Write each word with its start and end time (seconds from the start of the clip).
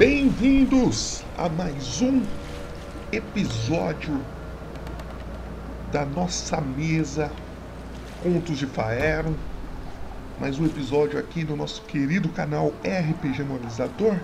Bem-vindos 0.00 1.22
a 1.36 1.46
mais 1.46 2.00
um 2.00 2.22
episódio 3.12 4.18
da 5.92 6.06
nossa 6.06 6.58
mesa 6.58 7.30
Contos 8.22 8.56
de 8.56 8.64
Faero. 8.64 9.36
Mais 10.40 10.58
um 10.58 10.64
episódio 10.64 11.18
aqui 11.18 11.44
no 11.44 11.54
nosso 11.54 11.82
querido 11.82 12.30
canal 12.30 12.72
RPG 12.82 13.42
Monetizador. 13.42 14.16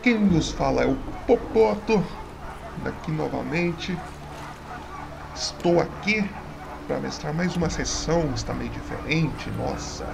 Quem 0.00 0.16
nos 0.20 0.52
fala 0.52 0.82
é 0.82 0.86
o 0.86 0.94
Popoto, 1.26 2.00
daqui 2.84 3.10
novamente. 3.10 3.98
Estou 5.34 5.80
aqui 5.80 6.24
para 6.86 7.00
mestrar 7.00 7.34
mais 7.34 7.56
uma 7.56 7.68
sessão, 7.68 8.32
está 8.32 8.54
meio 8.54 8.70
diferente, 8.70 9.50
nossa. 9.58 10.06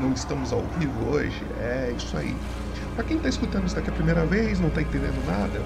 Não 0.00 0.12
estamos 0.12 0.52
ao 0.52 0.62
vivo 0.80 1.10
hoje, 1.10 1.46
é 1.60 1.94
isso 1.96 2.16
aí. 2.16 2.36
Para 2.98 3.06
quem 3.06 3.16
está 3.16 3.28
escutando 3.28 3.64
isso 3.64 3.76
daqui 3.76 3.90
a 3.90 3.92
primeira 3.92 4.26
vez, 4.26 4.58
não 4.58 4.66
está 4.66 4.82
entendendo 4.82 5.24
nada, 5.24 5.62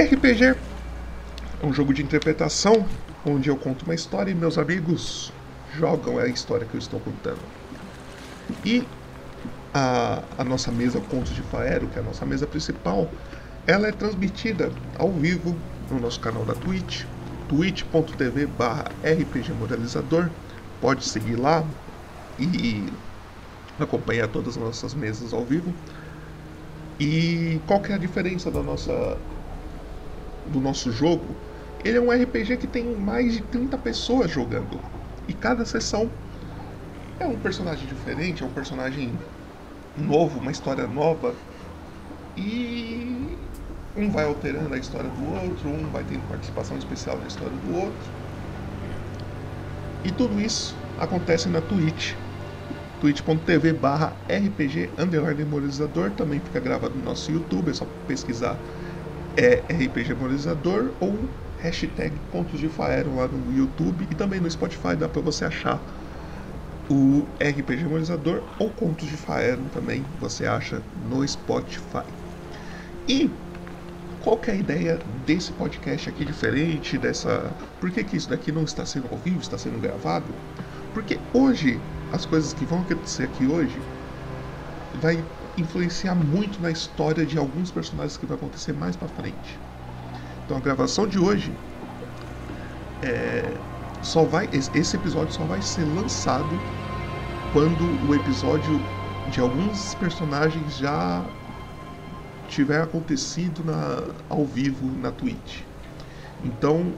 RPG 0.00 0.44
é 0.44 1.66
um 1.66 1.72
jogo 1.72 1.92
de 1.92 2.00
interpretação 2.00 2.86
onde 3.26 3.48
eu 3.48 3.56
conto 3.56 3.84
uma 3.84 3.92
história 3.92 4.30
e 4.30 4.34
meus 4.36 4.56
amigos 4.56 5.32
jogam 5.76 6.16
a 6.18 6.28
história 6.28 6.64
que 6.64 6.76
eu 6.76 6.78
estou 6.78 7.00
contando. 7.00 7.40
E 8.64 8.86
a, 9.74 10.22
a 10.38 10.44
nossa 10.44 10.70
mesa 10.70 11.00
Contos 11.00 11.34
de 11.34 11.42
Faero, 11.42 11.88
que 11.88 11.98
é 11.98 12.02
a 12.02 12.04
nossa 12.04 12.24
mesa 12.24 12.46
principal, 12.46 13.10
ela 13.66 13.88
é 13.88 13.90
transmitida 13.90 14.70
ao 14.96 15.10
vivo 15.10 15.56
no 15.90 15.98
nosso 15.98 16.20
canal 16.20 16.44
da 16.44 16.54
Twitch, 16.54 17.02
twitch.tv 17.48 18.46
barra 18.46 18.84
rpgmoralizador. 19.02 20.30
Pode 20.80 21.04
seguir 21.04 21.34
lá 21.34 21.64
e 22.38 22.86
acompanhar 23.78 24.28
todas 24.28 24.56
as 24.56 24.62
nossas 24.62 24.94
mesas 24.94 25.32
ao 25.32 25.44
vivo. 25.44 25.72
E 26.98 27.60
qual 27.66 27.80
que 27.80 27.92
é 27.92 27.94
a 27.94 27.98
diferença 27.98 28.50
da 28.50 28.62
nossa 28.62 29.16
do 30.46 30.60
nosso 30.60 30.92
jogo? 30.92 31.24
Ele 31.84 31.98
é 31.98 32.00
um 32.00 32.10
RPG 32.10 32.56
que 32.56 32.66
tem 32.66 32.94
mais 32.96 33.32
de 33.34 33.42
30 33.42 33.76
pessoas 33.78 34.30
jogando. 34.30 34.80
E 35.26 35.32
cada 35.32 35.64
sessão 35.64 36.10
é 37.18 37.26
um 37.26 37.36
personagem 37.36 37.86
diferente, 37.86 38.42
é 38.42 38.46
um 38.46 38.50
personagem 38.50 39.12
novo, 39.96 40.38
uma 40.38 40.50
história 40.50 40.86
nova. 40.86 41.34
E 42.36 43.36
um 43.96 44.10
vai 44.10 44.24
alterando 44.24 44.74
a 44.74 44.78
história 44.78 45.08
do 45.08 45.34
outro, 45.34 45.68
um 45.68 45.88
vai 45.90 46.04
tendo 46.04 46.26
participação 46.28 46.76
especial 46.76 47.18
na 47.18 47.26
história 47.26 47.52
do 47.52 47.76
outro. 47.76 48.10
E 50.04 50.10
tudo 50.10 50.40
isso 50.40 50.76
acontece 50.98 51.48
na 51.48 51.60
Twitch. 51.60 52.14
twitch.tv 53.04 53.74
barra 53.74 54.16
RPG 54.30 54.88
Memorializador 55.36 56.10
também 56.12 56.40
fica 56.40 56.58
gravado 56.58 56.94
no 56.94 57.04
nosso 57.04 57.30
YouTube, 57.30 57.70
é 57.70 57.74
só 57.74 57.86
pesquisar 58.08 58.56
é, 59.36 59.62
RPG 59.68 60.14
Memorializador 60.14 60.88
ou 61.00 61.18
hashtag 61.58 62.14
Contos 62.32 62.58
de 62.58 62.66
Faero 62.66 63.14
lá 63.14 63.28
no 63.28 63.54
YouTube 63.54 64.08
e 64.10 64.14
também 64.14 64.40
no 64.40 64.50
Spotify 64.50 64.96
dá 64.96 65.06
para 65.06 65.20
você 65.20 65.44
achar 65.44 65.78
o 66.88 67.26
RPG 67.38 67.82
Memorializador 67.82 68.42
ou 68.58 68.70
Contos 68.70 69.06
de 69.06 69.18
Faero 69.18 69.60
também 69.74 70.02
você 70.18 70.46
acha 70.46 70.80
no 71.10 71.28
Spotify. 71.28 72.04
E 73.06 73.30
qual 74.22 74.40
é 74.46 74.52
a 74.52 74.54
ideia 74.54 74.98
desse 75.26 75.52
podcast 75.52 76.08
aqui 76.08 76.24
diferente, 76.24 76.96
dessa... 76.96 77.52
Por 77.78 77.90
que, 77.90 78.02
que 78.02 78.16
isso 78.16 78.30
daqui 78.30 78.50
não 78.50 78.64
está 78.64 78.86
sendo 78.86 79.08
ao 79.12 79.18
vivo, 79.18 79.40
está 79.40 79.58
sendo 79.58 79.78
gravado? 79.78 80.24
Porque 80.94 81.18
hoje, 81.34 81.78
as 82.12 82.24
coisas 82.26 82.52
que 82.52 82.64
vão 82.64 82.80
acontecer 82.80 83.24
aqui 83.24 83.46
hoje 83.46 83.80
vai 85.00 85.22
influenciar 85.56 86.14
muito 86.14 86.60
na 86.60 86.70
história 86.70 87.24
de 87.24 87.38
alguns 87.38 87.70
personagens 87.70 88.16
que 88.16 88.26
vai 88.26 88.36
acontecer 88.36 88.72
mais 88.72 88.96
para 88.96 89.08
frente. 89.08 89.58
Então 90.44 90.56
a 90.56 90.60
gravação 90.60 91.06
de 91.06 91.18
hoje 91.18 91.52
é, 93.02 93.52
só 94.02 94.24
vai 94.24 94.48
esse 94.52 94.96
episódio 94.96 95.32
só 95.32 95.44
vai 95.44 95.62
ser 95.62 95.84
lançado 95.94 96.60
quando 97.52 98.08
o 98.08 98.14
episódio 98.14 98.80
de 99.30 99.40
alguns 99.40 99.94
personagens 99.94 100.76
já 100.76 101.24
tiver 102.48 102.82
acontecido 102.82 103.64
na, 103.64 104.14
ao 104.28 104.44
vivo 104.44 104.86
na 105.00 105.10
Twitch. 105.10 105.62
Então, 106.44 106.92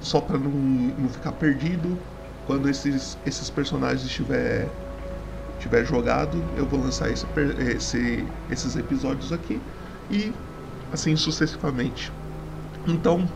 só 0.00 0.20
para 0.20 0.38
não, 0.38 0.50
não 0.50 1.08
ficar 1.08 1.32
perdido, 1.32 1.98
quando 2.46 2.68
esses, 2.68 3.18
esses 3.24 3.50
personagens 3.50 4.04
estiver 4.04 4.68
tiver 5.58 5.84
jogado, 5.84 6.42
eu 6.56 6.66
vou 6.66 6.80
lançar 6.80 7.10
esse, 7.10 7.24
esse, 7.76 8.24
esses 8.50 8.74
episódios 8.74 9.32
aqui 9.32 9.60
e 10.10 10.32
assim 10.92 11.14
sucessivamente. 11.14 12.12
Então, 12.86 13.28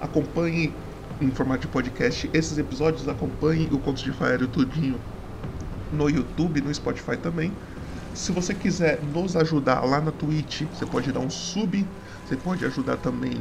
acompanhe 0.00 0.72
em 1.20 1.30
formato 1.30 1.62
de 1.62 1.68
podcast 1.68 2.30
esses 2.32 2.56
episódios, 2.56 3.06
acompanhe 3.08 3.68
o 3.70 3.78
Contos 3.78 4.02
de 4.02 4.12
Faério 4.12 4.48
tudinho 4.48 4.98
no 5.92 6.08
YouTube, 6.08 6.60
no 6.60 6.74
Spotify 6.74 7.16
também. 7.16 7.52
Se 8.14 8.32
você 8.32 8.54
quiser 8.54 9.02
nos 9.02 9.36
ajudar 9.36 9.84
lá 9.84 10.00
na 10.00 10.10
Twitch, 10.10 10.62
você 10.72 10.86
pode 10.86 11.12
dar 11.12 11.20
um 11.20 11.28
sub, 11.28 11.86
você 12.24 12.36
pode 12.36 12.64
ajudar 12.64 12.96
também 12.96 13.34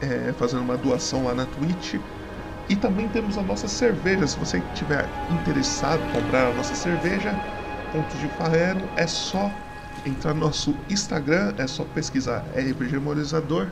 é, 0.00 0.32
fazendo 0.32 0.62
uma 0.62 0.76
doação 0.76 1.24
lá 1.24 1.34
na 1.34 1.46
Twitch. 1.46 1.94
E 2.68 2.76
também 2.76 3.08
temos 3.08 3.36
a 3.36 3.42
nossa 3.42 3.68
cerveja. 3.68 4.26
Se 4.26 4.38
você 4.38 4.60
tiver 4.74 5.08
interessado 5.30 6.02
em 6.02 6.12
comprar 6.12 6.48
a 6.48 6.54
nossa 6.54 6.74
cerveja, 6.74 7.34
Pontos 7.90 8.18
de 8.18 8.28
Farrero, 8.28 8.88
é 8.96 9.06
só 9.06 9.50
entrar 10.04 10.34
no 10.34 10.40
nosso 10.40 10.74
Instagram, 10.88 11.54
é 11.58 11.66
só 11.66 11.84
pesquisar 11.84 12.44
RPG 12.54 12.92
Memorizador 12.92 13.68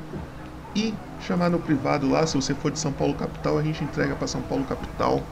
e 0.75 0.95
chamar 1.19 1.51
no 1.51 1.59
privado 1.61 2.09
lá. 2.09 2.27
Se 2.27 2.37
você 2.37 2.55
for 2.55 2.71
de 2.71 2.79
São 2.79 2.93
Paulo 2.93 3.15
capital, 3.15 3.59
a 3.59 3.63
gente 3.63 3.83
entrega 3.83 4.15
para 4.15 4.27
São 4.27 4.43
Paulo 4.43 4.65
capital 4.65 5.23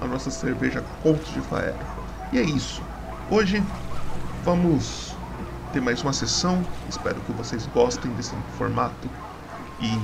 a 0.00 0.06
nossa 0.06 0.30
cerveja 0.30 0.82
Pontos 1.02 1.32
de 1.32 1.40
Farrero. 1.40 1.78
E 2.32 2.38
é 2.38 2.42
isso. 2.42 2.82
Hoje 3.30 3.62
Vamos 4.44 5.16
ter 5.72 5.80
mais 5.80 6.02
uma 6.02 6.12
sessão. 6.12 6.62
Espero 6.86 7.18
que 7.22 7.32
vocês 7.32 7.66
gostem 7.66 8.12
desse 8.12 8.36
formato. 8.58 9.08
E 9.80 9.98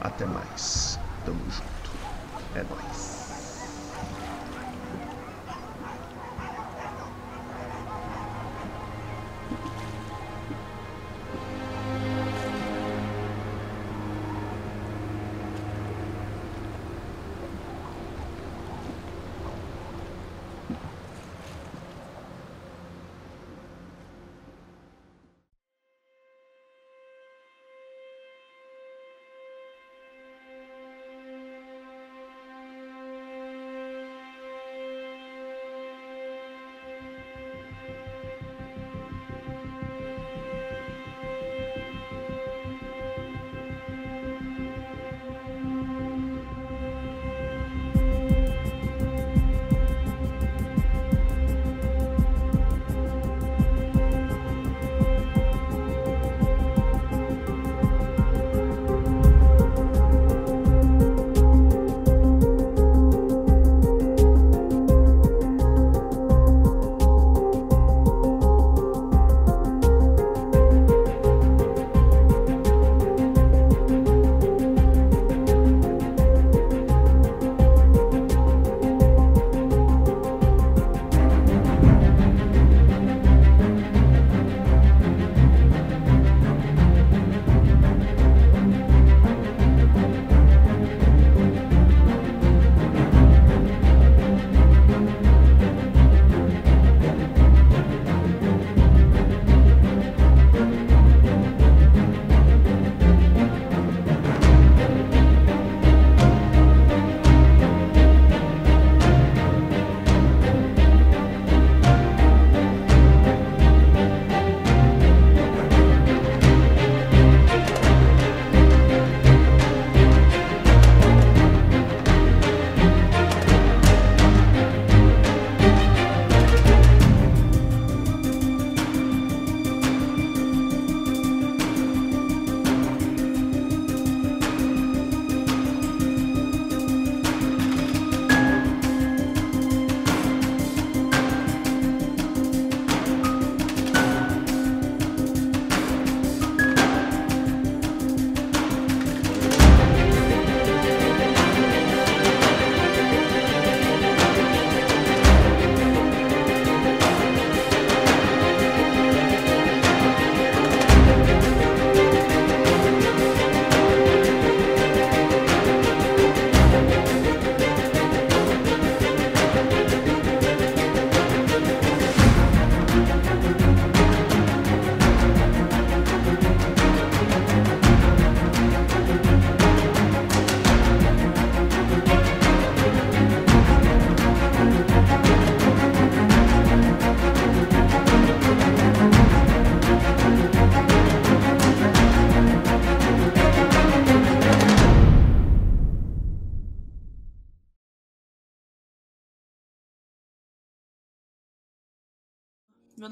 até 0.00 0.24
mais. 0.24 0.98
Tamo 1.22 1.38
junto. 1.50 1.71
É 2.54 2.64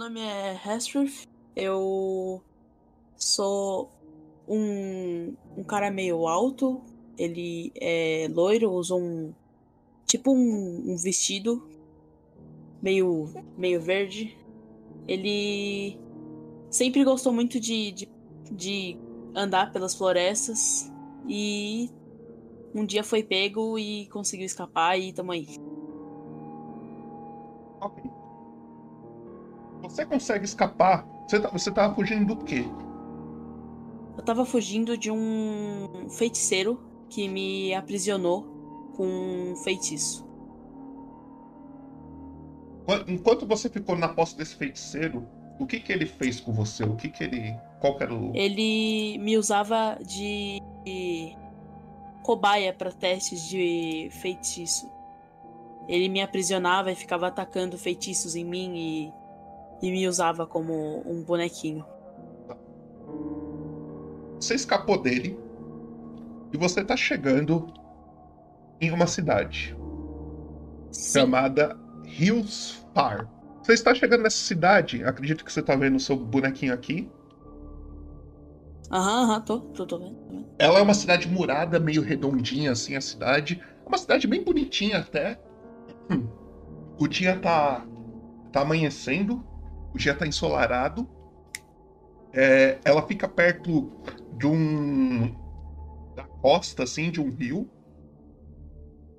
nome 0.00 0.19
é 0.19 0.58
Hestruth. 0.67 1.26
Eu 1.55 2.43
sou 3.19 3.91
um, 4.49 5.35
um 5.58 5.62
cara 5.62 5.91
meio 5.91 6.26
alto. 6.26 6.81
Ele 7.19 7.70
é 7.79 8.26
loiro, 8.32 8.73
usa 8.73 8.94
um. 8.94 9.35
Tipo 10.06 10.32
um, 10.32 10.93
um 10.93 10.97
vestido 10.97 11.69
meio, 12.81 13.29
meio 13.58 13.79
verde. 13.79 14.35
Ele 15.06 16.00
sempre 16.70 17.05
gostou 17.05 17.31
muito 17.31 17.61
de, 17.61 17.93
de, 17.93 18.08
de 18.50 18.99
andar 19.35 19.70
pelas 19.70 19.94
florestas 19.94 20.91
e 21.29 21.91
um 22.75 22.87
dia 22.87 23.05
foi 23.05 23.23
pego 23.23 23.79
e 23.79 24.06
conseguiu 24.06 24.47
escapar 24.47 24.99
e 24.99 25.12
tamo 25.12 25.32
aí. 25.32 25.47
Ok. 27.82 28.09
Você 29.90 30.06
consegue 30.06 30.44
escapar? 30.44 31.04
Você, 31.26 31.40
tá, 31.40 31.48
você 31.50 31.70
tava 31.70 31.94
fugindo 31.94 32.34
do 32.34 32.44
quê? 32.44 32.64
Eu 34.16 34.25
tava 34.25 34.44
fugindo 34.44 34.96
de 34.96 35.10
um 35.10 36.08
feiticeiro 36.08 36.81
que 37.08 37.28
me 37.28 37.75
aprisionou 37.75 38.92
com 38.96 39.06
um 39.06 39.56
feitiço. 39.56 40.25
Enquanto 43.08 43.46
você 43.46 43.69
ficou 43.69 43.96
na 43.96 44.08
posse 44.08 44.37
desse 44.37 44.54
feiticeiro, 44.54 45.26
o 45.58 45.66
que 45.66 45.81
que 45.81 45.92
ele 45.92 46.06
fez 46.06 46.40
com 46.40 46.52
você? 46.52 46.84
O 46.84 46.94
que 46.94 47.08
que 47.08 47.25
ele. 47.25 47.56
Qual 47.81 47.96
que 47.96 48.04
era 48.04 48.14
o. 48.14 48.32
Ele 48.34 49.19
me 49.19 49.37
usava 49.37 49.98
de 50.04 50.60
cobaia 52.22 52.72
para 52.72 52.92
testes 52.92 53.48
de 53.48 54.08
feitiço. 54.12 54.90
Ele 55.88 56.08
me 56.08 56.22
aprisionava 56.22 56.92
e 56.92 56.94
ficava 56.94 57.26
atacando 57.26 57.76
feitiços 57.76 58.37
em 58.37 58.44
mim 58.44 58.76
e, 58.76 59.12
e 59.82 59.90
me 59.90 60.06
usava 60.06 60.46
como 60.46 61.02
um 61.06 61.22
bonequinho. 61.22 61.84
Você 64.38 64.54
escapou 64.54 65.00
dele 65.00 65.38
e 66.52 66.56
você 66.56 66.84
tá 66.84 66.96
chegando 66.96 67.72
em 68.80 68.90
uma 68.90 69.06
cidade 69.06 69.76
Sim. 70.90 71.20
chamada 71.20 71.78
Hills 72.04 72.78
Far. 72.94 73.28
Você 73.62 73.75
está 73.75 73.94
chegando 73.94 74.22
nessa 74.22 74.38
cidade, 74.38 75.04
acredito 75.04 75.44
que 75.44 75.52
você 75.52 75.62
tá 75.62 75.76
vendo 75.76 75.96
o 75.96 76.00
seu 76.00 76.16
bonequinho 76.16 76.72
aqui. 76.72 77.10
Aham, 78.90 79.22
aham, 79.22 79.40
tô, 79.42 79.60
tô, 79.60 79.87
tô 79.87 79.99
vendo, 79.99 80.16
tô 80.16 80.26
vendo. 80.32 80.46
Ela 80.58 80.78
é 80.80 80.82
uma 80.82 80.94
cidade 80.94 81.28
murada, 81.28 81.78
meio 81.78 82.02
redondinha 82.02 82.72
assim 82.72 82.96
a 82.96 83.00
cidade. 83.00 83.62
Uma 83.87 83.99
cidade 83.99 84.26
bem 84.26 84.42
bonitinha 84.42 84.99
até. 84.99 85.38
Hum. 86.10 86.26
O 86.99 87.06
dia 87.06 87.38
tá 87.38 87.87
tá 88.50 88.62
amanhecendo, 88.62 89.44
o 89.94 89.99
dia 89.99 90.14
tá 90.14 90.26
ensolarado. 90.26 91.09
É, 92.32 92.78
ela 92.85 93.06
fica 93.06 93.28
perto 93.28 93.90
de 94.37 94.47
um 94.47 95.35
da 96.14 96.25
costa 96.25 96.85
assim, 96.85 97.11
de 97.11 97.20
um 97.20 97.30
rio. 97.30 97.68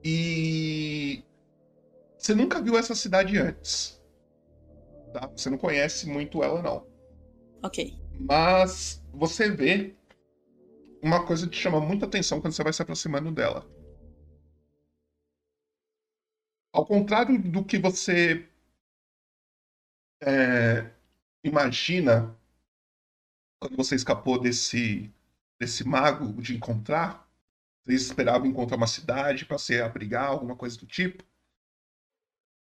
E 0.03 1.23
você 2.17 2.33
nunca 2.33 2.61
viu 2.61 2.77
essa 2.77 2.95
cidade 2.95 3.37
antes. 3.37 4.01
Tá? 5.13 5.27
Você 5.35 5.49
não 5.49 5.57
conhece 5.57 6.07
muito 6.07 6.43
ela 6.43 6.61
não. 6.61 6.87
Ok. 7.63 7.99
Mas 8.19 9.03
você 9.13 9.49
vê 9.49 9.95
uma 11.01 11.25
coisa 11.25 11.47
que 11.47 11.55
chama 11.55 11.79
muita 11.79 12.05
atenção 12.05 12.39
quando 12.39 12.53
você 12.53 12.63
vai 12.63 12.73
se 12.73 12.81
aproximando 12.81 13.31
dela. 13.31 13.65
Ao 16.71 16.85
contrário 16.85 17.41
do 17.41 17.65
que 17.65 17.77
você 17.77 18.47
é, 20.21 20.91
imagina 21.43 22.35
quando 23.59 23.75
você 23.75 23.95
escapou 23.95 24.39
desse, 24.39 25.13
desse 25.59 25.87
mago 25.87 26.41
de 26.41 26.55
encontrar, 26.55 27.29
você 27.83 27.93
esperava 27.93 28.47
encontrar 28.47 28.77
uma 28.77 28.87
cidade 28.87 29.45
para 29.45 29.57
se 29.57 29.79
abrigar, 29.79 30.25
alguma 30.25 30.55
coisa 30.55 30.77
do 30.79 30.85
tipo. 30.85 31.23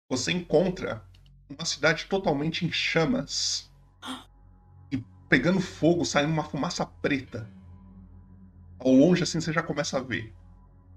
Você 0.09 0.31
encontra 0.31 1.03
uma 1.49 1.65
cidade 1.65 2.05
totalmente 2.05 2.65
em 2.65 2.71
chamas 2.71 3.71
e 4.91 4.97
pegando 5.29 5.59
fogo, 5.59 6.03
saindo 6.03 6.31
uma 6.31 6.43
fumaça 6.43 6.85
preta. 6.85 7.47
Ao 8.79 8.91
longe, 8.91 9.23
assim, 9.23 9.39
você 9.39 9.53
já 9.53 9.61
começa 9.61 9.97
a 9.97 10.01
ver. 10.01 10.33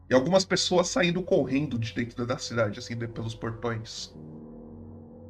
E 0.09 0.15
algumas 0.15 0.45
pessoas 0.45 0.89
saindo 0.89 1.23
correndo 1.23 1.79
de 1.79 1.95
dentro 1.95 2.27
da 2.27 2.39
cidade, 2.39 2.79
assim, 2.79 2.97
pelos 2.97 3.35
portões. 3.35 4.15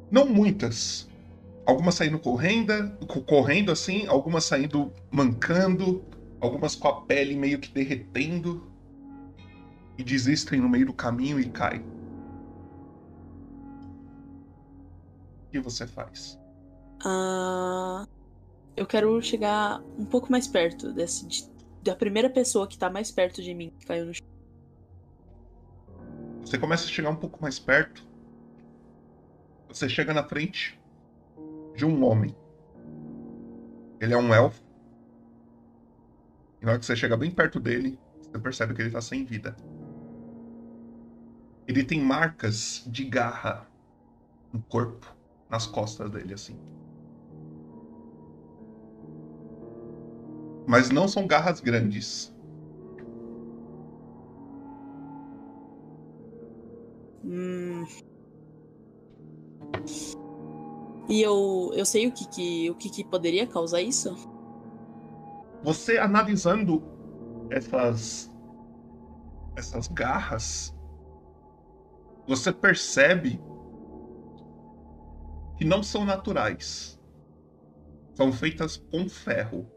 Não 0.09 0.25
muitas. 0.25 1.10
Algumas 1.65 1.95
saindo 1.95 2.19
correndo, 2.19 2.97
co- 3.07 3.21
correndo 3.21 3.71
assim, 3.71 4.07
algumas 4.07 4.45
saindo 4.45 4.91
mancando, 5.11 6.03
algumas 6.39 6.75
com 6.75 6.87
a 6.87 7.01
pele 7.01 7.35
meio 7.35 7.59
que 7.59 7.71
derretendo. 7.71 8.69
E 9.97 10.03
desistem 10.03 10.59
no 10.59 10.67
meio 10.67 10.87
do 10.87 10.93
caminho 10.93 11.39
e 11.39 11.49
caem. 11.49 11.81
O 15.47 15.51
que 15.51 15.59
você 15.59 15.85
faz? 15.85 16.39
Ah, 17.05 18.05
eu 18.75 18.87
quero 18.87 19.21
chegar 19.21 19.81
um 19.97 20.05
pouco 20.05 20.31
mais 20.31 20.47
perto 20.47 20.91
desse, 20.93 21.27
de- 21.27 21.49
da 21.83 21.95
primeira 21.95 22.29
pessoa 22.29 22.67
que 22.67 22.77
tá 22.77 22.89
mais 22.89 23.11
perto 23.11 23.41
de 23.41 23.53
mim 23.53 23.71
que 23.77 23.85
caiu 23.85 24.05
no 24.05 24.13
chão. 24.13 24.21
Você 26.43 26.57
começa 26.57 26.85
a 26.85 26.89
chegar 26.89 27.09
um 27.09 27.15
pouco 27.15 27.41
mais 27.41 27.59
perto. 27.59 28.03
Você 29.67 29.87
chega 29.87 30.13
na 30.13 30.23
frente 30.23 30.80
de 31.81 31.85
um 31.85 32.05
homem. 32.05 32.35
Ele 33.99 34.13
é 34.13 34.17
um 34.17 34.31
elfo. 34.31 34.61
E 36.61 36.65
na 36.65 36.73
hora 36.73 36.79
que 36.79 36.85
você 36.85 36.95
chega 36.95 37.17
bem 37.17 37.31
perto 37.31 37.59
dele, 37.59 37.97
você 38.21 38.37
percebe 38.37 38.75
que 38.75 38.83
ele 38.83 38.91
tá 38.91 39.01
sem 39.01 39.25
vida. 39.25 39.57
Ele 41.67 41.83
tem 41.83 41.99
marcas 41.99 42.83
de 42.85 43.03
garra 43.03 43.67
no 44.53 44.61
corpo, 44.61 45.07
nas 45.49 45.65
costas 45.65 46.11
dele, 46.11 46.35
assim. 46.35 46.55
Mas 50.67 50.91
não 50.91 51.07
são 51.07 51.25
garras 51.25 51.59
grandes. 51.59 52.31
Hum. 57.23 57.60
E 61.11 61.21
eu, 61.21 61.71
eu 61.73 61.85
sei 61.85 62.07
o 62.07 62.11
que 62.13 62.25
que, 62.29 62.69
o 62.69 62.75
que 62.75 62.89
que 62.89 63.03
poderia 63.03 63.45
causar 63.45 63.81
isso? 63.81 64.15
Você 65.61 65.97
analisando 65.97 66.81
essas 67.49 68.31
essas 69.57 69.89
garras, 69.89 70.73
você 72.25 72.53
percebe 72.53 73.41
que 75.57 75.65
não 75.65 75.83
são 75.83 76.05
naturais. 76.05 76.97
São 78.13 78.31
feitas 78.31 78.77
com 78.77 79.09
ferro. 79.09 79.69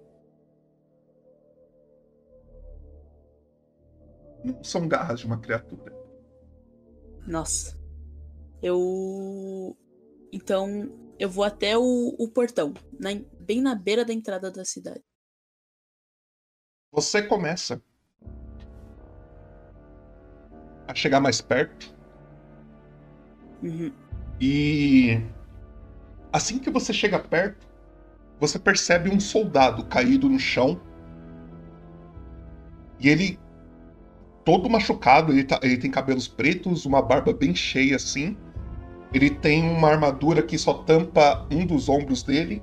Não 4.44 4.62
são 4.62 4.86
garras 4.86 5.18
de 5.18 5.26
uma 5.26 5.38
criatura. 5.38 5.92
Nossa. 7.26 7.76
Eu. 8.62 9.76
Então, 10.34 10.90
eu 11.16 11.30
vou 11.30 11.44
até 11.44 11.78
o, 11.78 12.16
o 12.18 12.28
portão, 12.28 12.74
na, 12.98 13.10
bem 13.38 13.62
na 13.62 13.74
beira 13.74 14.04
da 14.04 14.12
entrada 14.12 14.50
da 14.50 14.64
cidade. 14.64 15.02
Você 16.90 17.22
começa 17.22 17.80
a 20.88 20.94
chegar 20.94 21.20
mais 21.20 21.40
perto 21.40 21.94
Uhum. 23.62 23.90
E 24.38 25.18
assim 26.30 26.58
que 26.58 26.68
você 26.68 26.92
chega 26.92 27.18
perto, 27.18 27.66
você 28.38 28.58
percebe 28.58 29.08
um 29.08 29.18
soldado 29.18 29.86
caído 29.86 30.28
no 30.28 30.38
chão. 30.38 30.78
E 33.00 33.08
ele, 33.08 33.38
todo 34.44 34.68
machucado, 34.68 35.32
ele, 35.32 35.44
tá- 35.44 35.60
ele 35.62 35.78
tem 35.78 35.90
cabelos 35.90 36.28
pretos, 36.28 36.84
uma 36.84 37.00
barba 37.00 37.32
bem 37.32 37.54
cheia 37.54 37.96
assim. 37.96 38.36
Ele 39.14 39.30
tem 39.30 39.62
uma 39.62 39.88
armadura 39.88 40.42
que 40.42 40.58
só 40.58 40.74
tampa 40.74 41.46
um 41.48 41.64
dos 41.64 41.88
ombros 41.88 42.24
dele. 42.24 42.60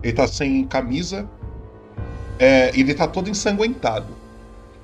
Ele 0.00 0.12
tá 0.12 0.28
sem 0.28 0.64
camisa. 0.64 1.28
É, 2.38 2.68
ele 2.78 2.94
tá 2.94 3.08
todo 3.08 3.28
ensanguentado. 3.28 4.16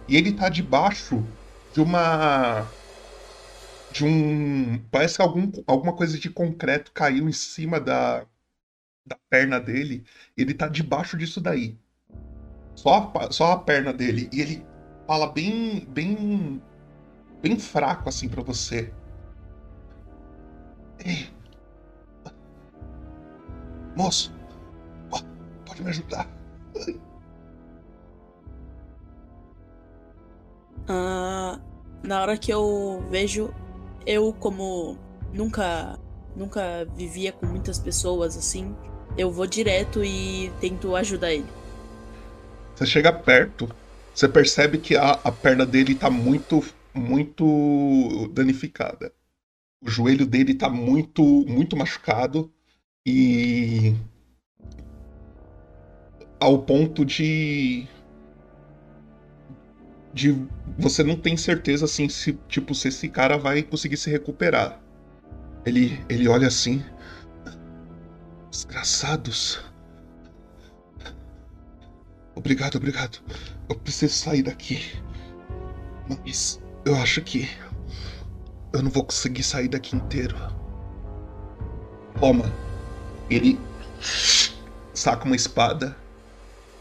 E 0.09 0.17
ele 0.17 0.33
tá 0.33 0.49
debaixo 0.49 1.25
de 1.73 1.81
uma 1.81 2.67
de 3.93 4.05
um. 4.05 4.79
Parece 4.91 5.17
que 5.17 5.23
algum, 5.23 5.51
alguma 5.69 5.93
coisa 5.93 6.19
de 6.19 6.29
concreto 6.29 6.91
caiu 6.93 7.29
em 7.29 7.33
cima 7.33 7.79
da, 7.79 8.27
da 9.07 9.17
perna 9.29 9.61
dele. 9.61 10.05
Ele 10.37 10.53
tá 10.53 10.67
debaixo 10.67 11.17
disso 11.17 11.41
daí. 11.41 11.79
Só 12.75 13.13
a, 13.15 13.31
só 13.31 13.53
a 13.53 13.59
perna 13.59 13.93
dele. 13.93 14.29
E 14.33 14.41
ele 14.41 14.67
fala 15.07 15.31
bem. 15.31 15.87
bem. 15.89 16.61
bem 17.41 17.57
fraco 17.57 18.09
assim 18.09 18.29
pra 18.29 18.43
você. 18.43 18.93
"Ei, 21.05 21.29
Moço, 23.97 24.33
pode 25.67 25.83
me 25.83 25.91
ajudar? 25.91 26.27
Uh, 30.89 31.61
na 32.03 32.23
hora 32.23 32.37
que 32.37 32.53
eu 32.53 33.05
vejo, 33.11 33.53
eu 34.07 34.33
como 34.33 34.99
nunca 35.33 35.99
nunca 36.35 36.87
vivia 36.97 37.33
com 37.33 37.47
muitas 37.47 37.79
pessoas 37.79 38.37
assim, 38.37 38.75
eu 39.17 39.31
vou 39.31 39.47
direto 39.47 40.03
e 40.05 40.51
tento 40.61 40.95
ajudar 40.97 41.33
ele. 41.33 41.47
Você 42.75 42.87
chega 42.87 43.13
perto, 43.13 43.69
você 44.15 44.29
percebe 44.29 44.79
que 44.79 44.97
a, 44.97 45.13
a 45.25 45.33
perna 45.33 45.67
dele 45.67 45.95
tá 45.95 46.09
muito 46.11 46.63
muito 46.95 48.29
danificada. 48.33 49.13
O 49.83 49.89
joelho 49.91 50.27
dele 50.27 50.55
tá 50.55 50.69
muito 50.69 51.23
muito 51.47 51.77
machucado 51.77 52.53
e 53.07 53.95
ao 56.39 56.63
ponto 56.63 57.05
de 57.05 57.87
de 60.13 60.33
você 60.79 61.03
não 61.03 61.17
tem 61.17 61.37
certeza 61.37 61.85
assim 61.85 62.09
se 62.09 62.33
tipo 62.49 62.75
se 62.75 62.89
esse 62.89 63.09
cara 63.09 63.39
vai 63.39 63.63
conseguir 63.63 63.97
se 63.97 64.11
recuperar. 64.11 64.81
Ele 65.65 65.99
ele 66.09 66.29
olha 66.29 66.49
assim, 66.49 66.83
desgraçados. 68.51 69.63
Obrigado, 72.35 72.77
obrigado. 72.77 73.19
Eu 73.69 73.77
preciso 73.77 74.15
sair 74.15 74.43
daqui. 74.43 74.81
Mas 76.09 76.61
eu 76.85 76.97
acho 76.97 77.23
que 77.23 77.49
eu 78.73 78.83
não 78.83 78.91
vou 78.91 79.05
conseguir 79.05 79.43
sair 79.43 79.69
daqui 79.69 79.97
inteiro. 79.97 80.37
Toma. 82.19 82.45
Ele 83.29 83.59
saca 84.95 85.25
uma 85.25 85.37
espada 85.37 85.97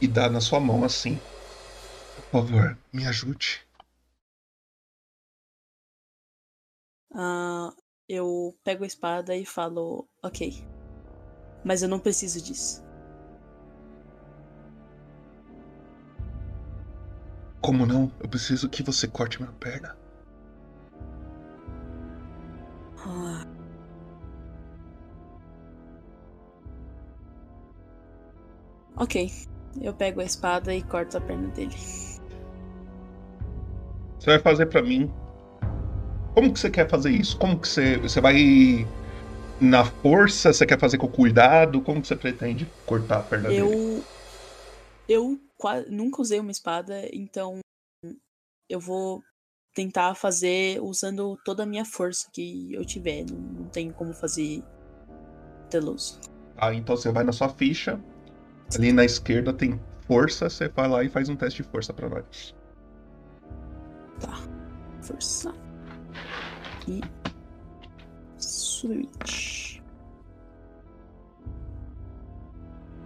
e 0.01 0.07
dá 0.07 0.29
na 0.29 0.41
sua 0.41 0.59
mão 0.59 0.83
assim. 0.83 1.19
Por 2.31 2.41
favor, 2.43 2.77
me 2.93 3.05
ajude. 3.05 3.61
Uh, 7.11 7.75
eu 8.07 8.55
pego 8.63 8.83
a 8.83 8.87
espada 8.87 9.35
e 9.35 9.45
falo, 9.45 10.07
ok. 10.21 10.63
Mas 11.63 11.81
eu 11.81 11.89
não 11.89 11.99
preciso 11.99 12.41
disso. 12.41 12.83
Como 17.61 17.85
não? 17.85 18.11
Eu 18.19 18.29
preciso 18.29 18.69
que 18.69 18.81
você 18.81 19.07
corte 19.07 19.41
minha 19.41 19.51
perna. 19.53 19.98
Ah. 23.05 23.45
Ok. 28.97 29.31
Eu 29.81 29.93
pego 29.93 30.19
a 30.21 30.25
espada 30.25 30.73
e 30.73 30.81
corto 30.83 31.17
a 31.17 31.21
perna 31.21 31.47
dele. 31.49 31.75
Você 34.19 34.25
vai 34.25 34.39
fazer 34.39 34.65
para 34.65 34.81
mim. 34.81 35.11
Como 36.33 36.53
que 36.53 36.59
você 36.59 36.69
quer 36.69 36.89
fazer 36.89 37.11
isso? 37.11 37.37
Como 37.37 37.59
que 37.59 37.67
você. 37.67 37.97
Você 37.97 38.19
vai 38.19 38.87
na 39.61 39.85
força? 39.85 40.51
Você 40.51 40.65
quer 40.65 40.79
fazer 40.79 40.97
com 40.97 41.07
cuidado? 41.07 41.81
Como 41.81 42.01
que 42.01 42.07
você 42.07 42.15
pretende 42.15 42.67
cortar 42.85 43.19
a 43.19 43.23
perna 43.23 43.51
eu... 43.51 43.67
dele? 43.67 44.03
Eu 45.07 45.39
nunca 45.89 46.21
usei 46.21 46.39
uma 46.39 46.51
espada, 46.51 47.09
então 47.11 47.59
eu 48.69 48.79
vou 48.79 49.23
tentar 49.73 50.15
fazer 50.15 50.81
usando 50.81 51.37
toda 51.43 51.63
a 51.63 51.65
minha 51.65 51.85
força 51.85 52.27
que 52.31 52.73
eu 52.73 52.85
tiver. 52.85 53.25
Não, 53.29 53.37
não 53.37 53.65
tenho 53.69 53.93
como 53.93 54.13
fazer 54.13 54.63
teloso. 55.69 56.19
Ah, 56.57 56.73
então 56.73 56.97
você 56.97 57.11
vai 57.11 57.23
na 57.23 57.31
sua 57.31 57.49
ficha. 57.49 57.99
Ali 58.75 58.91
na 58.91 59.05
esquerda 59.05 59.53
tem 59.53 59.79
força, 60.07 60.49
você 60.49 60.67
vai 60.69 60.87
lá 60.87 61.03
e 61.03 61.09
faz 61.09 61.29
um 61.29 61.35
teste 61.35 61.63
de 61.63 61.69
força 61.69 61.93
para 61.93 62.09
nós. 62.09 62.55
Tá. 64.19 64.37
Força. 65.01 65.53
E. 66.87 67.01
Switch. 68.37 69.79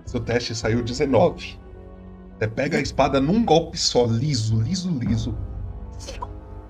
Seu 0.05 0.19
teste 0.19 0.53
saiu 0.55 0.83
19. 0.83 1.59
Você 2.37 2.47
pega 2.47 2.77
a 2.77 2.81
espada 2.81 3.21
num 3.21 3.43
golpe 3.45 3.77
só, 3.77 4.05
liso, 4.05 4.59
liso, 4.61 4.91
liso. 4.91 5.37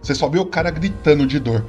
Você 0.03 0.13
só 0.13 0.27
vê 0.27 0.37
o 0.37 0.45
cara 0.45 0.69
gritando 0.69 1.25
de 1.25 1.39
dor. 1.39 1.65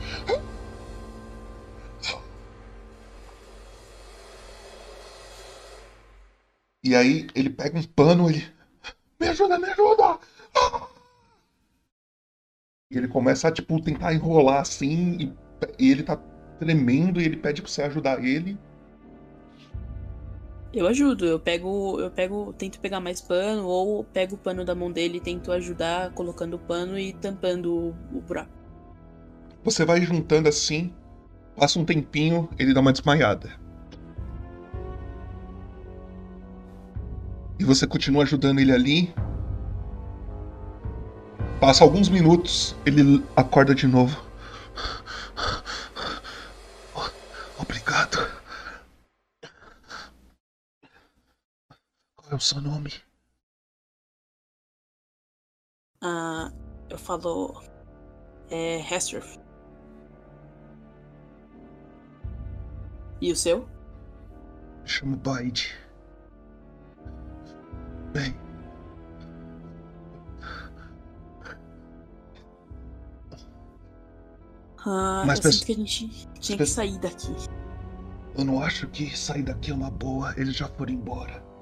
E 6.82 6.94
aí 6.94 7.28
ele 7.34 7.48
pega 7.48 7.78
um 7.78 7.82
pano, 7.82 8.28
ele. 8.28 8.44
Me 9.18 9.28
ajuda, 9.28 9.58
me 9.58 9.68
ajuda! 9.68 10.18
E 12.90 12.98
ele 12.98 13.08
começa 13.08 13.48
a, 13.48 13.52
tipo, 13.52 13.80
tentar 13.80 14.12
enrolar 14.12 14.60
assim, 14.60 15.16
e, 15.18 15.32
e 15.78 15.90
ele 15.90 16.02
tá 16.02 16.16
tremendo 16.58 17.20
e 17.20 17.24
ele 17.24 17.36
pede 17.36 17.62
pra 17.62 17.70
você 17.70 17.82
ajudar 17.82 18.22
ele. 18.22 18.58
Eu 20.76 20.88
ajudo, 20.88 21.24
eu 21.24 21.38
pego, 21.38 22.00
eu 22.00 22.10
pego, 22.10 22.52
tento 22.58 22.80
pegar 22.80 22.98
mais 22.98 23.20
pano, 23.20 23.64
ou 23.64 24.02
pego 24.02 24.34
o 24.34 24.38
pano 24.38 24.64
da 24.64 24.74
mão 24.74 24.90
dele 24.90 25.18
e 25.18 25.20
tento 25.20 25.52
ajudar 25.52 26.10
colocando 26.10 26.54
o 26.54 26.58
pano 26.58 26.98
e 26.98 27.12
tampando 27.12 27.94
o, 28.12 28.20
buraco. 28.20 28.50
Você 29.62 29.84
vai 29.84 30.00
juntando 30.02 30.48
assim, 30.48 30.92
passa 31.56 31.78
um 31.78 31.84
tempinho, 31.84 32.48
ele 32.58 32.74
dá 32.74 32.80
uma 32.80 32.92
desmaiada. 32.92 33.52
E 37.56 37.64
você 37.64 37.86
continua 37.86 38.24
ajudando 38.24 38.58
ele 38.58 38.72
ali. 38.72 39.14
Passa 41.60 41.84
alguns 41.84 42.08
minutos, 42.08 42.74
ele 42.84 43.22
acorda 43.36 43.76
de 43.76 43.86
novo. 43.86 44.20
Obrigado. 47.56 48.34
É 52.34 52.36
o 52.36 52.40
seu 52.40 52.60
nome? 52.60 52.90
Ah, 56.02 56.52
eu 56.90 56.98
falo. 56.98 57.62
É 58.50 58.78
Hester. 58.80 59.24
E 63.20 63.32
o 63.32 63.36
seu? 63.36 63.68
Me 64.82 64.88
chamo 64.88 65.16
Bide. 65.16 65.72
Bem. 68.12 68.34
Ah, 74.86 75.24
Mas 75.26 75.42
eu 75.42 75.50
sinto 75.52 75.66
que 75.66 75.72
a 75.72 75.76
gente 75.76 76.28
tinha 76.40 76.58
que 76.58 76.66
sair 76.66 76.98
daqui. 76.98 77.34
Eu 78.36 78.44
não 78.44 78.60
acho 78.62 78.88
que 78.88 79.16
sair 79.16 79.42
daqui 79.42 79.70
é 79.70 79.74
uma 79.74 79.90
boa. 79.90 80.34
Eles 80.36 80.54
já 80.56 80.68
foram 80.68 80.92
embora. 80.92 81.53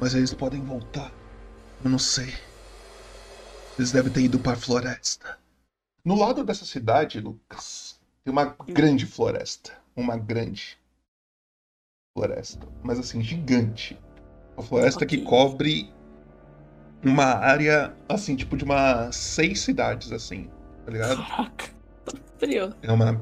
Mas 0.00 0.14
eles 0.14 0.32
podem 0.32 0.62
voltar. 0.62 1.12
Eu 1.84 1.90
não 1.90 1.98
sei. 1.98 2.32
Eles 3.78 3.92
devem 3.92 4.12
ter 4.12 4.22
ido 4.22 4.38
para 4.38 4.52
a 4.52 4.56
floresta. 4.56 5.38
No 6.04 6.18
lado 6.18 6.42
dessa 6.42 6.64
cidade, 6.64 7.20
Lucas, 7.20 8.00
tem 8.24 8.32
uma 8.32 8.56
grande 8.66 9.04
floresta. 9.04 9.72
Uma 9.94 10.16
grande 10.16 10.78
floresta. 12.16 12.66
Mas 12.82 12.98
assim, 12.98 13.22
gigante. 13.22 13.98
Uma 14.56 14.62
floresta 14.62 15.04
okay. 15.04 15.18
que 15.18 15.24
cobre 15.24 15.92
uma 17.04 17.24
área, 17.24 17.94
assim, 18.08 18.36
tipo 18.36 18.56
de 18.56 18.64
umas 18.64 19.14
seis 19.16 19.60
cidades, 19.60 20.12
assim. 20.12 20.50
Tá 20.84 20.92
ligado? 20.92 21.26
Caraca, 21.26 21.70
frio. 22.38 22.74
É 22.82 22.90
uma 22.90 23.20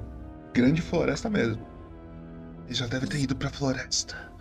grande 0.53 0.81
floresta 0.83 1.29
mesmo. 1.29 1.67
Eles 2.67 2.79
já 2.79 2.87
devem 2.87 3.09
ter 3.09 3.21
ido 3.21 3.35
pra 3.35 3.51
floresta. 3.51 4.33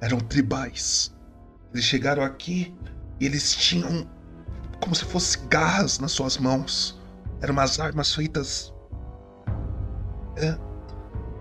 Eram 0.00 0.18
tribais. 0.18 1.14
Eles 1.74 1.84
chegaram 1.84 2.22
aqui 2.22 2.72
e 3.18 3.26
eles 3.26 3.52
tinham 3.52 4.08
como 4.80 4.94
se 4.94 5.04
fosse 5.04 5.36
garras 5.48 5.98
nas 5.98 6.12
suas 6.12 6.38
mãos. 6.38 6.96
Eram 7.42 7.52
umas 7.52 7.80
armas 7.80 8.14
feitas. 8.14 8.72
É, 10.36 10.52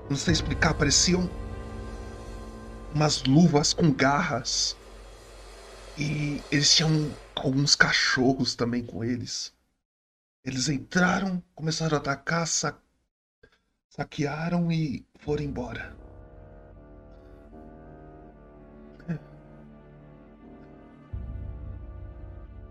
não 0.09 0.17
sei 0.17 0.33
explicar, 0.33 0.73
pareciam 0.73 1.29
umas 2.95 3.23
luvas 3.23 3.73
com 3.73 3.91
garras. 3.91 4.75
E 5.99 6.41
eles 6.51 6.75
tinham 6.75 7.11
alguns 7.35 7.75
cachorros 7.75 8.55
também 8.55 8.83
com 8.83 9.03
eles. 9.03 9.53
Eles 10.43 10.67
entraram, 10.67 11.41
começaram 11.53 11.95
a 11.95 11.99
atacar, 11.99 12.47
sa 12.47 12.75
saquearam 13.87 14.71
e 14.71 15.05
foram 15.19 15.43
embora. 15.43 15.95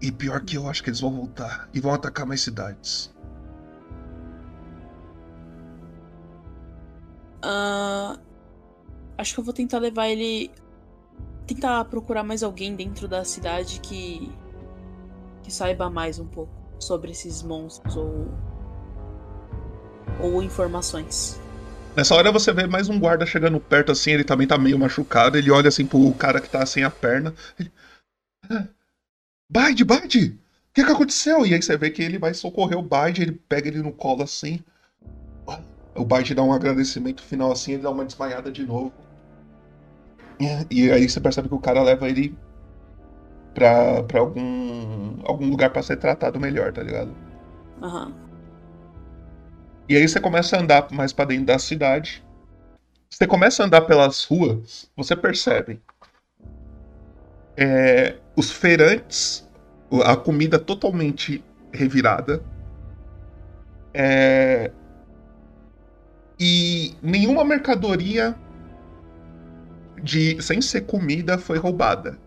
E 0.03 0.11
pior 0.11 0.41
que 0.41 0.57
eu 0.57 0.69
acho 0.69 0.83
que 0.83 0.91
eles 0.91 1.01
vão 1.01 1.13
voltar 1.13 1.69
e 1.73 1.79
vão 1.81 1.95
atacar 1.95 2.27
mais 2.27 2.41
cidades. 2.41 3.13
acho 9.23 9.35
que 9.35 9.41
eu 9.41 9.45
vou 9.45 9.55
tentar 9.55 9.79
levar 9.79 10.09
ele. 10.09 10.51
Tentar 11.47 11.85
procurar 11.87 12.23
mais 12.23 12.43
alguém 12.43 12.75
dentro 12.75 13.09
da 13.09 13.25
cidade 13.25 13.81
que. 13.81 14.31
que 15.43 15.53
saiba 15.53 15.89
mais 15.89 16.19
um 16.19 16.27
pouco 16.27 16.53
sobre 16.79 17.13
esses 17.13 17.43
monstros 17.43 17.97
ou. 17.97 18.29
ou 20.21 20.43
informações. 20.43 21.41
Nessa 21.97 22.15
hora 22.15 22.33
você 22.33 22.53
vê 22.53 22.67
mais 22.67 22.89
um 22.89 22.99
guarda 22.99 23.27
chegando 23.27 23.61
perto 23.61 23.93
assim, 23.93 24.13
ele 24.13 24.25
também 24.25 24.47
tá 24.47 24.57
meio 24.57 24.79
machucado, 24.79 25.37
ele 25.37 25.51
olha 25.51 25.69
assim 25.69 25.87
pro 25.87 26.13
cara 26.15 26.41
que 26.41 26.49
tá 26.49 26.65
sem 26.67 26.85
a 26.85 26.91
perna. 26.91 27.35
Ele. 27.59 27.71
Bide, 29.53 29.85
Bide! 29.85 30.29
O 30.29 30.75
que 30.75 30.83
que 30.83 30.91
aconteceu? 30.91 31.45
E 31.45 31.53
aí 31.53 31.61
você 31.61 31.77
vê 31.77 31.91
que 31.91 32.03
ele 32.03 32.17
vai 32.17 32.33
socorrer 32.33 32.79
o 32.79 32.83
Bide, 32.83 33.21
ele 33.21 33.33
pega 33.33 33.69
ele 33.69 33.83
no 33.83 33.93
colo 33.93 34.23
assim. 34.23 34.65
O 35.95 36.07
Bide 36.07 36.35
dá 36.35 36.43
um 36.43 36.55
agradecimento 36.55 37.23
final 37.23 37.53
assim, 37.53 37.73
ele 37.73 37.83
dá 37.83 37.91
uma 37.91 38.07
desmaiada 38.07 38.51
de 38.51 38.65
novo. 38.65 38.91
E 40.71 40.91
aí 40.91 41.07
você 41.07 41.21
percebe 41.21 41.49
que 41.49 41.55
o 41.55 41.61
cara 41.61 41.83
leva 41.83 42.09
ele 42.09 42.35
pra, 43.53 44.03
pra 44.05 44.21
algum, 44.21 45.19
algum 45.23 45.51
lugar 45.51 45.69
pra 45.69 45.83
ser 45.83 45.99
tratado 45.99 46.41
melhor, 46.41 46.73
tá 46.73 46.83
ligado? 46.83 47.15
Aham. 47.83 48.15
E 49.87 49.97
aí 49.97 50.09
você 50.09 50.19
começa 50.19 50.57
a 50.57 50.61
andar 50.61 50.91
mais 50.91 51.13
pra 51.13 51.27
dentro 51.27 51.45
da 51.45 51.59
cidade. 51.59 52.25
Você 53.11 53.27
começa 53.27 53.63
a 53.63 53.67
andar 53.67 53.83
pelas 53.83 54.25
ruas, 54.25 54.91
você 54.97 55.15
percebe 55.15 55.79
é, 57.57 58.17
os 58.37 58.51
feirantes, 58.51 59.49
a 60.05 60.17
comida 60.17 60.59
totalmente 60.59 61.45
revirada. 61.73 62.43
É, 63.95 64.71
e 66.39 66.95
nenhuma 67.03 67.45
mercadoria 67.45 68.35
de 70.03 70.43
sem 70.43 70.61
ser 70.61 70.83
comida 70.83 71.39
foi 71.39 71.59
roubada. 71.59 72.19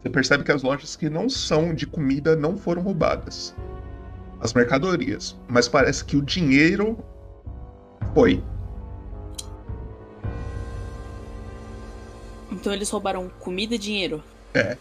Você 0.00 0.08
percebe 0.08 0.44
que 0.44 0.52
as 0.52 0.62
lojas 0.62 0.96
que 0.96 1.10
não 1.10 1.28
são 1.28 1.74
de 1.74 1.86
comida 1.86 2.34
não 2.36 2.56
foram 2.56 2.82
roubadas. 2.82 3.54
As 4.40 4.54
mercadorias. 4.54 5.38
Mas 5.48 5.68
parece 5.68 6.04
que 6.04 6.16
o 6.16 6.22
dinheiro 6.22 6.98
foi. 8.14 8.42
Então 12.60 12.74
eles 12.74 12.90
roubaram 12.90 13.30
comida 13.40 13.74
e 13.74 13.78
dinheiro. 13.78 14.22
É. 14.52 14.76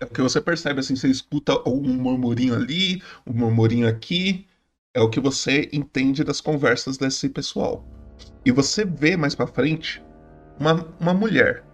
É 0.00 0.04
o 0.04 0.08
que 0.08 0.20
você 0.20 0.38
percebe, 0.38 0.80
assim, 0.80 0.94
você 0.94 1.08
escuta 1.08 1.58
um 1.66 1.80
murmurinho 1.94 2.54
ali, 2.54 3.02
um 3.26 3.32
murmurinho 3.32 3.88
aqui. 3.88 4.46
É 4.92 5.00
o 5.00 5.08
que 5.08 5.18
você 5.18 5.68
entende 5.72 6.22
das 6.22 6.42
conversas 6.42 6.98
desse 6.98 7.28
pessoal. 7.30 7.84
E 8.44 8.52
você 8.52 8.84
vê 8.84 9.16
mais 9.16 9.34
pra 9.34 9.46
frente 9.46 10.02
uma, 10.60 10.86
uma 11.00 11.14
mulher. 11.14 11.64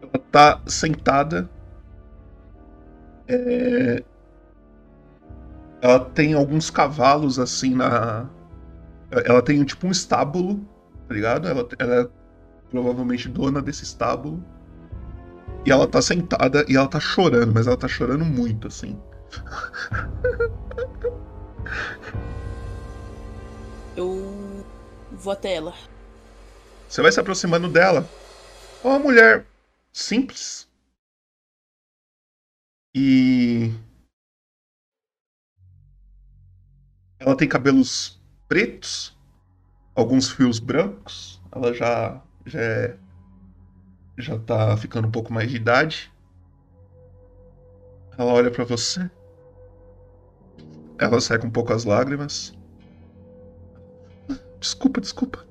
Ela 0.00 0.24
tá 0.32 0.62
sentada. 0.66 1.50
É... 3.28 4.02
Ela 5.82 6.00
tem 6.00 6.32
alguns 6.32 6.70
cavalos 6.70 7.38
assim 7.38 7.74
na. 7.74 8.28
Ela 9.10 9.42
tem 9.42 9.62
tipo 9.64 9.86
um 9.86 9.90
estábulo, 9.90 10.60
tá 11.10 11.14
ligado? 11.14 11.48
Ela, 11.48 11.68
ela 11.76 12.02
é 12.02 12.08
provavelmente 12.70 13.28
dona 13.28 13.60
desse 13.60 13.82
estábulo. 13.82 14.40
E 15.66 15.72
ela 15.72 15.88
tá 15.88 16.00
sentada 16.00 16.64
e 16.68 16.76
ela 16.76 16.86
tá 16.86 17.00
chorando, 17.00 17.52
mas 17.52 17.66
ela 17.66 17.76
tá 17.76 17.88
chorando 17.88 18.24
muito, 18.24 18.68
assim. 18.68 18.96
Eu 23.96 24.64
vou 25.10 25.32
até 25.32 25.54
ela. 25.54 25.74
Você 26.88 27.02
vai 27.02 27.10
se 27.10 27.18
aproximando 27.18 27.68
dela. 27.68 28.08
É 28.84 28.86
uma 28.86 29.00
mulher 29.00 29.44
simples. 29.92 30.68
E. 32.94 33.72
Ela 37.18 37.36
tem 37.36 37.48
cabelos 37.48 38.22
pretos, 38.48 39.18
alguns 39.94 40.30
fios 40.30 40.58
brancos. 40.58 41.40
Ela 41.52 41.72
já, 41.74 42.22
já 42.46 42.60
é 42.60 42.96
já 44.20 44.38
tá 44.38 44.76
ficando 44.76 45.08
um 45.08 45.10
pouco 45.10 45.32
mais 45.32 45.50
de 45.50 45.56
idade. 45.56 46.12
Ela 48.18 48.32
olha 48.32 48.50
para 48.50 48.64
você. 48.64 49.10
Ela 50.98 51.20
seca 51.20 51.46
um 51.46 51.50
pouco 51.50 51.72
as 51.72 51.84
lágrimas. 51.84 52.52
Desculpa, 54.60 55.00
desculpa. 55.00 55.46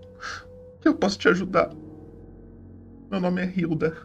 Eu 0.86 0.94
posso 0.96 1.18
te 1.18 1.28
ajudar. 1.28 1.74
Meu 3.10 3.20
nome 3.20 3.42
é 3.42 3.46
Hilda. 3.50 3.98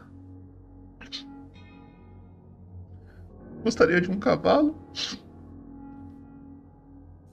Gostaria 3.63 4.01
de 4.01 4.09
um 4.09 4.19
cavalo? 4.19 4.75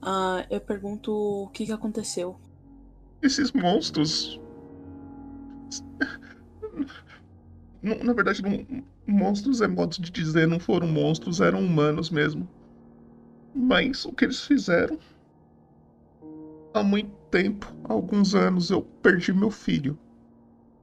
Ah, 0.01 0.45
eu 0.49 0.61
pergunto 0.61 1.11
o 1.11 1.49
que, 1.49 1.65
que 1.65 1.71
aconteceu. 1.71 2.42
Esses 3.23 3.53
monstros. 3.53 4.37
Na 7.81 8.11
verdade, 8.13 8.41
não, 8.41 8.83
monstros 9.07 9.61
é 9.61 9.67
modo 9.67 9.95
de 10.01 10.11
dizer, 10.11 10.45
não 10.45 10.59
foram 10.59 10.87
monstros, 10.87 11.39
eram 11.39 11.61
humanos 11.61 12.09
mesmo. 12.09 12.47
Mas 13.55 14.03
o 14.03 14.11
que 14.11 14.25
eles 14.25 14.45
fizeram? 14.45 14.99
Há 16.73 16.83
muito 16.83 17.11
tempo, 17.31 17.73
há 17.85 17.93
alguns 17.93 18.35
anos, 18.35 18.69
eu 18.69 18.81
perdi 18.81 19.31
meu 19.31 19.49
filho. 19.49 19.97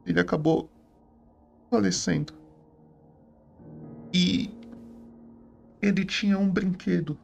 Ele 0.06 0.18
acabou 0.18 0.70
falecendo. 1.70 2.32
E 4.14 4.50
ele 5.82 6.06
tinha 6.06 6.38
um 6.38 6.48
brinquedo. 6.48 7.18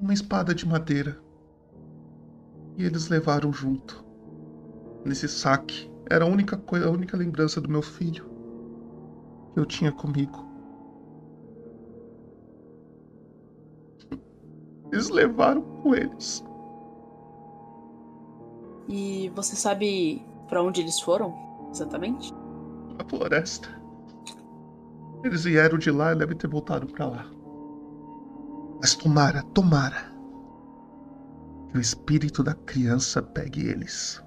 Uma 0.00 0.12
espada 0.12 0.52
de 0.52 0.66
madeira. 0.66 1.16
E 2.76 2.84
eles 2.84 3.08
levaram 3.08 3.52
junto. 3.52 4.04
Nesse 5.04 5.28
saque. 5.28 5.90
Era 6.10 6.24
a 6.24 6.28
única 6.28 6.56
coisa, 6.56 6.86
a 6.86 6.90
única 6.90 7.16
lembrança 7.16 7.60
do 7.60 7.68
meu 7.68 7.82
filho 7.82 8.30
que 9.54 9.60
eu 9.60 9.66
tinha 9.66 9.92
comigo. 9.92 10.46
Eles 14.92 15.08
levaram 15.08 15.62
com 15.62 15.94
eles. 15.94 16.44
E 18.88 19.30
você 19.34 19.56
sabe 19.56 20.22
pra 20.48 20.62
onde 20.62 20.82
eles 20.82 21.00
foram? 21.00 21.34
Exatamente? 21.70 22.32
A 22.98 23.08
floresta. 23.08 23.68
Eles 25.24 25.44
vieram 25.44 25.78
de 25.78 25.90
lá 25.90 26.12
e 26.12 26.16
devem 26.16 26.36
ter 26.36 26.48
voltado 26.48 26.86
pra 26.86 27.06
lá. 27.06 27.26
Mas 28.80 28.94
tomara, 28.94 29.42
tomara. 29.54 30.11
Que 31.72 31.78
o 31.78 31.80
espírito 31.80 32.42
da 32.42 32.54
criança 32.54 33.22
pegue 33.22 33.66
eles. 33.66 34.22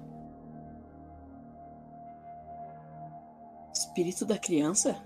Espírito 3.72 4.26
da 4.26 4.36
criança? 4.36 5.00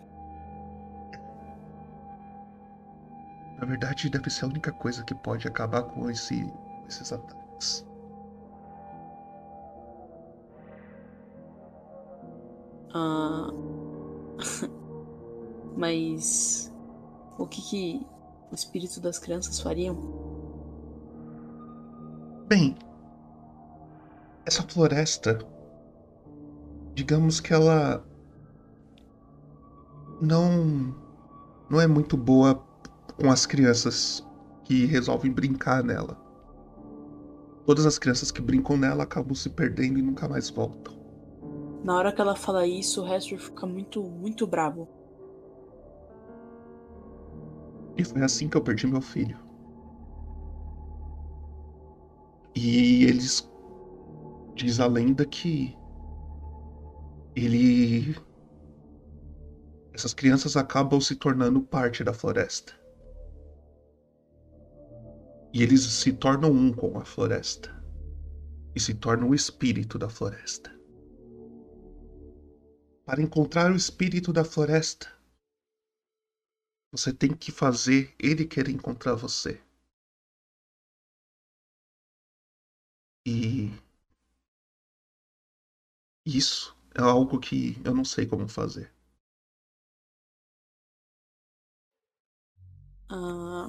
Na 3.58 3.66
verdade, 3.66 4.08
deve 4.08 4.30
ser 4.30 4.46
a 4.46 4.48
única 4.48 4.72
coisa 4.72 5.04
que 5.04 5.14
pode 5.14 5.46
acabar 5.46 5.82
com 5.82 6.08
esse, 6.08 6.50
esses 6.88 7.12
ataques. 7.12 7.86
Ah. 12.94 13.50
Mas. 15.76 16.72
O 17.38 17.46
que 17.46 17.60
que 17.60 18.06
o 18.50 18.54
espírito 18.54 18.98
das 18.98 19.18
crianças 19.18 19.60
fariam? 19.60 20.19
Bem, 22.50 22.74
essa 24.44 24.60
floresta, 24.64 25.38
digamos 26.96 27.38
que 27.38 27.54
ela 27.54 28.04
não 30.20 30.92
não 31.70 31.80
é 31.80 31.86
muito 31.86 32.16
boa 32.16 32.56
com 33.16 33.30
as 33.30 33.46
crianças 33.46 34.26
que 34.64 34.84
resolvem 34.84 35.30
brincar 35.30 35.84
nela. 35.84 36.20
Todas 37.66 37.86
as 37.86 38.00
crianças 38.00 38.32
que 38.32 38.42
brincam 38.42 38.76
nela 38.76 39.04
acabam 39.04 39.32
se 39.32 39.48
perdendo 39.50 40.00
e 40.00 40.02
nunca 40.02 40.28
mais 40.28 40.50
voltam. 40.50 40.92
Na 41.84 41.94
hora 41.94 42.12
que 42.12 42.20
ela 42.20 42.34
fala 42.34 42.66
isso, 42.66 43.04
o 43.04 43.06
Hester 43.06 43.38
fica 43.38 43.64
muito, 43.64 44.02
muito 44.02 44.44
bravo. 44.44 44.88
E 47.96 48.02
foi 48.02 48.24
assim 48.24 48.48
que 48.48 48.56
eu 48.56 48.60
perdi 48.60 48.88
meu 48.88 49.00
filho. 49.00 49.49
E 52.62 53.04
eles. 53.04 53.50
Diz 54.54 54.80
a 54.80 54.86
lenda 54.86 55.24
que. 55.24 55.74
Ele. 57.34 58.14
Essas 59.94 60.12
crianças 60.12 60.58
acabam 60.58 61.00
se 61.00 61.16
tornando 61.16 61.62
parte 61.62 62.04
da 62.04 62.12
floresta. 62.12 62.78
E 65.54 65.62
eles 65.62 65.80
se 65.84 66.12
tornam 66.12 66.52
um 66.52 66.70
com 66.70 66.98
a 66.98 67.04
floresta. 67.04 67.74
e 68.74 68.80
se 68.80 68.94
torna 68.94 69.26
o 69.26 69.34
espírito 69.34 69.98
da 69.98 70.08
floresta. 70.08 70.70
Para 73.06 73.22
encontrar 73.22 73.72
o 73.72 73.76
espírito 73.76 74.32
da 74.32 74.44
floresta, 74.44 75.08
você 76.92 77.12
tem 77.12 77.34
que 77.34 77.50
fazer 77.50 78.14
ele 78.18 78.44
querer 78.44 78.70
encontrar 78.70 79.14
você. 79.14 79.60
E 83.24 83.70
isso 86.24 86.74
é 86.94 87.02
algo 87.02 87.38
que 87.38 87.76
eu 87.84 87.94
não 87.94 88.04
sei 88.04 88.24
como 88.26 88.48
fazer. 88.48 88.90
Ah, 93.08 93.68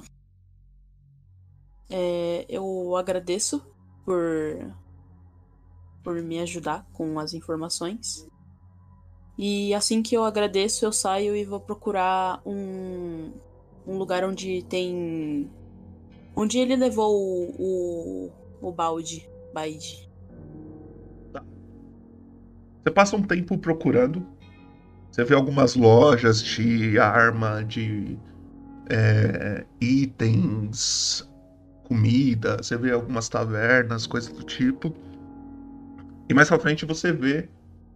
é, 1.90 2.46
eu 2.48 2.96
agradeço 2.96 3.62
por, 4.04 4.18
por 6.02 6.14
me 6.22 6.38
ajudar 6.40 6.86
com 6.92 7.18
as 7.18 7.34
informações. 7.34 8.26
E 9.38 9.74
assim 9.74 10.02
que 10.02 10.16
eu 10.16 10.24
agradeço, 10.24 10.84
eu 10.84 10.92
saio 10.92 11.34
e 11.34 11.44
vou 11.44 11.60
procurar 11.60 12.40
um, 12.46 13.32
um 13.86 13.98
lugar 13.98 14.24
onde 14.24 14.62
tem. 14.64 15.50
Onde 16.36 16.58
ele 16.58 16.76
levou 16.76 17.14
o, 17.14 18.30
o, 18.62 18.68
o 18.68 18.72
balde. 18.72 19.31
Baide. 19.52 20.10
Tá. 21.32 21.44
Você 22.82 22.90
passa 22.90 23.16
um 23.16 23.22
tempo 23.22 23.58
procurando. 23.58 24.26
Você 25.10 25.24
vê 25.24 25.34
algumas 25.34 25.74
lojas 25.74 26.42
de 26.42 26.98
arma, 26.98 27.62
de 27.62 28.18
é, 28.88 29.64
itens, 29.80 31.28
comida, 31.84 32.56
você 32.56 32.76
vê 32.76 32.92
algumas 32.92 33.28
tavernas, 33.28 34.06
coisas 34.06 34.32
do 34.32 34.42
tipo. 34.42 34.94
E 36.28 36.34
mais 36.34 36.48
pra 36.48 36.58
frente 36.58 36.86
você 36.86 37.12
vê 37.12 37.48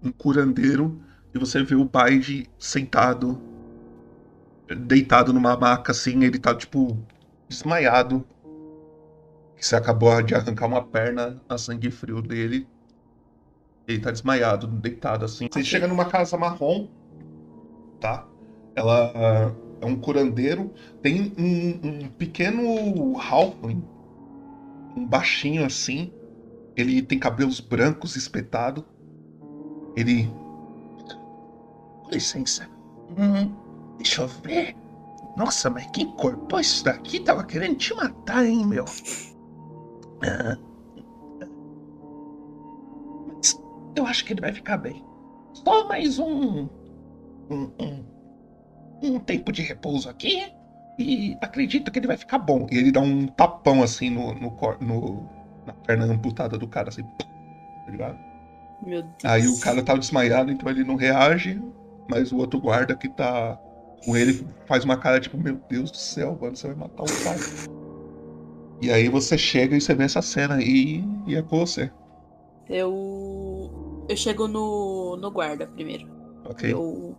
um 0.02 0.12
curandeiro 0.12 1.00
e 1.34 1.38
você 1.38 1.62
vê 1.62 1.74
o 1.74 1.84
Baide 1.84 2.46
sentado, 2.58 3.40
deitado 4.68 5.32
numa 5.32 5.56
maca 5.56 5.92
assim, 5.92 6.24
ele 6.24 6.38
tá 6.38 6.54
tipo 6.54 6.98
desmaiado. 7.48 8.26
Você 9.58 9.74
acabou 9.74 10.22
de 10.22 10.34
arrancar 10.34 10.66
uma 10.66 10.82
perna 10.82 11.40
a 11.48 11.56
sangue 11.56 11.90
frio 11.90 12.20
dele. 12.20 12.66
Ele 13.88 14.00
tá 14.00 14.10
desmaiado, 14.10 14.66
deitado 14.66 15.24
assim. 15.24 15.48
Você 15.50 15.64
chega 15.64 15.86
numa 15.86 16.04
casa 16.04 16.36
marrom, 16.36 16.88
tá? 18.00 18.26
Ela 18.74 19.54
é 19.80 19.86
um 19.86 19.96
curandeiro. 19.96 20.72
Tem 21.00 21.32
um, 21.38 21.88
um 21.88 22.08
pequeno 22.10 23.16
halfling, 23.18 23.82
um 24.96 25.06
baixinho 25.06 25.64
assim. 25.64 26.12
Ele 26.76 27.00
tem 27.00 27.18
cabelos 27.18 27.60
brancos 27.60 28.16
espetado. 28.16 28.84
Ele. 29.96 30.30
Com 32.02 32.10
licença. 32.10 32.68
Hum, 33.16 33.54
deixa 33.96 34.22
eu 34.22 34.28
ver. 34.28 34.76
Nossa, 35.36 35.70
mas 35.70 35.86
que 35.86 36.04
corpo 36.16 36.58
isso 36.58 36.84
daqui? 36.84 37.20
Tava 37.20 37.44
querendo 37.44 37.76
te 37.76 37.94
matar, 37.94 38.44
hein, 38.44 38.66
meu? 38.66 38.84
Mas 43.28 43.60
eu 43.96 44.06
acho 44.06 44.24
que 44.24 44.32
ele 44.32 44.40
vai 44.40 44.52
ficar 44.52 44.76
bem. 44.76 45.04
Só 45.52 45.88
mais 45.88 46.18
um. 46.18 46.68
Um, 47.48 47.70
um 47.80 48.16
um 49.02 49.18
tempo 49.18 49.52
de 49.52 49.62
repouso 49.62 50.08
aqui 50.08 50.52
e 50.98 51.36
acredito 51.42 51.90
que 51.90 51.98
ele 51.98 52.06
vai 52.06 52.16
ficar 52.16 52.38
bom. 52.38 52.66
E 52.70 52.76
ele 52.76 52.90
dá 52.90 53.00
um 53.00 53.26
tapão 53.26 53.82
assim 53.82 54.10
no, 54.10 54.34
no, 54.34 54.56
no 54.80 55.28
na 55.66 55.72
perna 55.72 56.04
amputada 56.04 56.56
do 56.56 56.66
cara, 56.66 56.88
assim, 56.88 57.02
tá 57.02 57.90
ligado? 57.90 58.18
Meu 58.84 59.02
Deus. 59.02 59.24
Aí 59.24 59.46
o 59.48 59.58
cara 59.60 59.82
tá 59.82 59.94
desmaiado, 59.96 60.52
então 60.52 60.70
ele 60.70 60.84
não 60.84 60.94
reage, 60.94 61.60
mas 62.08 62.30
o 62.30 62.38
outro 62.38 62.60
guarda 62.60 62.94
que 62.94 63.08
tá 63.08 63.58
com 64.04 64.16
ele 64.16 64.46
faz 64.66 64.84
uma 64.84 64.96
cara 64.96 65.18
tipo, 65.18 65.36
meu 65.36 65.60
Deus 65.68 65.90
do 65.90 65.96
céu, 65.96 66.38
mano, 66.40 66.56
você 66.56 66.68
vai 66.68 66.76
matar 66.76 67.02
o 67.02 67.24
cara. 67.24 67.75
E 68.80 68.90
aí 68.90 69.08
você 69.08 69.38
chega 69.38 69.76
e 69.76 69.80
você 69.80 69.94
vê 69.94 70.04
essa 70.04 70.22
cena 70.22 70.62
e, 70.62 71.02
e 71.26 71.34
é 71.34 71.42
com 71.42 71.58
você. 71.58 71.90
Eu. 72.68 74.04
Eu 74.08 74.16
chego 74.16 74.46
no, 74.46 75.16
no 75.16 75.30
guarda 75.30 75.66
primeiro. 75.66 76.06
Ok. 76.44 76.72
Eu 76.72 77.16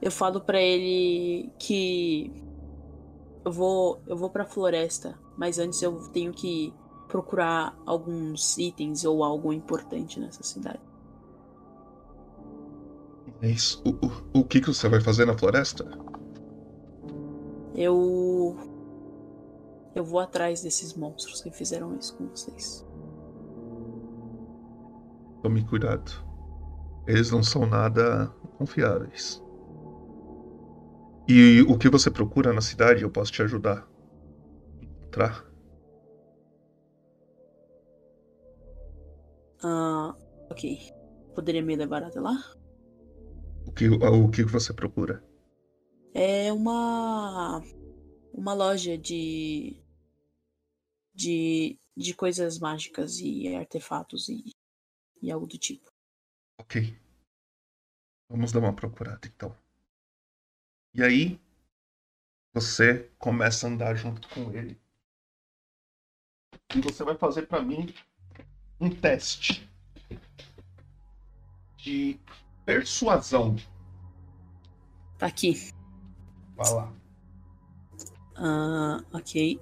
eu 0.00 0.10
falo 0.10 0.40
para 0.40 0.60
ele 0.60 1.50
que 1.58 2.32
eu 3.44 3.52
vou 3.52 4.00
eu 4.06 4.16
vou 4.16 4.30
para 4.30 4.44
floresta, 4.44 5.18
mas 5.36 5.58
antes 5.58 5.82
eu 5.82 6.08
tenho 6.10 6.32
que 6.32 6.72
procurar 7.08 7.76
alguns 7.86 8.58
itens 8.58 9.04
ou 9.04 9.24
algo 9.24 9.52
importante 9.52 10.20
nessa 10.20 10.42
cidade. 10.42 10.80
É 13.40 13.48
isso. 13.48 13.82
O, 13.84 14.06
o, 14.06 14.40
o 14.40 14.44
que, 14.44 14.60
que 14.60 14.68
você 14.68 14.88
vai 14.88 15.00
fazer 15.00 15.24
na 15.24 15.36
floresta? 15.36 15.86
Eu. 17.74 18.56
Eu 19.98 20.04
vou 20.04 20.20
atrás 20.20 20.62
desses 20.62 20.94
monstros 20.94 21.42
que 21.42 21.50
fizeram 21.50 21.98
isso 21.98 22.16
com 22.16 22.28
vocês. 22.28 22.86
Tome 25.42 25.64
cuidado. 25.64 26.12
Eles 27.04 27.32
não 27.32 27.42
são 27.42 27.66
nada 27.66 28.28
confiáveis. 28.56 29.42
E 31.26 31.62
o 31.62 31.76
que 31.76 31.88
você 31.88 32.12
procura 32.12 32.52
na 32.52 32.60
cidade, 32.60 33.02
eu 33.02 33.10
posso 33.10 33.32
te 33.32 33.42
ajudar. 33.42 33.88
Encontrar. 34.80 35.44
Ah, 39.64 40.14
ok. 40.48 40.78
Poderia 41.34 41.60
me 41.60 41.74
levar 41.74 42.04
até 42.04 42.20
lá? 42.20 42.36
O 43.66 43.72
que, 43.72 43.88
o 43.88 44.30
que 44.30 44.44
você 44.44 44.72
procura? 44.72 45.24
É 46.14 46.52
uma. 46.52 47.60
Uma 48.32 48.54
loja 48.54 48.96
de. 48.96 49.87
De. 51.18 51.78
De 51.96 52.14
coisas 52.14 52.60
mágicas 52.60 53.18
e 53.18 53.54
artefatos 53.56 54.28
e. 54.28 54.54
E 55.20 55.32
algo 55.32 55.48
do 55.48 55.58
tipo. 55.58 55.90
Ok. 56.60 56.96
Vamos 58.30 58.52
dar 58.52 58.60
uma 58.60 58.72
procurada 58.72 59.26
então. 59.26 59.56
E 60.94 61.02
aí 61.02 61.40
você 62.54 63.10
começa 63.18 63.66
a 63.66 63.70
andar 63.70 63.96
junto 63.96 64.28
com 64.28 64.52
ele. 64.52 64.80
E 66.74 66.80
você 66.80 67.02
vai 67.02 67.16
fazer 67.16 67.46
para 67.46 67.62
mim 67.62 67.92
um 68.80 68.90
teste 68.90 69.68
de 71.76 72.18
persuasão. 72.64 73.56
Tá 75.18 75.26
aqui. 75.26 75.72
Vai 76.54 76.72
lá. 76.72 76.92
Ah, 78.36 79.04
ok. 79.12 79.60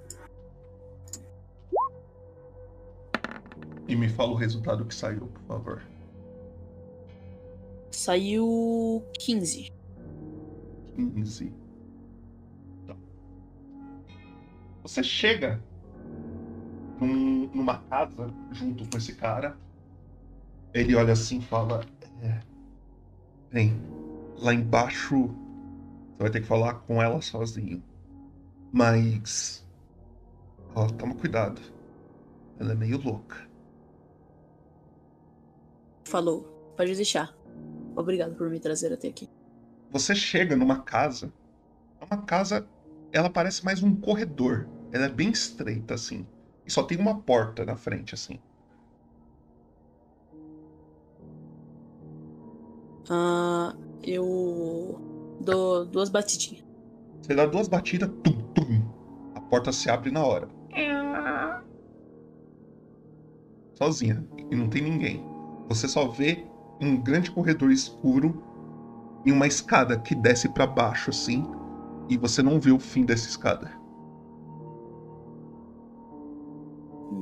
E 3.88 3.94
me 3.94 4.08
fala 4.08 4.32
o 4.32 4.34
resultado 4.34 4.84
que 4.84 4.94
saiu, 4.94 5.26
por 5.26 5.42
favor. 5.42 5.82
Saiu 7.90 9.04
15. 9.18 9.72
15. 10.96 11.54
Então, 12.82 12.96
você 14.82 15.02
chega 15.02 15.62
num, 17.00 17.48
numa 17.54 17.78
casa 17.78 18.32
junto 18.52 18.88
com 18.88 18.98
esse 18.98 19.14
cara. 19.14 19.56
Ele 20.74 20.94
olha 20.94 21.12
assim 21.12 21.38
e 21.38 21.42
fala: 21.42 21.84
é, 22.22 22.40
Bem, 23.52 23.80
lá 24.38 24.52
embaixo 24.52 25.28
você 26.16 26.22
vai 26.22 26.30
ter 26.30 26.40
que 26.40 26.46
falar 26.46 26.74
com 26.74 27.02
ela 27.02 27.20
sozinho. 27.20 27.82
Mas. 28.72 29.66
Ó, 30.74 30.86
toma 30.88 31.14
cuidado. 31.14 31.60
Ela 32.58 32.72
é 32.72 32.74
meio 32.74 32.98
louca. 32.98 33.45
Falou. 36.06 36.42
Pode 36.76 36.94
deixar. 36.94 37.36
Obrigado 37.96 38.36
por 38.36 38.48
me 38.48 38.60
trazer 38.60 38.92
até 38.92 39.08
aqui. 39.08 39.28
Você 39.90 40.14
chega 40.14 40.54
numa 40.54 40.80
casa. 40.82 41.32
É 42.00 42.04
uma 42.04 42.22
casa. 42.22 42.64
Ela 43.12 43.28
parece 43.28 43.64
mais 43.64 43.82
um 43.82 43.94
corredor. 43.96 44.68
Ela 44.92 45.06
é 45.06 45.08
bem 45.08 45.30
estreita, 45.30 45.94
assim. 45.94 46.24
E 46.64 46.70
só 46.70 46.84
tem 46.84 46.96
uma 46.96 47.18
porta 47.20 47.64
na 47.64 47.74
frente, 47.74 48.14
assim. 48.14 48.38
Ah, 53.10 53.74
eu 54.04 55.36
dou 55.40 55.86
duas 55.86 56.08
batidinhas. 56.08 56.64
Você 57.20 57.34
dá 57.34 57.46
duas 57.46 57.66
batidas, 57.66 58.08
tum, 58.22 58.40
tum. 58.54 58.82
A 59.34 59.40
porta 59.40 59.72
se 59.72 59.90
abre 59.90 60.12
na 60.12 60.24
hora. 60.24 60.48
Sozinha. 63.74 64.24
E 64.50 64.54
não 64.54 64.68
tem 64.68 64.82
ninguém. 64.82 65.35
Você 65.68 65.88
só 65.88 66.06
vê 66.08 66.46
um 66.80 66.96
grande 66.96 67.30
corredor 67.30 67.70
escuro 67.70 68.42
e 69.24 69.32
uma 69.32 69.46
escada 69.46 69.98
que 69.98 70.14
desce 70.14 70.48
para 70.48 70.66
baixo 70.66 71.10
assim, 71.10 71.44
e 72.08 72.16
você 72.16 72.42
não 72.42 72.60
vê 72.60 72.70
o 72.70 72.78
fim 72.78 73.04
dessa 73.04 73.28
escada. 73.28 73.70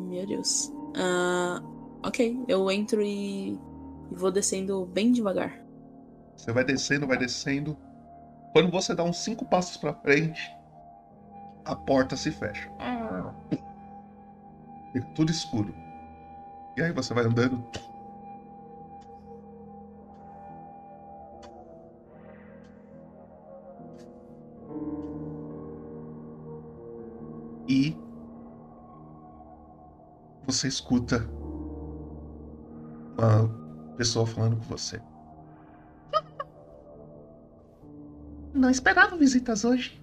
Meu 0.09 0.26
Deus. 0.26 0.72
Uh, 0.96 1.74
Ok, 2.04 2.44
eu 2.46 2.70
entro 2.70 3.00
e, 3.00 3.54
e 3.54 4.14
vou 4.14 4.30
descendo 4.30 4.85
bem 4.85 5.11
devagar. 5.11 5.59
Você 6.37 6.52
vai 6.52 6.62
descendo, 6.62 7.07
vai 7.07 7.16
descendo. 7.16 7.78
Quando 8.52 8.70
você 8.70 8.94
dá 8.94 9.02
uns 9.02 9.16
cinco 9.16 9.46
passos 9.46 9.78
pra 9.78 9.94
frente, 9.94 10.54
a 11.64 11.74
porta 11.74 12.14
se 12.14 12.30
fecha. 12.30 12.70
Fica 14.92 15.07
tudo 15.14 15.30
escuro. 15.30 15.74
E 16.76 16.83
aí 16.83 16.92
você 16.92 17.14
vai 17.14 17.24
andando. 17.24 17.64
E 27.74 27.98
você 30.46 30.68
escuta 30.68 31.28
uma 33.18 33.48
pessoa 33.96 34.24
falando 34.24 34.54
com 34.58 34.62
você. 34.62 35.02
Não 38.52 38.70
esperava 38.70 39.16
visitas 39.16 39.64
hoje. 39.64 40.00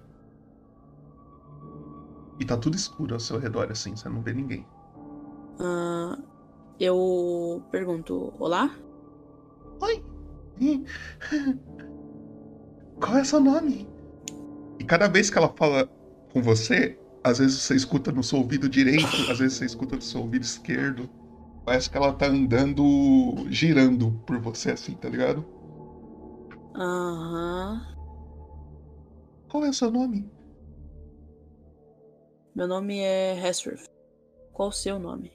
E 2.38 2.44
tá 2.44 2.58
tudo 2.58 2.76
escuro 2.76 3.14
ao 3.14 3.20
seu 3.20 3.38
redor, 3.38 3.72
assim, 3.72 3.96
você 3.96 4.06
não 4.06 4.20
vê 4.20 4.34
ninguém. 4.34 4.68
Ah, 5.58 6.18
eu 6.78 7.64
pergunto: 7.70 8.34
Olá? 8.38 8.70
Oi! 9.80 10.04
Qual 13.00 13.16
é 13.16 13.24
seu 13.24 13.40
nome? 13.40 13.88
E 14.78 14.84
cada 14.84 15.08
vez 15.08 15.30
que 15.30 15.38
ela 15.38 15.48
fala 15.56 15.88
com 16.34 16.42
você, 16.42 17.01
às 17.24 17.38
vezes 17.38 17.60
você 17.60 17.74
escuta 17.74 18.10
no 18.10 18.22
seu 18.22 18.38
ouvido 18.38 18.68
direito, 18.68 19.06
às 19.30 19.38
vezes 19.38 19.58
você 19.58 19.64
escuta 19.64 19.96
no 19.96 20.02
seu 20.02 20.20
ouvido 20.20 20.42
esquerdo. 20.42 21.08
Parece 21.64 21.88
que 21.88 21.96
ela 21.96 22.12
tá 22.12 22.26
andando, 22.26 23.46
girando 23.48 24.10
por 24.26 24.38
você, 24.40 24.72
assim, 24.72 24.94
tá 24.94 25.08
ligado? 25.08 25.46
Aham. 26.74 27.86
Qual 29.48 29.64
é 29.64 29.68
o 29.68 29.74
seu 29.74 29.90
nome? 29.90 30.28
Meu 32.54 32.66
nome 32.66 32.98
é 32.98 33.38
Hesworth. 33.38 33.84
Qual 34.52 34.68
o 34.68 34.72
seu 34.72 34.98
nome? 34.98 35.32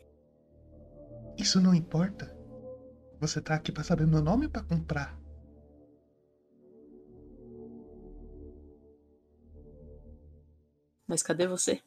Isso 1.38 1.62
não 1.62 1.73
importa. 1.73 2.36
Você 3.19 3.41
tá 3.41 3.56
aqui 3.56 3.71
pra 3.71 3.84
saber 3.84 4.06
meu 4.06 4.21
nome 4.21 4.45
ou 4.45 4.52
pra 4.52 4.63
comprar? 4.63 5.16
Mas 11.08 11.24
cadê 11.24 11.48
você? 11.48 11.82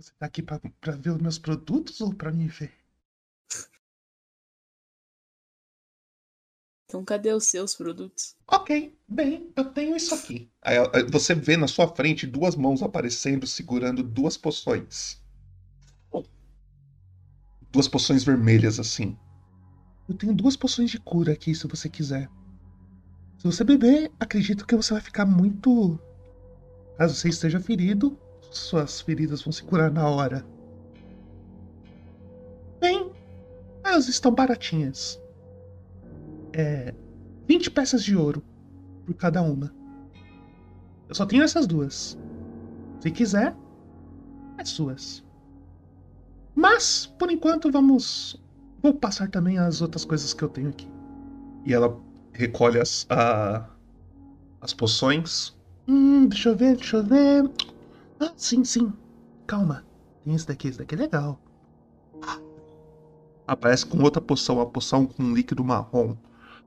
Você 0.00 0.12
tá 0.18 0.26
aqui 0.26 0.42
pra, 0.42 0.58
pra 0.58 0.96
ver 0.96 1.10
os 1.10 1.18
meus 1.18 1.38
produtos 1.38 2.00
ou 2.00 2.12
pra 2.12 2.32
me 2.32 2.48
ver? 2.48 2.72
Então 6.86 7.04
cadê 7.04 7.32
os 7.32 7.44
seus 7.44 7.76
produtos? 7.76 8.34
Ok, 8.48 8.98
bem, 9.06 9.52
eu 9.54 9.72
tenho 9.72 9.94
isso 9.94 10.12
aqui. 10.12 10.50
Aí 10.60 10.76
você 11.08 11.34
vê 11.34 11.56
na 11.56 11.68
sua 11.68 11.86
frente 11.94 12.26
duas 12.26 12.56
mãos 12.56 12.82
aparecendo 12.82 13.46
segurando 13.46 14.02
duas 14.02 14.36
poções. 14.36 15.22
Duas 17.70 17.86
poções 17.86 18.24
vermelhas 18.24 18.80
assim. 18.80 19.16
Eu 20.08 20.16
tenho 20.16 20.34
duas 20.34 20.56
poções 20.56 20.90
de 20.90 20.98
cura 20.98 21.32
aqui, 21.32 21.54
se 21.54 21.68
você 21.68 21.88
quiser. 21.88 22.28
Se 23.38 23.44
você 23.44 23.62
beber, 23.62 24.10
acredito 24.18 24.66
que 24.66 24.74
você 24.74 24.92
vai 24.92 25.00
ficar 25.00 25.24
muito. 25.24 25.96
Caso 27.00 27.14
você 27.14 27.30
esteja 27.30 27.58
ferido, 27.58 28.14
suas 28.50 29.00
feridas 29.00 29.40
vão 29.40 29.50
se 29.50 29.64
curar 29.64 29.90
na 29.90 30.06
hora. 30.06 30.44
Bem, 32.78 33.10
elas 33.82 34.06
estão 34.06 34.34
baratinhas. 34.34 35.18
É. 36.52 36.94
20 37.48 37.70
peças 37.70 38.04
de 38.04 38.14
ouro 38.14 38.42
por 39.06 39.14
cada 39.14 39.40
uma. 39.40 39.74
Eu 41.08 41.14
só 41.14 41.24
tenho 41.24 41.42
essas 41.42 41.66
duas. 41.66 42.18
Se 43.00 43.10
quiser, 43.10 43.56
é 44.58 44.64
suas. 44.66 45.24
Mas, 46.54 47.06
por 47.18 47.30
enquanto, 47.30 47.72
vamos. 47.72 48.38
Vou 48.82 48.92
passar 48.92 49.30
também 49.30 49.56
as 49.56 49.80
outras 49.80 50.04
coisas 50.04 50.34
que 50.34 50.42
eu 50.44 50.50
tenho 50.50 50.68
aqui. 50.68 50.86
E 51.64 51.72
ela 51.72 51.98
recolhe 52.34 52.78
as, 52.78 53.06
a- 53.08 53.70
as 54.60 54.74
poções. 54.74 55.58
Hum, 55.90 56.28
deixa 56.28 56.50
eu 56.50 56.56
ver, 56.56 56.76
deixa 56.76 56.98
eu 56.98 57.02
ver. 57.02 57.50
Ah, 58.20 58.32
sim, 58.36 58.62
sim. 58.62 58.92
Calma. 59.44 59.84
Tem 60.24 60.32
esse 60.36 60.46
daqui, 60.46 60.68
esse 60.68 60.78
daqui 60.78 60.94
é 60.94 60.98
legal. 60.98 61.40
Aparece 63.44 63.84
com 63.84 64.00
outra 64.00 64.22
poção, 64.22 64.58
uma 64.58 64.66
poção 64.66 65.04
com 65.04 65.20
um 65.20 65.34
líquido 65.34 65.64
marrom. 65.64 66.14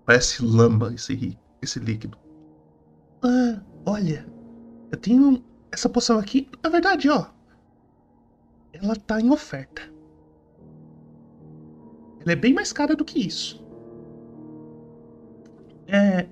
Parece 0.06 0.44
lama 0.44 0.94
esse, 0.94 1.40
esse 1.62 1.80
líquido. 1.80 2.18
Ah, 3.22 3.62
olha. 3.86 4.28
Eu 4.92 4.98
tenho 4.98 5.42
essa 5.72 5.88
poção 5.88 6.20
aqui. 6.20 6.50
Na 6.62 6.70
verdade, 6.70 7.10
ó. 7.10 7.28
Ela 8.74 8.98
tá 8.98 9.22
em 9.22 9.32
oferta. 9.32 9.84
Ela 12.20 12.34
é 12.34 12.36
bem 12.36 12.54
mais 12.54 12.74
cara 12.74 12.94
do 12.94 13.06
que 13.06 13.26
isso. 13.26 13.64
É. 15.88 16.28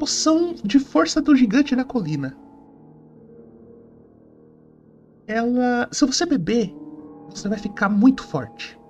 Poção 0.00 0.54
de 0.54 0.78
força 0.78 1.20
do 1.20 1.36
gigante 1.36 1.76
na 1.76 1.84
colina. 1.84 2.34
Ela. 5.26 5.88
Se 5.92 6.06
você 6.06 6.24
beber, 6.24 6.74
você 7.28 7.46
vai 7.50 7.58
ficar 7.58 7.90
muito 7.90 8.24
forte. 8.24 8.80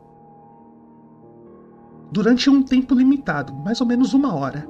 Durante 2.12 2.48
um 2.48 2.62
tempo 2.62 2.94
limitado, 2.94 3.52
mais 3.52 3.80
ou 3.80 3.88
menos 3.88 4.14
uma 4.14 4.36
hora. 4.36 4.64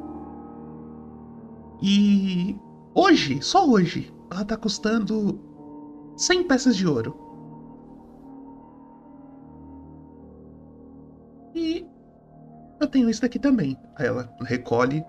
E 1.82 2.58
hoje, 2.94 3.42
só 3.42 3.68
hoje, 3.68 4.10
ela 4.30 4.42
tá 4.42 4.56
custando 4.56 5.38
100 6.16 6.44
peças 6.44 6.74
de 6.74 6.86
ouro. 6.86 7.14
E 11.54 11.86
eu 12.80 12.86
tenho 12.86 13.10
isso 13.10 13.20
daqui 13.20 13.38
também. 13.38 13.76
Aí 13.96 14.06
ela 14.06 14.34
recolhe 14.40 15.04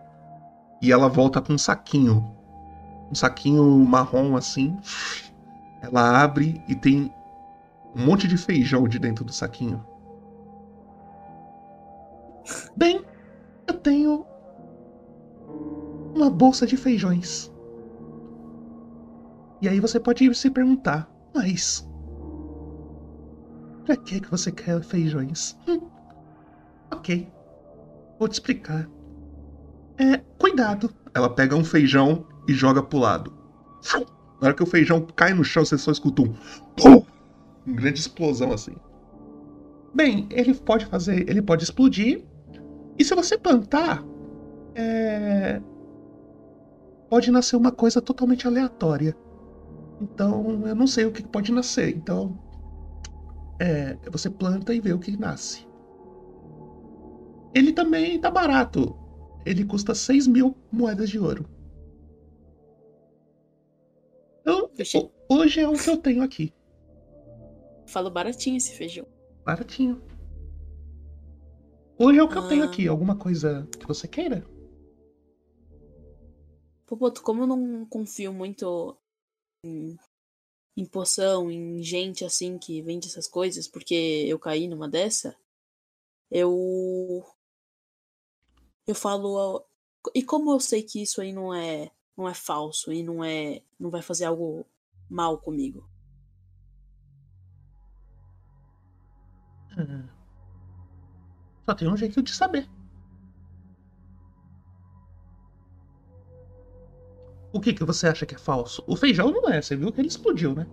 e 0.81 0.91
ela 0.91 1.07
volta 1.07 1.41
com 1.41 1.53
um 1.53 1.57
saquinho. 1.57 2.35
Um 3.11 3.15
saquinho 3.15 3.63
marrom 3.85 4.35
assim. 4.35 4.77
Ela 5.81 6.21
abre 6.23 6.61
e 6.67 6.75
tem 6.75 7.13
um 7.95 8.05
monte 8.05 8.27
de 8.27 8.37
feijão 8.37 8.87
de 8.87 8.97
dentro 8.97 9.23
do 9.23 9.31
saquinho. 9.31 9.85
Bem, 12.75 13.03
eu 13.67 13.73
tenho 13.75 14.25
uma 16.15 16.29
bolsa 16.29 16.65
de 16.65 16.75
feijões. 16.75 17.51
E 19.61 19.69
aí 19.69 19.79
você 19.79 19.99
pode 19.99 20.33
se 20.33 20.49
perguntar, 20.49 21.09
mas 21.33 21.87
pra 23.85 23.95
que 23.95 24.19
que 24.19 24.31
você 24.31 24.51
quer 24.51 24.81
feijões? 24.81 25.55
Hum, 25.67 25.87
ok, 26.91 27.31
vou 28.17 28.27
te 28.27 28.33
explicar. 28.33 28.89
É, 30.01 30.17
cuidado. 30.39 30.91
Ela 31.13 31.29
pega 31.29 31.55
um 31.55 31.63
feijão 31.63 32.25
e 32.47 32.53
joga 32.53 32.81
pro 32.81 32.97
lado. 32.97 33.31
Na 34.41 34.47
hora 34.47 34.53
que 34.55 34.63
o 34.63 34.65
feijão 34.65 35.05
cai 35.15 35.31
no 35.31 35.43
chão, 35.43 35.63
você 35.63 35.77
só 35.77 35.91
escuta 35.91 36.23
um 36.23 36.33
pum! 36.75 37.05
Uma 37.67 37.75
grande 37.75 37.99
explosão 37.99 38.51
assim. 38.51 38.75
Bem, 39.93 40.27
ele 40.31 40.55
pode 40.55 40.87
fazer, 40.87 41.29
ele 41.29 41.41
pode 41.41 41.63
explodir. 41.63 42.23
E 42.97 43.05
se 43.05 43.13
você 43.13 43.37
plantar, 43.37 44.03
é, 44.73 45.61
pode 47.07 47.29
nascer 47.29 47.55
uma 47.55 47.71
coisa 47.71 48.01
totalmente 48.01 48.47
aleatória. 48.47 49.15
Então, 50.01 50.65
eu 50.65 50.73
não 50.73 50.87
sei 50.87 51.05
o 51.05 51.11
que 51.11 51.21
pode 51.21 51.51
nascer. 51.51 51.95
Então, 51.95 52.39
é, 53.59 53.95
você 54.11 54.31
planta 54.31 54.73
e 54.73 54.79
vê 54.79 54.93
o 54.93 54.99
que 54.99 55.15
nasce. 55.15 55.67
Ele 57.53 57.71
também 57.71 58.19
tá 58.19 58.31
barato. 58.31 59.00
Ele 59.45 59.65
custa 59.65 59.95
6 59.95 60.27
mil 60.27 60.55
moedas 60.71 61.09
de 61.09 61.17
ouro. 61.19 61.45
Então, 64.41 64.69
Fechei. 64.75 65.09
hoje 65.29 65.59
é 65.59 65.67
o 65.67 65.73
que 65.73 65.89
eu 65.89 65.97
tenho 65.97 66.23
aqui. 66.23 66.53
Falo 67.87 68.09
baratinho 68.09 68.57
esse 68.57 68.73
feijão. 68.75 69.05
Baratinho. 69.43 70.01
Hoje 71.97 72.19
é 72.19 72.23
o 72.23 72.29
que 72.29 72.37
eu 72.37 72.47
tenho 72.47 72.63
Ah. 72.63 72.65
aqui. 72.67 72.87
Alguma 72.87 73.15
coisa 73.17 73.67
que 73.79 73.85
você 73.85 74.07
queira? 74.07 74.45
Popoto, 76.85 77.21
como 77.21 77.43
eu 77.43 77.47
não 77.47 77.85
confio 77.85 78.33
muito 78.33 78.97
em, 79.63 79.95
em 80.75 80.85
poção, 80.85 81.49
em 81.51 81.81
gente 81.83 82.25
assim 82.25 82.57
que 82.57 82.81
vende 82.81 83.07
essas 83.07 83.27
coisas, 83.27 83.67
porque 83.67 83.93
eu 84.27 84.37
caí 84.39 84.67
numa 84.67 84.89
dessa, 84.89 85.35
eu. 86.29 87.23
Eu 88.87 88.95
falo. 88.95 89.65
E 90.15 90.23
como 90.23 90.51
eu 90.51 90.59
sei 90.59 90.83
que 90.83 91.01
isso 91.01 91.21
aí 91.21 91.31
não 91.31 91.53
é, 91.53 91.91
não 92.17 92.27
é 92.27 92.33
falso 92.33 92.91
e 92.91 93.03
não 93.03 93.23
é. 93.23 93.61
não 93.79 93.89
vai 93.89 94.01
fazer 94.01 94.25
algo 94.25 94.65
mal 95.09 95.37
comigo? 95.37 95.87
Só 101.65 101.75
tem 101.75 101.87
um 101.87 101.97
jeito 101.97 102.21
de 102.21 102.31
saber. 102.33 102.67
O 107.53 107.59
que, 107.59 107.73
que 107.73 107.83
você 107.83 108.07
acha 108.07 108.25
que 108.25 108.35
é 108.35 108.37
falso? 108.37 108.83
O 108.87 108.95
feijão 108.95 109.29
não 109.31 109.49
é, 109.49 109.61
você 109.61 109.75
viu 109.75 109.91
que 109.91 109.99
ele 109.99 110.07
explodiu, 110.07 110.55
né? 110.55 110.65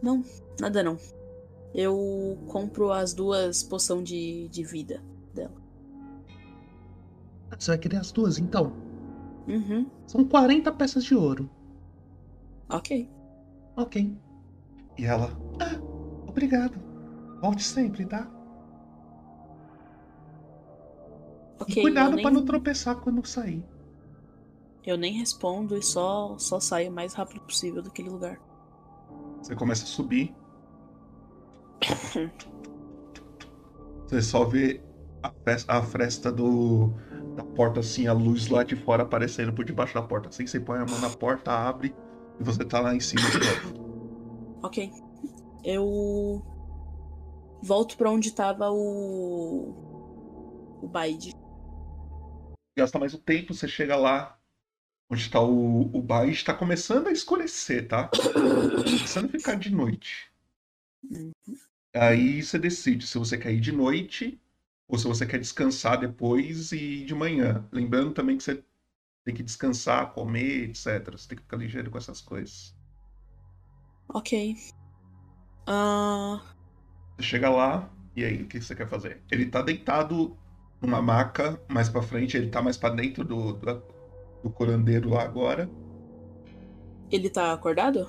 Não, 0.00 0.24
nada 0.60 0.82
não. 0.82 0.98
Eu 1.74 2.38
compro 2.46 2.92
as 2.92 3.12
duas 3.12 3.62
poção 3.62 4.02
de, 4.02 4.48
de 4.48 4.62
vida 4.62 5.02
dela. 5.34 5.54
Você 7.58 7.70
vai 7.72 7.78
querer 7.78 7.96
as 7.96 8.12
duas, 8.12 8.38
então? 8.38 8.72
Uhum. 9.48 9.90
São 10.06 10.24
40 10.24 10.70
peças 10.72 11.04
de 11.04 11.14
ouro. 11.14 11.50
Ok. 12.68 13.10
Ok. 13.76 14.16
E 14.96 15.04
ela. 15.04 15.30
Ah, 15.60 15.80
obrigado. 16.28 16.78
Volte 17.40 17.62
sempre, 17.62 18.06
tá? 18.06 18.30
Ok. 21.60 21.76
e 21.76 21.82
cuidado 21.82 22.14
nem, 22.14 22.22
pra 22.22 22.30
não 22.30 22.44
tropeçar 22.44 22.96
quando 22.96 23.24
sair. 23.26 23.64
Eu 24.84 24.96
nem 24.96 25.12
respondo 25.12 25.76
e 25.76 25.82
só, 25.82 26.36
só 26.38 26.60
saio 26.60 26.90
o 26.90 26.94
mais 26.94 27.14
rápido 27.14 27.40
possível 27.40 27.82
daquele 27.82 28.10
lugar. 28.10 28.40
Você 29.38 29.54
começa 29.54 29.84
a 29.84 29.86
subir. 29.86 30.34
Você 34.06 34.22
só 34.22 34.44
vê 34.44 34.80
a, 35.22 35.32
a 35.68 35.82
fresta 35.82 36.30
do, 36.30 36.92
da 37.34 37.44
porta 37.44 37.80
assim, 37.80 38.06
a 38.06 38.12
luz 38.12 38.48
lá 38.48 38.62
de 38.62 38.76
fora 38.76 39.02
aparecendo 39.02 39.52
por 39.52 39.64
debaixo 39.64 39.94
da 39.94 40.02
porta. 40.02 40.28
Assim, 40.28 40.46
você 40.46 40.60
põe 40.60 40.78
a 40.78 40.86
mão 40.86 41.00
na 41.00 41.10
porta, 41.10 41.52
abre 41.52 41.94
e 42.38 42.44
você 42.44 42.64
tá 42.64 42.80
lá 42.80 42.94
em 42.94 43.00
cima 43.00 43.22
de 43.30 43.38
novo. 43.38 44.60
Ok. 44.62 44.90
Eu 45.64 46.42
volto 47.62 47.96
pra 47.96 48.10
onde 48.10 48.32
tava 48.32 48.70
o. 48.70 49.82
O 50.82 50.88
Baide. 50.88 51.32
Gasta 52.76 52.98
mais 52.98 53.14
o 53.14 53.18
tempo, 53.18 53.54
você 53.54 53.66
chega 53.66 53.96
lá 53.96 54.38
onde 55.10 55.30
tá 55.30 55.40
o, 55.40 55.82
o 55.96 56.02
bar 56.02 56.28
está 56.28 56.52
começando 56.52 57.06
a 57.08 57.12
escurecer, 57.12 57.86
tá? 57.88 58.08
começando 58.08 59.26
a 59.26 59.28
ficar 59.28 59.54
de 59.54 59.70
noite. 59.70 60.30
Uhum. 61.10 61.32
Aí 61.94 62.42
você 62.42 62.58
decide 62.58 63.06
se 63.06 63.16
você 63.18 63.38
quer 63.38 63.52
ir 63.52 63.60
de 63.60 63.72
noite 63.72 64.40
ou 64.88 64.98
se 64.98 65.06
você 65.06 65.26
quer 65.26 65.38
descansar 65.38 65.98
depois 65.98 66.72
e 66.72 66.76
ir 67.02 67.04
de 67.06 67.14
manhã. 67.14 67.66
Lembrando 67.72 68.12
também 68.12 68.36
que 68.36 68.42
você 68.44 68.62
tem 69.24 69.34
que 69.34 69.42
descansar, 69.42 70.12
comer, 70.12 70.70
etc. 70.70 71.12
Você 71.18 71.28
tem 71.28 71.36
que 71.38 71.44
ficar 71.44 71.56
ligeiro 71.58 71.90
com 71.90 71.98
essas 71.98 72.20
coisas. 72.20 72.74
Ok. 74.08 74.32
Ah, 75.66 76.40
Você 77.16 77.22
chega 77.24 77.50
lá 77.50 77.90
e 78.16 78.24
aí 78.24 78.42
o 78.42 78.46
que 78.48 78.60
você 78.60 78.74
quer 78.74 78.88
fazer? 78.88 79.20
Ele 79.30 79.46
tá 79.46 79.62
deitado 79.62 80.36
numa 80.80 81.00
maca 81.02 81.60
mais 81.68 81.88
pra 81.88 82.02
frente, 82.02 82.36
ele 82.36 82.50
tá 82.50 82.60
mais 82.62 82.76
pra 82.76 82.90
dentro 82.90 83.24
do, 83.24 83.52
do, 83.54 83.82
do 84.42 84.50
curandeiro 84.50 85.10
lá 85.10 85.22
agora. 85.22 85.68
ele 87.10 87.30
tá 87.30 87.52
acordado? 87.52 88.06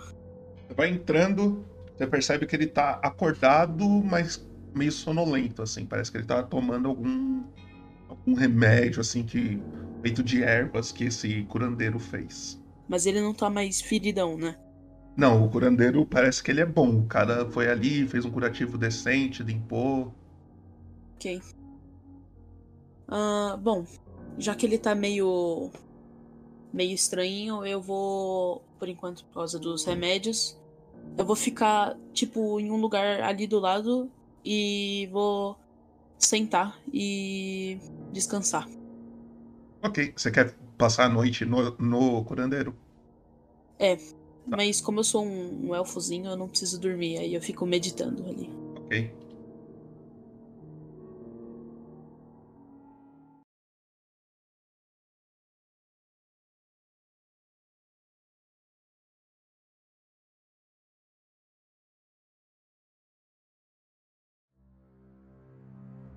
Você 0.68 0.74
vai 0.76 0.90
entrando, 0.90 1.66
você 1.98 2.08
percebe 2.08 2.46
que 2.46 2.56
ele 2.56 2.68
tá 2.68 3.00
acordado, 3.02 3.88
mas 3.88 4.46
meio 4.74 4.92
sonolento, 4.92 5.62
assim. 5.62 5.86
Parece 5.86 6.12
que 6.12 6.18
ele 6.18 6.26
tá 6.26 6.44
tomando 6.44 6.88
algum, 6.90 7.44
algum 8.10 8.34
remédio, 8.34 9.00
assim, 9.02 9.24
que 9.24 9.62
feito 10.02 10.22
de 10.22 10.44
ervas 10.44 10.92
que 10.92 11.06
esse 11.06 11.44
curandeiro 11.44 11.98
fez. 11.98 12.62
Mas 12.88 13.06
ele 13.06 13.22
não 13.22 13.34
tá 13.34 13.50
mais 13.50 13.82
feridão, 13.82 14.38
né? 14.38 14.56
Não, 15.16 15.46
o 15.46 15.50
curandeiro 15.50 16.06
parece 16.06 16.44
que 16.44 16.52
ele 16.52 16.62
é 16.62 16.66
bom. 16.66 17.00
O 17.00 17.08
cara 17.08 17.50
foi 17.50 17.70
ali, 17.70 18.06
fez 18.08 18.26
um 18.26 18.32
curativo 18.32 18.78
decente, 18.78 19.42
limpou. 19.42 20.14
Ok. 21.16 21.42
Ah, 23.08 23.58
bom, 23.62 23.86
já 24.38 24.54
que 24.54 24.66
ele 24.66 24.78
tá 24.78 24.94
meio. 24.94 25.72
meio 26.74 26.94
estranho, 26.94 27.66
eu 27.66 27.82
vou. 27.82 28.62
Por 28.78 28.90
enquanto, 28.90 29.24
por 29.26 29.36
causa 29.36 29.58
dos 29.58 29.86
remédios. 29.86 30.58
Eu 31.18 31.26
vou 31.26 31.36
ficar, 31.36 31.96
tipo, 32.14 32.60
em 32.60 32.72
um 32.72 32.78
lugar 32.78 33.22
ali 33.22 33.48
do 33.48 33.60
lado 33.60 34.10
e 34.44 35.08
vou 35.12 35.58
sentar 36.18 36.78
e 36.92 37.80
descansar. 38.12 38.68
Ok, 39.82 40.14
você 40.16 40.32
quer 40.32 40.56
passar 40.78 41.06
a 41.06 41.10
noite 41.10 41.46
no, 41.46 41.76
no 41.78 42.24
curandeiro? 42.26 42.76
Mas 44.48 44.80
como 44.82 45.00
eu 45.00 45.04
sou 45.04 45.26
um, 45.26 45.70
um 45.70 45.76
elfozinho, 45.76 46.28
eu 46.28 46.38
não 46.38 46.48
preciso 46.48 46.80
dormir, 46.80 47.18
aí 47.18 47.34
eu 47.34 47.42
fico 47.42 47.66
meditando 47.66 48.24
ali. 48.28 48.50
Ok. 48.78 49.25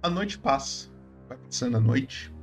A 0.09 0.11
noite 0.11 0.38
passa. 0.38 0.88
Vai 1.28 1.36
passando 1.36 1.76
a 1.76 1.80
noite. 1.80 2.34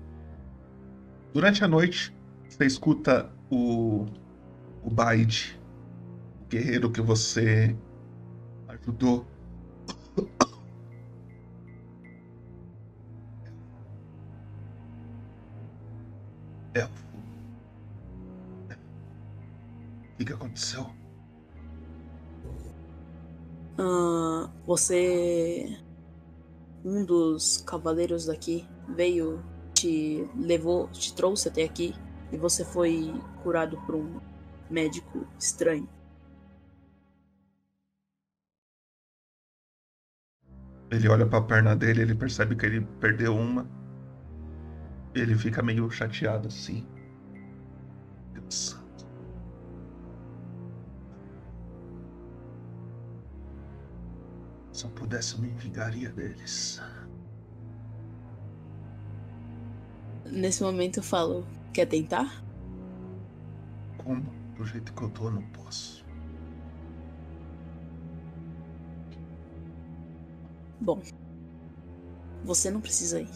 Durante 1.33 1.63
a 1.63 1.67
noite, 1.67 2.15
você 2.47 2.63
escuta 2.63 3.33
o. 3.49 4.05
O 4.83 4.89
Baide, 4.91 5.59
o 6.43 6.47
guerreiro 6.47 6.91
que 6.91 7.01
você 7.01 7.75
ajudou. 8.67 9.25
Elfo. 16.75 17.05
O 20.13 20.23
que, 20.23 20.31
aconteceu? 20.31 20.89
Ah, 23.79 24.49
você. 24.65 25.84
Um 26.85 27.03
dos 27.03 27.57
cavaleiros 27.65 28.27
daqui 28.27 28.63
veio, 28.87 29.43
te 29.73 30.29
levou, 30.37 30.87
te 30.89 31.15
trouxe 31.15 31.47
até 31.49 31.63
aqui 31.63 31.95
e 32.31 32.37
você 32.37 32.63
foi 32.63 33.11
curado 33.41 33.75
por 33.87 33.95
um 33.95 34.21
médico 34.69 35.25
estranho. 35.39 35.89
Ele 40.91 41.09
olha 41.09 41.25
pra 41.25 41.41
perna 41.41 41.75
dele, 41.75 42.03
ele 42.03 42.13
percebe 42.13 42.55
que 42.55 42.67
ele 42.67 42.81
perdeu 43.01 43.35
uma. 43.35 43.67
Ele 45.15 45.35
fica 45.35 45.63
meio 45.63 45.89
chateado 45.89 46.49
assim. 46.49 46.87
Deus 48.31 48.84
Se 54.75 54.83
eu 54.83 54.91
pudesse, 54.91 55.35
eu 55.35 55.39
me 55.39 55.47
vingaria 55.51 56.09
deles. 56.09 56.81
Nesse 60.25 60.61
momento 60.61 60.97
eu 60.97 61.03
falo: 61.03 61.47
Quer 61.73 61.85
tentar? 61.85 62.43
Como? 64.03 64.29
Do 64.57 64.65
jeito 64.65 64.93
que 64.93 65.01
eu 65.01 65.09
tô, 65.11 65.27
eu 65.27 65.31
não 65.31 65.47
posso. 65.51 66.05
Bom, 70.81 71.01
você 72.43 72.69
não 72.69 72.81
precisa 72.81 73.21
ir. 73.21 73.29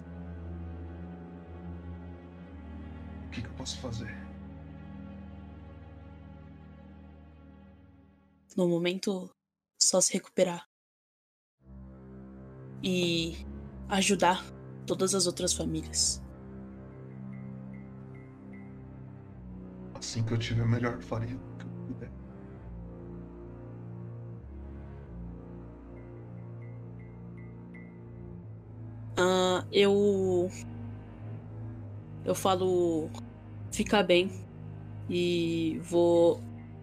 O 3.27 3.29
que, 3.29 3.41
que 3.41 3.47
eu 3.47 3.53
posso 3.53 3.79
fazer? 3.79 4.13
No 8.57 8.67
momento, 8.67 9.33
só 9.81 10.01
se 10.01 10.11
recuperar. 10.11 10.69
E 12.83 13.45
ajudar 13.89 14.43
todas 14.85 15.13
as 15.13 15.27
outras 15.27 15.53
famílias. 15.53 16.23
Assim 19.93 20.23
que 20.23 20.33
eu 20.33 20.37
tiver 20.37 20.65
melhor, 20.65 21.01
farei 21.01 21.33
o 21.33 21.39
que 21.57 21.65
eu 21.65 21.71
puder. 21.87 22.11
Ah, 29.17 29.65
eu. 29.71 30.49
Eu 32.23 32.33
falo. 32.33 33.09
Fica 33.71 34.01
bem. 34.01 34.31
E 35.09 35.79
vou 35.83 36.41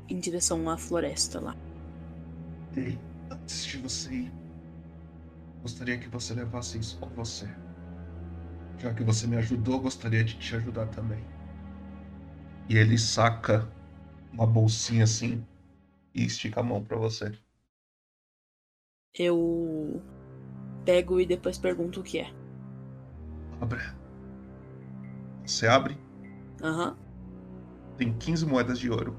em 0.09 0.19
direção 0.19 0.69
à 0.69 0.77
floresta 0.77 1.41
lá. 1.41 1.57
Ei, 2.77 2.99
antes 3.31 3.65
de 3.65 3.79
você 3.79 4.13
ir, 4.13 4.33
gostaria 5.67 5.99
que 5.99 6.09
você 6.09 6.33
levasse 6.33 6.79
isso 6.79 6.97
com 7.01 7.09
você. 7.09 7.45
Já 8.79 8.95
que 8.95 9.03
você 9.03 9.27
me 9.27 9.37
ajudou, 9.37 9.81
gostaria 9.81 10.23
de 10.23 10.39
te 10.39 10.55
ajudar 10.55 10.87
também. 10.87 11.25
E 12.69 12.77
ele 12.77 12.97
saca 12.97 13.69
uma 14.33 14.47
bolsinha 14.47 15.03
assim 15.03 15.45
e 16.15 16.25
estica 16.25 16.61
a 16.61 16.63
mão 16.63 16.85
pra 16.85 16.97
você. 16.97 17.37
Eu 19.13 20.01
pego 20.85 21.21
e 21.21 21.27
depois 21.27 21.59
pergunto 21.59 21.99
o 21.99 22.05
que 22.05 22.21
é. 22.21 22.33
Abre. 23.61 23.81
Você 25.45 25.67
abre, 25.67 25.99
Aham. 26.63 26.97
tem 27.97 28.17
15 28.17 28.47
moedas 28.47 28.79
de 28.79 28.89
ouro. 28.89 29.17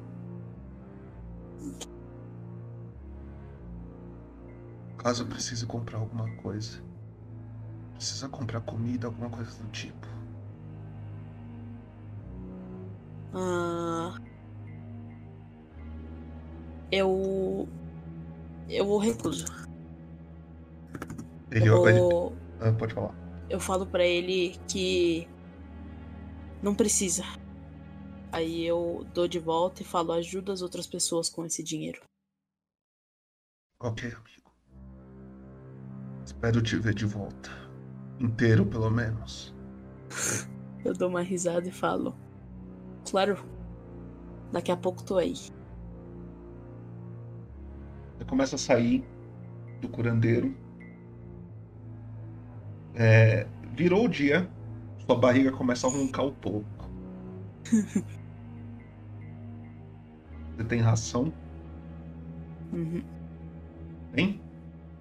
Caso 4.97 5.25
precise 5.25 5.65
comprar 5.65 5.99
alguma 5.99 6.29
coisa. 6.37 6.81
Precisa 7.95 8.27
comprar 8.29 8.61
comida, 8.61 9.07
alguma 9.07 9.29
coisa 9.29 9.51
do 9.63 9.69
tipo. 9.71 10.07
Ah, 13.33 14.15
eu. 16.91 17.67
Eu 18.69 18.97
recuso. 18.97 19.45
Ele, 21.51 21.69
eu, 21.69 21.87
ele- 21.87 21.99
vou- 21.99 22.33
ah, 22.59 22.73
pode 22.73 22.93
falar. 22.93 23.15
eu 23.49 23.59
falo 23.59 23.85
pra 23.85 24.05
ele 24.05 24.57
que. 24.67 25.27
Não 26.61 26.75
precisa. 26.75 27.23
Aí 28.31 28.65
eu 28.65 29.05
dou 29.13 29.27
de 29.27 29.39
volta 29.39 29.81
e 29.81 29.85
falo: 29.85 30.11
ajuda 30.11 30.51
as 30.51 30.61
outras 30.61 30.85
pessoas 30.87 31.29
com 31.29 31.45
esse 31.45 31.63
dinheiro. 31.63 32.01
Ok, 33.79 34.03
amigo. 34.11 34.46
Espero 36.27 36.61
te 36.61 36.75
ver 36.75 36.93
de 36.93 37.05
volta. 37.05 37.49
Inteiro, 38.19 38.65
pelo 38.65 38.91
menos. 38.91 39.55
Eu 40.83 40.93
dou 40.93 41.07
uma 41.07 41.21
risada 41.21 41.69
e 41.69 41.71
falo: 41.71 42.13
Claro, 43.09 43.37
daqui 44.51 44.69
a 44.69 44.75
pouco 44.75 45.01
tô 45.03 45.17
aí. 45.17 45.33
Você 48.17 48.25
começa 48.27 48.57
a 48.57 48.59
sair 48.59 49.05
do 49.79 49.87
curandeiro. 49.87 50.53
É, 52.93 53.47
virou 53.73 54.03
o 54.03 54.09
dia. 54.09 54.51
Sua 55.05 55.17
barriga 55.17 55.53
começa 55.53 55.87
a 55.87 55.89
roncar 55.89 56.25
um 56.25 56.33
pouco. 56.33 56.67
Você 60.57 60.63
tem 60.65 60.81
ração? 60.81 61.31
Uhum. 62.73 63.01
Tem? 64.11 64.41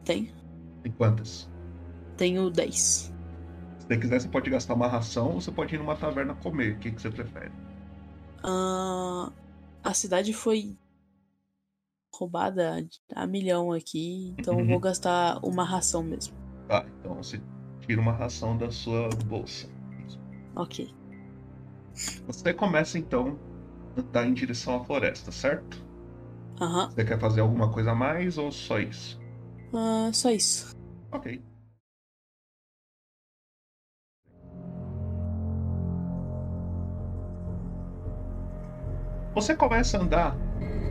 Tem? 0.04 0.32
Tem 0.86 0.92
quantas? 0.92 1.50
Tenho 2.16 2.48
10. 2.48 2.78
Se 2.78 3.86
você 3.88 3.98
quiser, 3.98 4.20
você 4.20 4.28
pode 4.28 4.48
gastar 4.48 4.74
uma 4.74 4.86
ração 4.86 5.32
ou 5.32 5.40
você 5.40 5.50
pode 5.50 5.74
ir 5.74 5.78
numa 5.78 5.96
taverna 5.96 6.32
comer. 6.36 6.76
O 6.76 6.78
que, 6.78 6.92
que 6.92 7.02
você 7.02 7.10
prefere? 7.10 7.50
Ah, 8.44 9.32
a 9.82 9.92
cidade 9.92 10.32
foi 10.32 10.76
roubada 12.14 12.86
a 13.16 13.26
milhão 13.26 13.72
aqui, 13.72 14.32
então 14.38 14.54
eu 14.54 14.60
Uhum. 14.60 14.66
vou 14.68 14.80
gastar 14.80 15.40
uma 15.44 15.64
ração 15.64 16.04
mesmo. 16.04 16.34
Tá, 16.68 16.86
então 17.00 17.16
você 17.16 17.42
tira 17.80 18.00
uma 18.00 18.12
ração 18.12 18.56
da 18.56 18.70
sua 18.70 19.08
bolsa. 19.26 19.68
Ok. 20.54 20.94
Você 22.28 22.54
começa 22.54 22.96
então 22.96 23.36
a 23.96 24.00
andar 24.00 24.24
em 24.24 24.32
direção 24.34 24.76
à 24.76 24.84
floresta, 24.84 25.32
certo? 25.32 25.84
Aham. 26.60 26.88
Você 26.90 27.04
quer 27.04 27.18
fazer 27.18 27.40
alguma 27.40 27.72
coisa 27.72 27.90
a 27.90 27.94
mais 27.94 28.38
ou 28.38 28.52
só 28.52 28.78
isso? 28.78 29.18
Ah, 29.72 30.10
só 30.12 30.30
isso. 30.30 30.74
Ok. 31.12 31.40
Você 39.34 39.54
começa 39.54 39.98
a 39.98 40.00
andar. 40.00 40.36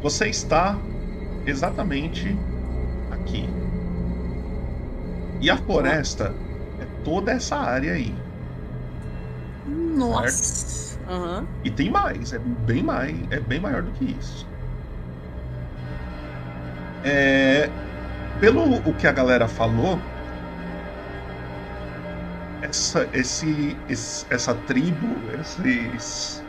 Você 0.02 0.28
está 0.28 0.78
exatamente 1.48 2.38
aqui. 3.12 3.50
E 5.42 5.50
a 5.50 5.58
floresta 5.58 6.34
é 6.80 6.86
toda 7.04 7.32
essa 7.32 7.56
área 7.56 7.94
aí. 7.94 8.14
Nossa. 9.66 11.00
Aham. 11.10 11.48
E 11.64 11.72
tem 11.72 11.90
mais, 11.90 12.34
é 12.34 12.40
bem 12.40 12.84
mais, 12.84 13.16
é 13.32 13.40
bem 13.40 13.60
maior 13.60 13.82
do 13.82 13.92
que 13.92 14.06
isso. 14.06 14.48
É, 17.04 17.70
pelo 18.40 18.78
o 18.88 18.94
que 18.96 19.08
a 19.08 19.12
galera 19.12 19.48
falou, 19.48 20.00
essa, 22.62 23.10
esse, 23.14 23.82
esse- 23.88 24.26
essa 24.30 24.56
tribo, 24.56 25.30
esses, 25.40 26.46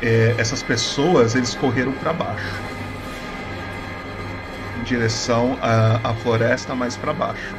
é, 0.00 0.34
essas 0.38 0.62
pessoas, 0.62 1.34
eles 1.34 1.54
correram 1.54 1.96
para 1.98 2.12
baixo, 2.12 2.64
em 4.74 4.82
direção 4.82 5.58
à, 5.60 6.10
à 6.10 6.14
floresta 6.14 6.74
mais 6.74 6.96
para 6.96 7.12
baixo, 7.14 7.56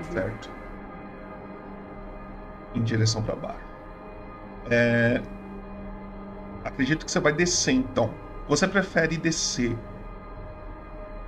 certo? 0.00 0.50
Em 2.74 2.82
direção 2.82 3.22
para 3.22 3.36
baixo. 3.36 3.74
É, 4.64 5.22
acredito 6.62 7.04
que 7.04 7.10
você 7.12 7.20
vai 7.20 7.32
descer 7.32 7.72
então. 7.72 8.18
Você 8.46 8.66
prefere 8.68 9.16
descer 9.16 9.78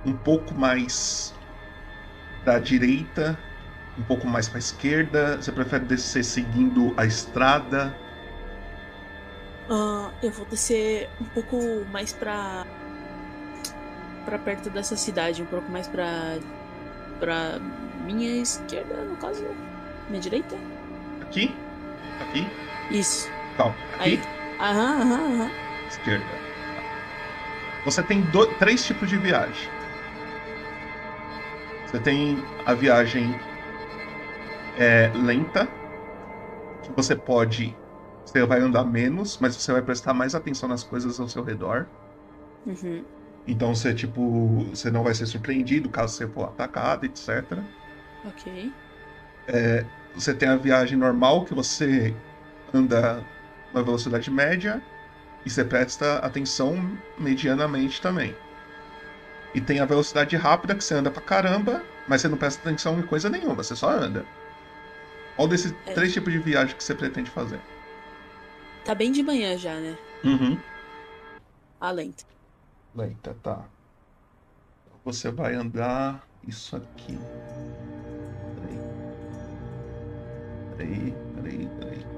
um 0.05 0.13
pouco 0.13 0.53
mais 0.53 1.33
da 2.45 2.59
direita, 2.59 3.37
um 3.97 4.03
pouco 4.03 4.27
mais 4.27 4.47
para 4.47 4.59
esquerda? 4.59 5.37
Você 5.37 5.51
prefere 5.51 5.85
descer 5.85 6.23
seguindo 6.23 6.93
a 6.97 7.05
estrada? 7.05 7.95
Ah, 9.69 10.11
eu 10.23 10.31
vou 10.31 10.45
descer 10.45 11.09
um 11.21 11.25
pouco 11.25 11.57
mais 11.91 12.13
pra. 12.13 12.65
pra 14.25 14.37
perto 14.39 14.69
dessa 14.69 14.95
cidade, 14.95 15.41
um 15.41 15.45
pouco 15.47 15.69
mais 15.71 15.87
pra. 15.87 16.37
pra 17.19 17.59
minha 18.05 18.41
esquerda, 18.41 18.95
no 19.03 19.17
caso. 19.17 19.45
Minha 20.09 20.21
direita? 20.21 20.55
Aqui? 21.21 21.53
Aqui? 22.21 22.47
Isso. 22.89 23.29
Calma. 23.57 23.75
Aqui? 23.99 24.21
Aí. 24.21 24.21
Aham, 24.59 25.01
aham, 25.01 25.35
aham. 25.41 25.51
Esquerda. 25.89 26.25
Você 27.83 28.01
tem 28.03 28.21
do- 28.21 28.47
três 28.55 28.85
tipos 28.85 29.09
de 29.09 29.17
viagem. 29.17 29.69
Você 31.87 31.99
tem 31.99 32.37
a 32.65 32.73
viagem 32.73 33.33
é, 34.77 35.09
lenta, 35.15 35.67
que 36.83 36.91
você 36.91 37.15
pode. 37.15 37.75
Você 38.25 38.45
vai 38.45 38.59
andar 38.59 38.83
menos, 38.83 39.37
mas 39.39 39.55
você 39.55 39.71
vai 39.71 39.81
prestar 39.81 40.13
mais 40.13 40.35
atenção 40.35 40.67
nas 40.67 40.83
coisas 40.83 41.19
ao 41.19 41.29
seu 41.29 41.43
redor. 41.43 41.87
Uhum. 42.65 43.03
Então 43.47 43.73
você, 43.73 43.93
tipo, 43.93 44.65
você 44.65 44.91
não 44.91 45.03
vai 45.03 45.13
ser 45.13 45.25
surpreendido 45.25 45.87
caso 45.87 46.13
você 46.13 46.27
for 46.27 46.43
atacado, 46.43 47.05
etc. 47.05 47.29
Ok. 48.25 48.73
Você 50.13 50.33
tem 50.33 50.49
a 50.49 50.57
viagem 50.57 50.97
normal, 50.97 51.45
que 51.45 51.53
você 51.53 52.13
anda 52.73 53.23
na 53.73 53.81
velocidade 53.81 54.29
média 54.29 54.81
e 55.45 55.49
você 55.49 55.63
presta 55.63 56.17
atenção 56.17 56.75
medianamente 57.17 58.01
também. 58.01 58.35
E 59.57 59.61
tem 59.61 59.79
a 59.79 59.85
velocidade 59.85 60.35
rápida, 60.35 60.75
que 60.75 60.83
você 60.83 60.93
anda 60.93 61.09
pra 61.09 61.19
caramba, 61.19 61.81
mas 62.07 62.21
você 62.21 62.27
não 62.27 62.37
presta 62.37 62.61
atenção 62.61 62.99
em 62.99 63.01
coisa 63.01 63.27
nenhuma, 63.27 63.55
você 63.55 63.75
só 63.75 63.89
anda. 63.89 64.23
Qual 65.35 65.47
desses 65.47 65.73
É. 65.87 65.93
três 65.93 66.13
tipos 66.13 66.31
de 66.31 66.37
viagem 66.37 66.75
que 66.75 66.83
você 66.83 66.93
pretende 66.93 67.31
fazer? 67.31 67.59
Tá 68.85 68.93
bem 68.93 69.11
de 69.11 69.23
manhã 69.23 69.57
já, 69.57 69.73
né? 69.73 69.97
Uhum. 70.23 70.59
A 71.81 71.89
lenta. 71.89 72.23
Lenta, 72.93 73.33
tá. 73.41 73.65
Você 75.03 75.31
vai 75.31 75.55
andar 75.55 76.23
isso 76.47 76.75
aqui. 76.75 77.17
Peraí. 78.53 78.77
Peraí, 80.77 81.13
peraí, 81.33 81.67
peraí. 81.79 82.16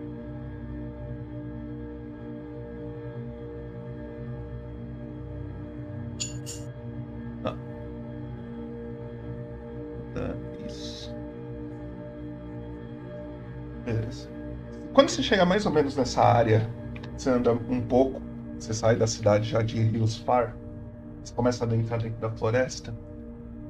Tá, 10.19 10.35
isso. 10.67 11.15
Beleza. 13.85 14.29
Quando 14.93 15.09
você 15.09 15.23
chega 15.23 15.45
mais 15.45 15.65
ou 15.65 15.71
menos 15.71 15.95
nessa 15.95 16.21
área, 16.21 16.69
você 17.15 17.29
anda 17.29 17.53
um 17.53 17.81
pouco, 17.81 18.21
você 18.59 18.73
sai 18.73 18.97
da 18.97 19.07
cidade 19.07 19.49
já 19.49 19.61
de 19.61 19.81
Rios 19.81 20.17
Far, 20.17 20.57
você 21.23 21.33
começa 21.33 21.63
a 21.63 21.67
adentrar 21.67 22.01
dentro 22.01 22.19
da 22.19 22.29
floresta, 22.29 22.93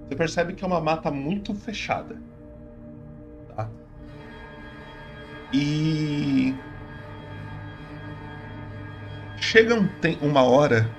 você 0.08 0.16
percebe 0.16 0.54
que 0.54 0.64
é 0.64 0.68
uma 0.68 0.82
mata 0.82 1.12
muito 1.12 1.54
fechada. 1.54 2.20
Tá? 3.56 3.70
E. 5.54 6.56
Chega 9.38 9.76
um 9.76 9.88
uma 10.22 10.44
hora 10.44 10.90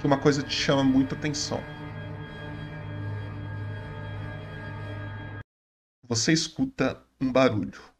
que 0.00 0.06
uma 0.06 0.18
coisa 0.18 0.42
te 0.42 0.54
chama 0.54 0.84
muita 0.84 1.14
atenção. 1.14 1.73
Você 6.08 6.32
escuta 6.32 7.02
um 7.20 7.32
barulho. 7.32 7.94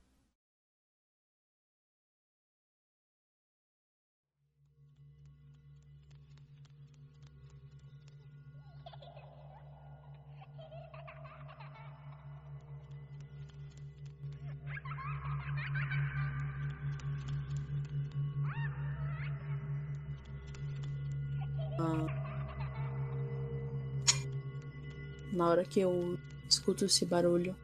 na 25.35 25.51
hora 25.51 25.65
que 25.65 25.81
eu 25.81 26.19
escuto 26.49 26.85
esse 26.87 27.05
barulho, 27.05 27.55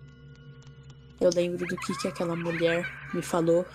eu 1.20 1.30
lembro 1.30 1.66
do 1.66 1.76
que, 1.76 1.96
que 1.98 2.08
aquela 2.08 2.34
mulher 2.34 2.84
me 3.12 3.20
falou. 3.20 3.66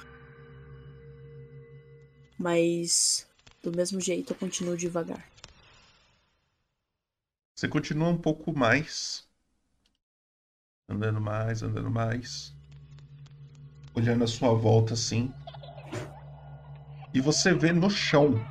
Mas 2.37 3.27
do 3.61 3.71
mesmo 3.71 4.01
jeito 4.01 4.33
eu 4.33 4.37
continuo 4.37 4.75
devagar. 4.75 5.23
Você 7.55 7.67
continua 7.67 8.09
um 8.09 8.17
pouco 8.17 8.51
mais. 8.57 9.25
Andando 10.89 11.21
mais, 11.21 11.61
andando 11.61 11.89
mais. 11.89 12.53
Olhando 13.93 14.23
a 14.23 14.27
sua 14.27 14.53
volta 14.53 14.93
assim. 14.93 15.33
E 17.13 17.21
você 17.21 17.53
vê 17.53 17.71
no 17.71 17.89
chão 17.89 18.43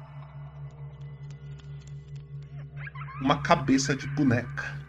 uma 3.20 3.42
cabeça 3.42 3.94
de 3.94 4.06
boneca. 4.06 4.83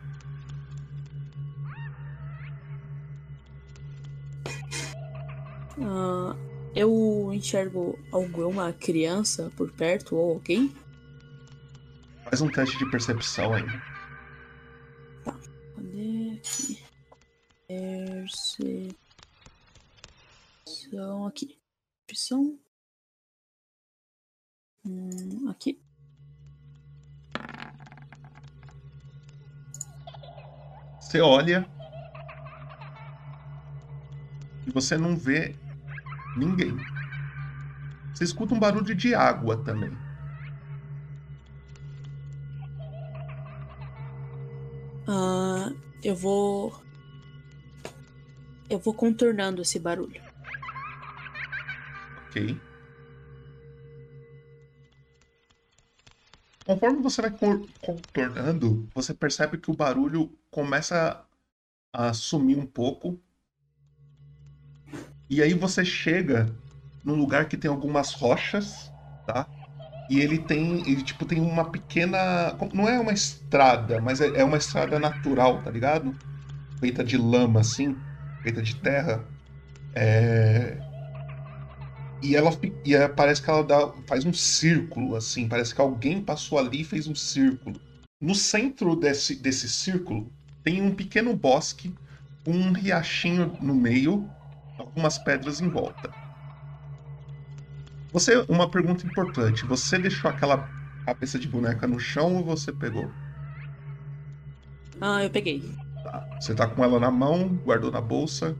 Uh, 5.77 6.33
eu 6.75 7.31
enxergo 7.33 7.97
alguma 8.11 8.71
criança 8.73 9.51
por 9.55 9.71
perto 9.71 10.15
ou 10.15 10.33
alguém? 10.33 10.75
Faz 12.23 12.41
um 12.41 12.49
teste 12.49 12.77
de 12.77 12.89
percepção 12.89 13.53
aí. 13.53 13.63
Tá. 15.23 15.37
Cadê 15.75 16.39
aqui? 16.41 16.83
Percepção 20.65 21.27
aqui. 21.27 21.57
Percepção. 22.07 22.59
Hum, 24.85 25.49
aqui. 25.49 25.81
Você 30.99 31.21
olha 31.21 31.65
e 34.67 34.71
você 34.71 34.97
não 34.97 35.15
vê 35.15 35.55
ninguém. 36.35 36.75
Você 38.13 38.23
escuta 38.23 38.53
um 38.53 38.59
barulho 38.59 38.95
de 38.95 39.13
água 39.13 39.57
também. 39.63 39.91
Uh, 45.07 45.75
eu 46.03 46.15
vou. 46.15 46.81
Eu 48.69 48.79
vou 48.79 48.93
contornando 48.93 49.61
esse 49.61 49.79
barulho. 49.79 50.21
Ok. 52.27 52.59
Conforme 56.65 57.01
você 57.03 57.21
vai 57.21 57.31
contornando, 57.79 58.89
você 58.93 59.13
percebe 59.13 59.59
que 59.59 59.69
o 59.69 59.75
barulho 59.75 60.35
começa 60.49 61.23
a 61.93 62.11
sumir 62.11 62.57
um 62.57 62.65
pouco. 62.65 63.19
E 65.29 65.41
aí 65.41 65.53
você 65.53 65.83
chega 65.83 66.53
num 67.03 67.15
lugar 67.15 67.45
que 67.45 67.57
tem 67.57 67.69
algumas 67.69 68.13
rochas, 68.13 68.91
tá? 69.25 69.47
E 70.09 70.19
ele 70.19 70.37
tem, 70.37 70.81
ele, 70.81 71.01
tipo, 71.01 71.25
tem 71.25 71.39
uma 71.39 71.65
pequena. 71.65 72.55
Não 72.73 72.87
é 72.87 72.99
uma 72.99 73.13
estrada, 73.13 73.99
mas 73.99 74.21
é, 74.21 74.27
é 74.39 74.43
uma 74.43 74.57
estrada 74.57 74.99
natural, 74.99 75.61
tá 75.63 75.71
ligado? 75.71 76.15
Feita 76.79 77.03
de 77.03 77.17
lama, 77.17 77.61
assim, 77.61 77.95
feita 78.43 78.61
de 78.61 78.75
terra. 78.75 79.23
É... 79.95 80.77
E 82.21 82.35
ela 82.35 82.51
e 82.83 82.95
ela, 82.95 83.09
parece 83.09 83.41
que 83.41 83.49
ela 83.49 83.63
dá, 83.63 83.91
faz 84.07 84.25
um 84.25 84.33
círculo, 84.33 85.15
assim. 85.15 85.47
Parece 85.47 85.73
que 85.73 85.81
alguém 85.81 86.21
passou 86.21 86.59
ali 86.59 86.81
e 86.81 86.85
fez 86.85 87.07
um 87.07 87.15
círculo. 87.15 87.79
No 88.21 88.35
centro 88.35 88.95
desse, 88.95 89.35
desse 89.35 89.67
círculo 89.67 90.31
tem 90.63 90.81
um 90.81 90.93
pequeno 90.93 91.35
bosque, 91.35 91.93
um 92.45 92.71
riachinho 92.71 93.55
no 93.61 93.75
meio, 93.75 94.29
algumas 94.77 95.17
pedras 95.17 95.61
em 95.61 95.69
volta. 95.69 96.11
Você, 98.11 98.45
uma 98.47 98.69
pergunta 98.69 99.05
importante: 99.05 99.65
você 99.65 99.97
deixou 99.97 100.29
aquela 100.29 100.69
cabeça 101.05 101.37
de 101.37 101.47
boneca 101.47 101.85
no 101.85 101.99
chão 101.99 102.35
ou 102.35 102.43
você 102.43 102.71
pegou? 102.71 103.11
Ah, 105.01 105.23
eu 105.23 105.29
peguei. 105.29 105.61
Tá. 106.03 106.27
Você 106.39 106.55
tá 106.55 106.67
com 106.67 106.83
ela 106.83 106.99
na 106.99 107.11
mão, 107.11 107.49
guardou 107.65 107.91
na 107.91 108.01
bolsa? 108.01 108.55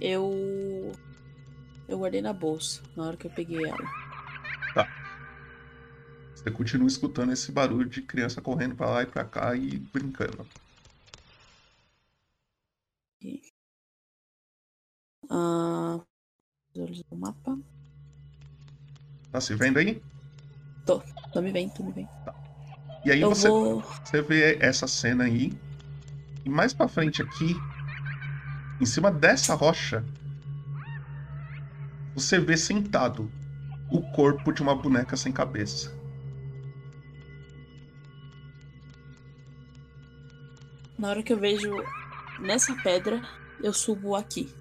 Eu 0.00 0.92
eu 1.88 1.98
guardei 1.98 2.20
na 2.20 2.32
bolsa 2.32 2.82
na 2.96 3.06
hora 3.06 3.16
que 3.16 3.26
eu 3.26 3.30
peguei 3.30 3.64
ela. 3.64 3.84
Tá. 4.74 4.88
Você 6.34 6.50
continua 6.50 6.86
escutando 6.86 7.32
esse 7.32 7.50
barulho 7.50 7.88
de 7.88 8.02
criança 8.02 8.40
correndo 8.40 8.76
para 8.76 8.90
lá 8.90 9.02
e 9.02 9.06
para 9.06 9.24
cá 9.24 9.56
e 9.56 9.78
brincando. 9.78 10.46
Ah, 15.30 16.00
olhos 16.76 17.02
do 17.02 17.07
mapa. 17.18 17.58
Tá 19.30 19.40
se 19.40 19.54
vendo 19.54 19.78
aí? 19.78 20.02
Tô, 20.86 21.02
tô 21.32 21.42
me 21.42 21.52
vendo, 21.52 21.72
tô 21.74 21.82
me 21.82 21.92
vendo. 21.92 22.08
Tá. 22.24 22.34
E 23.04 23.10
aí 23.10 23.20
você, 23.22 23.48
vou... 23.48 23.82
você 24.04 24.22
vê 24.22 24.58
essa 24.60 24.86
cena 24.86 25.24
aí. 25.24 25.52
E 26.44 26.48
mais 26.48 26.72
para 26.72 26.88
frente 26.88 27.20
aqui, 27.20 27.54
em 28.80 28.86
cima 28.86 29.10
dessa 29.10 29.54
rocha, 29.54 30.04
você 32.14 32.38
vê 32.38 32.56
sentado 32.56 33.30
o 33.90 34.02
corpo 34.12 34.52
de 34.52 34.62
uma 34.62 34.74
boneca 34.74 35.16
sem 35.16 35.32
cabeça. 35.32 35.96
Na 40.98 41.10
hora 41.10 41.22
que 41.22 41.32
eu 41.32 41.38
vejo 41.38 41.70
nessa 42.40 42.74
pedra, 42.82 43.22
eu 43.62 43.72
subo 43.72 44.16
aqui. 44.16 44.52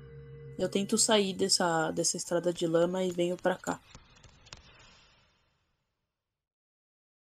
Eu 0.58 0.68
tento 0.68 0.98
sair 0.98 1.34
dessa, 1.34 1.92
dessa 1.92 2.18
estrada 2.18 2.52
de 2.52 2.66
lama 2.66 3.04
e 3.04 3.12
venho 3.12 3.38
para 3.38 3.56
cá. 3.56 3.80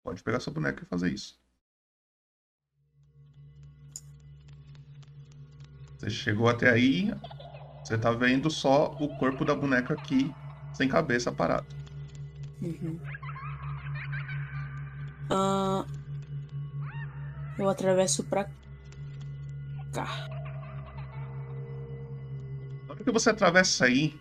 Pode 0.03 0.21
pegar 0.21 0.39
sua 0.39 0.53
boneca 0.53 0.83
e 0.83 0.85
fazer 0.85 1.11
isso. 1.11 1.39
Você 5.97 6.09
chegou 6.11 6.47
até 6.47 6.69
aí, 6.69 7.11
você 7.83 7.97
tá 7.97 8.11
vendo 8.11 8.51
só 8.51 8.91
o 8.99 9.17
corpo 9.17 9.43
da 9.43 9.55
boneca 9.55 9.95
aqui, 9.95 10.31
sem 10.73 10.87
cabeça, 10.87 11.31
parado. 11.31 11.65
Uhum. 12.61 12.99
Uh, 15.31 15.85
eu 17.57 17.67
atravesso 17.67 18.23
pra 18.25 18.47
cá. 19.91 20.34
Que 23.05 23.11
você 23.11 23.29
atravessa 23.29 23.85
aí, 23.85 24.19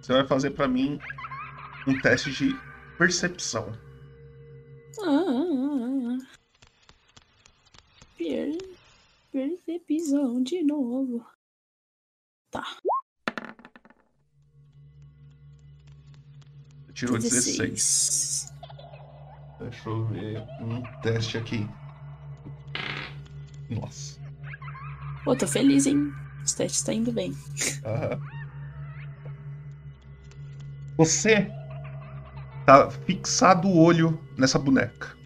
você 0.00 0.12
vai 0.12 0.26
fazer 0.26 0.50
para 0.50 0.68
mim 0.68 1.00
um 1.86 1.98
teste 2.02 2.30
de 2.30 2.54
percepção. 2.98 3.72
Ah, 5.00 5.08
ah, 5.08 6.18
ah. 6.20 6.34
Percepção 9.32 10.42
de 10.42 10.62
novo. 10.62 11.26
Tá. 12.50 12.64
Tirou 16.92 17.18
16. 17.18 17.56
16. 17.58 18.54
Deixa 19.58 19.88
eu 19.88 20.04
ver 20.04 20.38
um 20.60 20.82
teste 21.00 21.38
aqui. 21.38 21.66
Nossa. 23.68 24.20
Pô, 25.24 25.34
tô 25.34 25.46
feliz, 25.48 25.86
hein? 25.86 26.12
Os 26.44 26.52
testes 26.52 26.82
tá 26.82 26.92
indo 26.92 27.10
bem. 27.12 27.30
Uhum. 27.32 28.20
Você 30.96 31.50
tá 32.66 32.90
fixado 32.90 33.68
o 33.68 33.78
olho 33.78 34.20
nessa 34.36 34.58
boneca. 34.58 35.16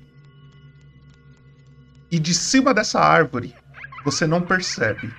E 2.10 2.18
de 2.18 2.34
cima 2.34 2.72
dessa 2.72 3.00
árvore 3.00 3.54
você 4.04 4.26
não 4.26 4.40
percebe, 4.40 5.12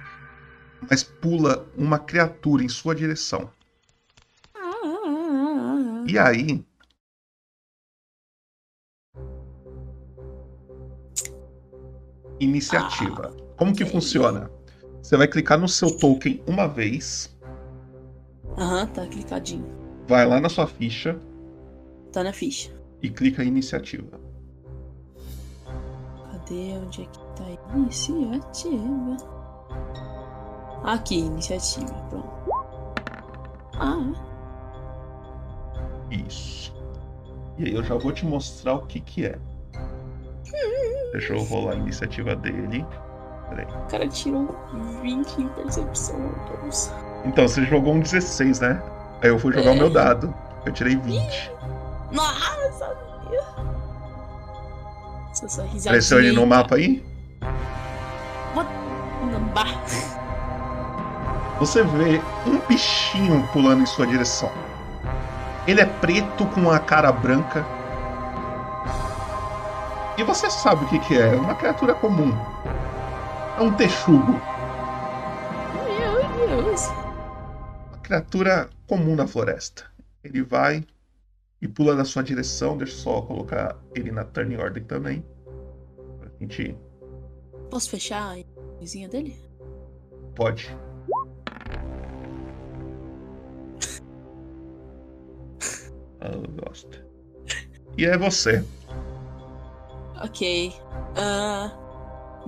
mas 0.89 1.03
pula 1.03 1.67
uma 1.77 1.99
criatura 1.99 2.63
em 2.63 2.69
sua 2.69 2.95
direção. 2.95 3.51
E 6.07 6.17
aí. 6.17 6.65
Iniciativa. 12.39 13.35
Como 13.57 13.75
que 13.75 13.85
funciona? 13.85 14.49
Você 15.10 15.18
vai 15.18 15.28
clicar 15.28 15.57
no 15.57 15.68
seu 15.68 15.89
token 15.97 16.39
uma 16.45 16.68
vez. 16.68 17.36
Aham, 18.55 18.86
tá 18.86 19.07
clicadinho. 19.07 19.66
Vai 20.07 20.24
lá 20.24 20.39
na 20.39 20.49
sua 20.49 20.68
ficha. 20.68 21.20
Tá 22.14 22.24
na 22.24 22.32
ficha. 22.32 22.72
E 23.01 23.10
clica 23.10 23.43
em 23.43 23.47
iniciativa. 23.47 24.22
Cadê? 26.32 26.78
Onde 26.78 27.01
é 27.01 27.05
que 27.05 27.20
tá? 27.36 27.76
Iniciativa. 27.76 29.18
Aqui, 30.84 31.22
iniciativa. 31.22 31.91
Pronto. 32.12 32.30
Ah. 33.80 34.14
Isso. 36.12 36.72
E 37.57 37.64
aí 37.64 37.74
eu 37.74 37.84
já 37.84 37.95
vou 37.95 38.12
te 38.12 38.28
mostrar 38.28 38.76
o 38.76 38.86
que 38.86 38.99
que 38.99 39.26
é. 39.26 39.39
Deixa 41.14 41.34
eu 41.34 41.41
rolar 41.45 41.72
a 41.72 41.78
iniciativa 41.78 42.36
dele. 42.36 42.86
Peraí. 43.49 43.65
O 43.65 43.89
cara 43.91 44.07
tirou 44.07 44.55
20 45.01 45.41
em 45.41 45.47
percepção, 45.49 46.17
meu 46.19 46.35
Deus. 46.61 46.91
Então, 47.25 47.47
você 47.47 47.63
jogou 47.65 47.93
um 47.93 47.99
16, 47.99 48.59
né? 48.59 48.81
Aí 49.21 49.29
eu 49.29 49.39
fui 49.39 49.53
jogar 49.53 49.71
o 49.71 49.75
É. 49.75 49.77
meu 49.77 49.89
dado. 49.89 50.33
Eu 50.65 50.71
tirei 50.71 50.95
20. 50.95 51.51
Nossa. 52.11 52.59
Essa 55.31 55.47
sua 55.47 55.63
risadinha. 55.65 55.91
Apareceu 55.91 56.19
ele 56.19 56.31
no 56.31 56.45
mapa 56.45 56.75
aí? 56.75 57.03
Nambá. 59.31 59.65
Você 61.59 61.83
vê 61.83 62.21
um 62.47 62.57
bichinho 62.67 63.47
pulando 63.53 63.81
em 63.83 63.85
sua 63.85 64.07
direção. 64.07 64.49
Ele 65.67 65.81
é 65.81 65.85
preto 65.85 66.45
com 66.47 66.71
a 66.71 66.79
cara 66.79 67.11
branca. 67.11 67.65
E 70.17 70.23
você 70.23 70.49
sabe 70.49 70.85
o 70.85 70.87
que, 70.87 70.99
que 70.99 71.17
é? 71.17 71.35
É 71.35 71.37
uma 71.37 71.53
criatura 71.55 71.93
comum. 71.93 72.35
É 73.60 73.62
um 73.62 73.76
texugo. 73.76 74.39
Meu 75.84 76.64
Deus. 76.64 76.88
Uma 77.89 77.97
criatura 78.01 78.70
comum 78.88 79.18
na 79.18 79.28
floresta. 79.28 79.84
Ele 80.24 80.41
vai 80.41 80.86
e 81.62 81.68
pula 81.68 81.93
na 81.93 82.05
sua 82.05 82.24
direção. 82.24 82.78
Deixa 82.78 82.93
eu 82.93 82.97
só 82.99 83.22
colocar 83.22 83.78
ele 83.93 84.12
na 84.12 84.24
turn 84.24 84.55
order 84.55 84.86
também. 84.86 85.26
Pra 86.20 86.30
gente. 86.39 86.78
Posso 87.70 87.89
fechar 87.89 88.38
a 88.38 88.80
vizinha 88.80 89.10
dele? 89.10 89.36
Pode. 90.36 90.70
Ah, 96.22 96.32
Eu 96.34 96.66
gosto. 96.66 97.01
E 97.97 98.05
é 98.05 98.18
você. 98.18 98.62
Ok. 100.22 100.74
Ah, 101.16 101.72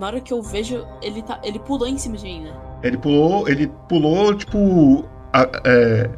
na 0.01 0.07
hora 0.07 0.19
que 0.19 0.33
eu 0.33 0.41
vejo, 0.41 0.85
ele 1.01 1.21
tá. 1.21 1.39
Ele 1.43 1.59
pulou 1.59 1.87
em 1.87 1.97
cima 1.97 2.17
de 2.17 2.23
mim, 2.25 2.41
né? 2.45 2.53
Ele 2.83 2.97
pulou, 2.97 3.47
ele 3.47 3.67
pulou, 3.87 4.35
tipo. 4.35 5.05
a- 5.31 5.47
é, 5.63 6.09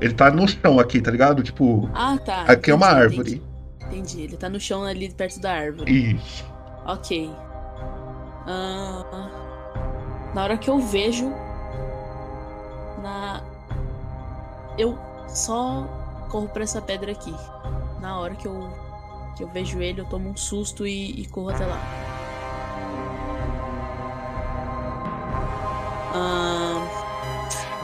ele 0.00 0.14
tá 0.14 0.30
no 0.30 0.46
chão 0.48 0.78
aqui, 0.78 1.00
tá 1.00 1.10
ligado? 1.10 1.42
Tipo, 1.42 1.90
Ah, 1.92 2.16
tá. 2.24 2.42
aqui 2.42 2.70
é 2.70 2.74
uma 2.74 2.86
entendi, 2.86 3.02
árvore. 3.02 3.30
Entendi. 3.82 3.98
Entendi. 3.98 4.20
Ele 4.22 4.36
tá 4.36 4.48
no 4.48 4.58
chão 4.60 4.84
ali 4.84 5.10
perto 5.12 5.40
da 5.40 5.52
árvore. 5.52 6.14
Isso. 6.14 6.44
Ok. 6.86 7.30
Ah, 8.46 10.30
na 10.34 10.42
hora 10.44 10.56
que 10.56 10.70
eu 10.70 10.78
vejo. 10.78 11.28
Na. 13.02 13.42
Eu 14.78 14.96
só 15.28 15.86
corro 16.30 16.48
pra 16.48 16.62
essa 16.62 16.80
pedra 16.80 17.12
aqui. 17.12 17.34
Na 18.00 18.18
hora 18.20 18.34
que 18.34 18.46
eu. 18.46 18.68
Que 19.36 19.42
eu 19.42 19.48
vejo 19.48 19.80
ele, 19.82 20.00
eu 20.00 20.04
tomo 20.04 20.28
um 20.30 20.36
susto 20.36 20.86
e, 20.86 21.20
e 21.22 21.26
corro 21.26 21.50
até 21.50 21.66
lá. 21.66 21.78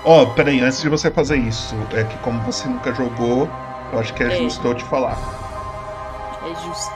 Ó, 0.04 0.26
peraí, 0.34 0.60
antes 0.60 0.80
de 0.80 0.88
você 0.88 1.10
fazer 1.10 1.36
isso, 1.36 1.74
é 1.92 2.04
que 2.04 2.16
como 2.18 2.40
você 2.42 2.68
nunca 2.68 2.92
jogou, 2.94 3.48
eu 3.92 3.98
acho 3.98 4.14
que 4.14 4.22
é, 4.22 4.26
É. 4.28 4.36
justo 4.38 4.66
eu 4.66 4.74
te 4.74 4.84
falar. 4.84 5.18
é 6.42 6.54
justo. 6.64 6.92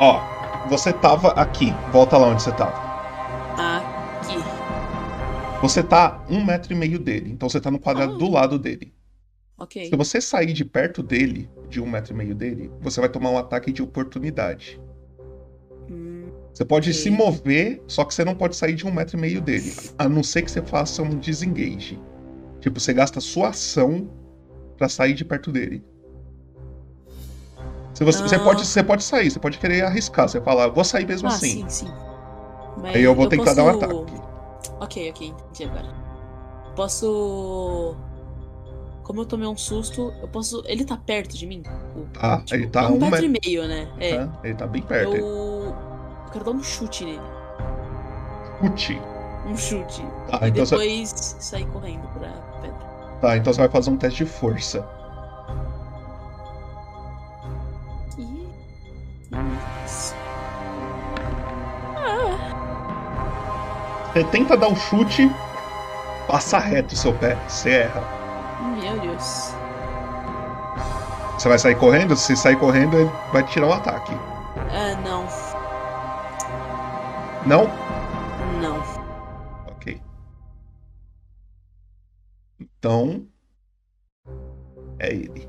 Ó, 0.00 0.20
você 0.68 0.92
tava 0.92 1.28
aqui, 1.32 1.74
volta 1.92 2.16
lá 2.16 2.28
onde 2.28 2.42
você 2.42 2.52
tava. 2.52 2.72
Aqui. 3.58 4.38
Você 5.60 5.82
tá 5.82 6.20
um 6.30 6.42
metro 6.44 6.72
e 6.72 6.76
meio 6.76 6.98
dele, 6.98 7.30
então 7.32 7.48
você 7.48 7.60
tá 7.60 7.70
no 7.70 7.78
quadrado 7.78 8.14
Ah. 8.14 8.18
do 8.18 8.30
lado 8.30 8.58
dele. 8.58 8.94
Ok. 9.58 9.90
Se 9.90 9.96
você 9.96 10.20
sair 10.20 10.52
de 10.52 10.64
perto 10.64 11.02
dele, 11.02 11.50
de 11.68 11.80
um 11.82 11.86
metro 11.86 12.14
e 12.14 12.16
meio 12.16 12.34
dele, 12.34 12.70
você 12.80 13.00
vai 13.00 13.08
tomar 13.10 13.30
um 13.30 13.38
ataque 13.38 13.72
de 13.72 13.82
oportunidade. 13.82 14.80
Você 16.52 16.64
pode 16.64 16.90
Ok. 16.90 17.00
se 17.02 17.10
mover, 17.10 17.82
só 17.86 18.04
que 18.04 18.12
você 18.14 18.24
não 18.24 18.34
pode 18.34 18.56
sair 18.56 18.74
de 18.74 18.86
um 18.86 18.90
metro 18.92 19.16
e 19.16 19.20
meio 19.20 19.40
dele. 19.40 19.72
A 19.96 20.08
não 20.08 20.22
ser 20.22 20.42
que 20.42 20.50
você 20.50 20.60
faça 20.62 21.02
um 21.02 21.10
desengage. 21.18 21.98
Tipo, 22.60 22.80
você 22.80 22.92
gasta 22.92 23.20
sua 23.20 23.48
ação 23.50 24.10
pra 24.76 24.88
sair 24.88 25.14
de 25.14 25.24
perto 25.24 25.52
dele. 25.52 25.84
Se 27.94 28.04
você, 28.04 28.22
você 28.22 28.36
Ah. 28.36 28.40
pode, 28.44 28.64
você 28.66 28.82
pode 28.82 29.02
sair, 29.02 29.30
você 29.30 29.38
pode 29.38 29.58
querer 29.58 29.82
arriscar. 29.84 30.28
Você 30.28 30.40
fala, 30.40 30.68
vou 30.68 30.84
sair 30.84 31.06
mesmo 31.06 31.28
ah, 31.28 31.32
assim. 31.32 31.62
sim, 31.62 31.68
sim. 31.86 31.92
Mas 32.80 32.94
Aí 32.96 33.02
eu 33.02 33.14
vou 33.14 33.28
tentar 33.28 33.54
dar 33.54 33.64
um 33.64 33.72
posso- 33.78 33.84
ataque. 33.84 34.22
Ok, 34.80 35.10
ok, 35.10 35.28
entendi 35.28 35.64
agora. 35.64 35.94
Posso. 36.76 37.96
Como 39.02 39.22
eu 39.22 39.26
tomei 39.26 39.48
um 39.48 39.56
susto, 39.56 40.12
eu 40.20 40.28
posso. 40.28 40.62
Ele 40.66 40.84
tá 40.84 40.96
perto 40.96 41.36
de 41.36 41.46
mim? 41.46 41.62
Ah, 42.20 42.38
tipo, 42.44 42.54
ele 42.54 42.66
tá 42.68 42.88
um 42.88 42.94
um 42.96 42.98
metro 43.00 43.24
e 43.24 43.28
metro. 43.28 43.48
meio, 43.50 43.66
né? 43.66 43.88
É. 43.98 44.16
Tá? 44.18 44.40
Ele 44.44 44.54
tá 44.54 44.66
bem 44.66 44.82
perto. 44.82 45.16
Eu. 45.16 45.57
Eu 46.28 46.32
quero 46.32 46.44
dar 46.44 46.50
um 46.50 46.62
chute 46.62 47.06
nele. 47.06 47.22
Chute. 48.60 49.02
Um 49.46 49.56
chute. 49.56 50.06
Tá, 50.30 50.40
e 50.42 50.50
então 50.50 50.66
você, 50.66 50.76
depois 50.76 51.36
sair 51.40 51.66
correndo 51.68 52.06
pra 52.08 52.28
pedra. 52.60 52.86
tá, 53.22 53.36
então 53.38 53.50
você 53.50 53.60
vai 53.60 53.68
fazer 53.70 53.88
um 53.88 53.96
teste 53.96 54.26
de 54.26 54.30
força. 54.30 54.86
Ih. 58.18 58.46
Nossa. 59.30 60.14
Você 64.12 64.24
tenta 64.24 64.54
dar 64.54 64.68
o 64.68 64.76
chute, 64.76 65.34
passa 66.26 66.58
reto 66.58 66.92
o 66.94 66.98
seu 66.98 67.14
pé, 67.14 67.38
você 67.48 67.70
erra. 67.70 68.02
Meu 68.78 69.00
Deus. 69.00 69.54
Você 71.38 71.48
vai 71.48 71.58
sair 71.58 71.76
correndo? 71.76 72.14
Se 72.14 72.36
sair 72.36 72.56
correndo, 72.56 72.98
ele 72.98 73.10
vai 73.32 73.42
tirar 73.44 73.68
um 73.68 73.72
ataque. 73.72 74.12
Ah, 74.70 74.94
não. 75.02 75.26
Não? 77.46 77.64
Não. 78.60 78.78
Ok. 79.68 80.00
Então. 82.60 83.26
É 84.98 85.12
ele. 85.12 85.48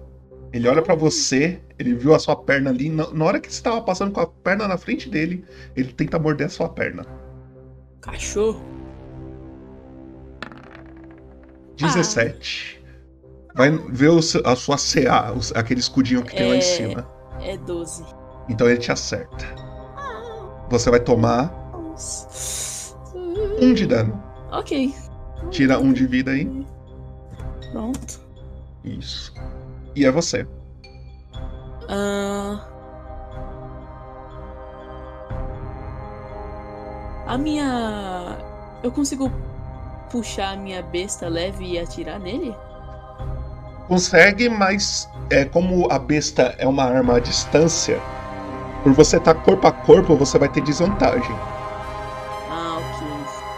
Ele 0.51 0.67
olha 0.67 0.81
pra 0.81 0.95
você, 0.95 1.61
ele 1.77 1.93
viu 1.93 2.13
a 2.15 2.19
sua 2.19 2.35
perna 2.35 2.69
ali. 2.71 2.89
Na, 2.89 3.11
na 3.11 3.25
hora 3.25 3.39
que 3.39 3.51
você 3.53 3.61
tava 3.61 3.81
passando 3.81 4.11
com 4.11 4.19
a 4.19 4.27
perna 4.27 4.67
na 4.67 4.77
frente 4.77 5.09
dele, 5.09 5.45
ele 5.75 5.93
tenta 5.93 6.17
morder 6.17 6.47
a 6.47 6.49
sua 6.49 6.69
perna. 6.69 7.05
Cachorro. 8.01 8.61
17. 11.77 12.83
Vai 13.55 13.71
ver 13.71 14.09
o 14.09 14.17
a 14.17 14.55
sua 14.55 14.77
CA, 14.77 15.33
aquele 15.55 15.79
escudinho 15.79 16.23
que 16.23 16.35
tem 16.35 16.47
lá 16.47 16.55
É. 16.55 16.57
em 16.57 16.61
cima. 16.61 17.07
É 17.41 17.57
12. 17.57 18.03
Então 18.47 18.67
ele 18.67 18.79
te 18.79 18.91
acerta. 18.91 19.45
Você 20.69 20.89
vai 20.89 20.99
tomar. 20.99 21.53
Um 23.61 23.73
de 23.73 23.85
dano. 23.85 24.21
Ok. 24.51 24.93
Tira 25.51 25.79
um 25.79 25.93
de 25.93 26.05
vida 26.05 26.31
aí. 26.31 26.65
Pronto. 27.71 28.19
Isso. 28.83 29.33
E 29.95 30.05
é 30.05 30.11
você. 30.11 30.47
Ah, 31.87 32.69
A 37.29 37.37
minha. 37.37 38.39
Eu 38.81 38.91
consigo 38.91 39.31
puxar 40.09 40.53
a 40.53 40.57
minha 40.57 40.81
besta 40.81 41.27
leve 41.27 41.63
e 41.63 41.77
atirar 41.77 42.19
nele? 42.19 42.55
Consegue, 43.87 44.49
mas 44.49 45.07
é 45.29 45.45
como 45.45 45.87
a 45.91 45.99
besta 45.99 46.55
é 46.57 46.67
uma 46.67 46.85
arma 46.85 47.17
à 47.17 47.19
distância, 47.19 48.01
por 48.81 48.93
você 48.93 49.17
estar 49.17 49.35
corpo 49.35 49.67
a 49.67 49.71
corpo, 49.71 50.15
você 50.15 50.39
vai 50.39 50.49
ter 50.49 50.61
desvantagem. 50.61 51.35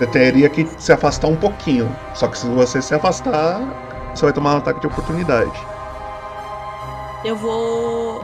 Você 0.02 0.08
teria 0.08 0.50
que 0.50 0.66
se 0.82 0.92
afastar 0.92 1.28
um 1.28 1.38
pouquinho. 1.38 1.88
Só 2.16 2.28
que 2.28 2.36
se 2.36 2.48
você 2.48 2.82
se 2.82 2.96
afastar, 2.96 3.60
você 4.10 4.26
vai 4.26 4.34
tomar 4.34 4.56
um 4.56 4.58
ataque 4.58 4.80
de 4.80 4.88
oportunidade. 4.88 5.52
Eu 7.24 7.36
vou. 7.36 8.24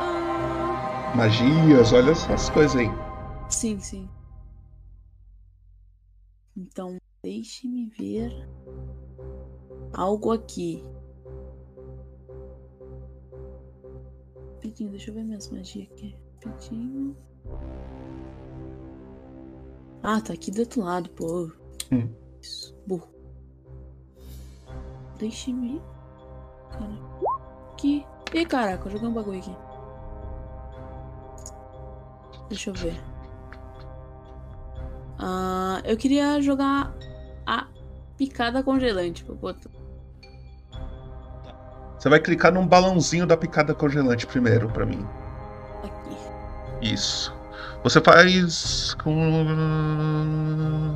Ah, 0.00 1.12
Magias, 1.14 1.92
olha 1.92 2.10
essas 2.10 2.50
coisas 2.50 2.74
aí. 2.74 2.90
sim, 3.48 3.78
sim. 3.78 4.08
Então, 6.56 6.96
deixe-me 7.22 7.86
ver 7.86 8.32
algo 9.92 10.32
aqui. 10.32 10.82
Rapidinho, 14.54 14.90
deixa 14.90 15.12
eu 15.12 15.14
ver 15.14 15.22
minhas 15.22 15.48
magias 15.52 15.86
aqui. 15.92 16.16
Rapidinho. 16.44 17.16
Ah, 20.02 20.20
tá 20.20 20.32
aqui 20.32 20.50
do 20.50 20.60
outro 20.60 20.82
lado, 20.82 21.10
pô. 21.10 21.50
Hum. 21.92 22.08
Isso, 22.40 22.74
burro. 22.86 23.08
Deixe-me. 25.18 25.82
Cara. 26.70 26.98
Aqui. 27.72 28.06
Ih, 28.34 28.44
caraca, 28.46 28.86
eu 28.88 28.92
joguei 28.92 29.08
um 29.08 29.12
bagulho 29.14 29.38
aqui. 29.38 29.56
Deixa 32.48 32.70
eu 32.70 32.74
ver. 32.74 33.00
Ah, 35.18 35.80
eu 35.84 35.96
queria 35.96 36.40
jogar 36.40 36.94
a 37.46 37.66
picada 38.16 38.62
congelante. 38.62 39.24
botar- 39.24 39.70
Você 41.98 42.08
vai 42.08 42.20
clicar 42.20 42.52
num 42.52 42.66
balãozinho 42.66 43.26
da 43.26 43.36
picada 43.36 43.74
congelante 43.74 44.26
primeiro 44.26 44.68
pra 44.70 44.86
mim. 44.86 45.04
Aqui. 45.82 46.86
Isso. 46.92 47.34
Você 47.88 48.02
faz 48.02 48.92
com. 49.02 50.94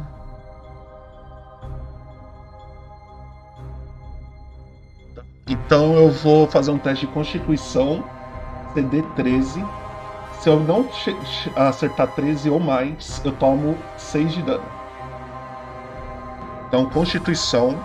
Então 5.48 5.94
eu 5.94 6.10
vou 6.10 6.46
fazer 6.46 6.70
um 6.70 6.76
teste 6.76 7.06
de 7.06 7.12
constituição 7.14 8.04
CD 8.74 9.00
13. 9.16 9.64
Se 10.38 10.50
eu 10.50 10.60
não 10.60 10.86
acertar 11.56 12.08
13 12.08 12.50
ou 12.50 12.60
mais, 12.60 13.22
eu 13.24 13.32
tomo 13.32 13.78
6 13.96 14.32
de 14.32 14.42
dano. 14.42 14.64
Então, 16.68 16.84
constituição, 16.90 17.82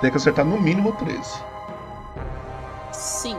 tem 0.00 0.12
que 0.12 0.16
acertar 0.16 0.44
no 0.44 0.60
mínimo 0.60 0.92
13. 0.92 1.42
Sim. 2.92 3.36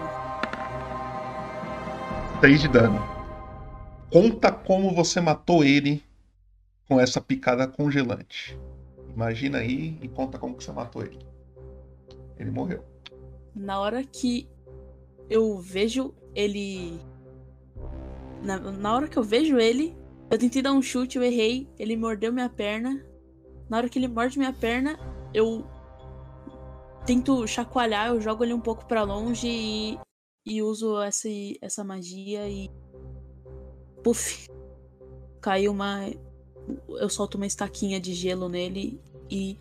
6 2.41 2.59
de 2.59 2.67
dano. 2.67 3.18
Conta 4.11 4.51
como 4.51 4.93
você 4.93 5.21
matou 5.21 5.63
ele 5.63 6.03
com 6.87 6.99
essa 6.99 7.21
picada 7.21 7.67
congelante. 7.67 8.57
Imagina 9.13 9.59
aí 9.59 9.97
e 10.01 10.07
conta 10.07 10.39
como 10.39 10.55
que 10.55 10.63
você 10.63 10.71
matou 10.71 11.03
ele. 11.03 11.19
Ele 12.37 12.49
morreu. 12.49 12.83
Na 13.55 13.79
hora 13.79 14.03
que 14.03 14.47
eu 15.29 15.59
vejo 15.59 16.13
ele. 16.33 16.99
Na, 18.41 18.57
na 18.57 18.95
hora 18.95 19.07
que 19.07 19.17
eu 19.17 19.23
vejo 19.23 19.57
ele, 19.57 19.95
eu 20.31 20.37
tentei 20.37 20.61
dar 20.61 20.73
um 20.73 20.81
chute, 20.81 21.17
eu 21.17 21.23
errei, 21.23 21.67
ele 21.77 21.95
mordeu 21.95 22.31
minha 22.31 22.49
perna. 22.49 23.05
Na 23.69 23.77
hora 23.77 23.89
que 23.89 23.99
ele 23.99 24.07
morde 24.07 24.39
minha 24.39 24.53
perna, 24.53 24.97
eu 25.33 25.65
tento 27.05 27.45
chacoalhar, 27.45 28.07
eu 28.07 28.21
jogo 28.21 28.43
ele 28.43 28.53
um 28.53 28.59
pouco 28.59 28.85
para 28.85 29.03
longe 29.03 29.47
e, 29.47 29.99
e 30.45 30.61
uso 30.61 30.99
essa, 31.01 31.27
essa 31.61 31.83
magia 31.83 32.47
e. 32.47 32.71
Puf! 34.03 34.47
Caiu 35.41 35.71
uma. 35.71 36.09
Eu 36.89 37.09
solto 37.09 37.35
uma 37.35 37.47
estaquinha 37.47 37.99
de 37.99 38.13
gelo 38.13 38.49
nele 38.49 38.99
e 39.29 39.57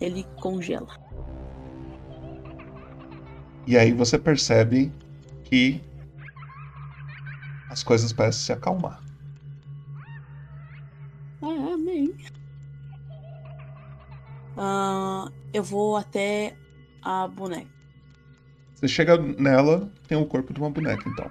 ele 0.00 0.24
congela. 0.40 0.96
E 3.66 3.76
aí 3.76 3.92
você 3.92 4.18
percebe 4.18 4.92
que 5.44 5.80
as 7.68 7.82
coisas 7.82 8.12
parecem 8.12 8.42
se 8.42 8.52
acalmar. 8.52 9.02
Ah, 11.42 11.74
amém. 11.74 12.14
Uh, 14.56 15.30
eu 15.52 15.62
vou 15.62 15.96
até 15.96 16.56
a 17.02 17.28
boneca. 17.28 17.68
Você 18.74 18.88
chega 18.88 19.16
nela, 19.16 19.90
tem 20.06 20.16
o 20.16 20.26
corpo 20.26 20.52
de 20.52 20.60
uma 20.60 20.70
boneca, 20.70 21.08
então. 21.08 21.30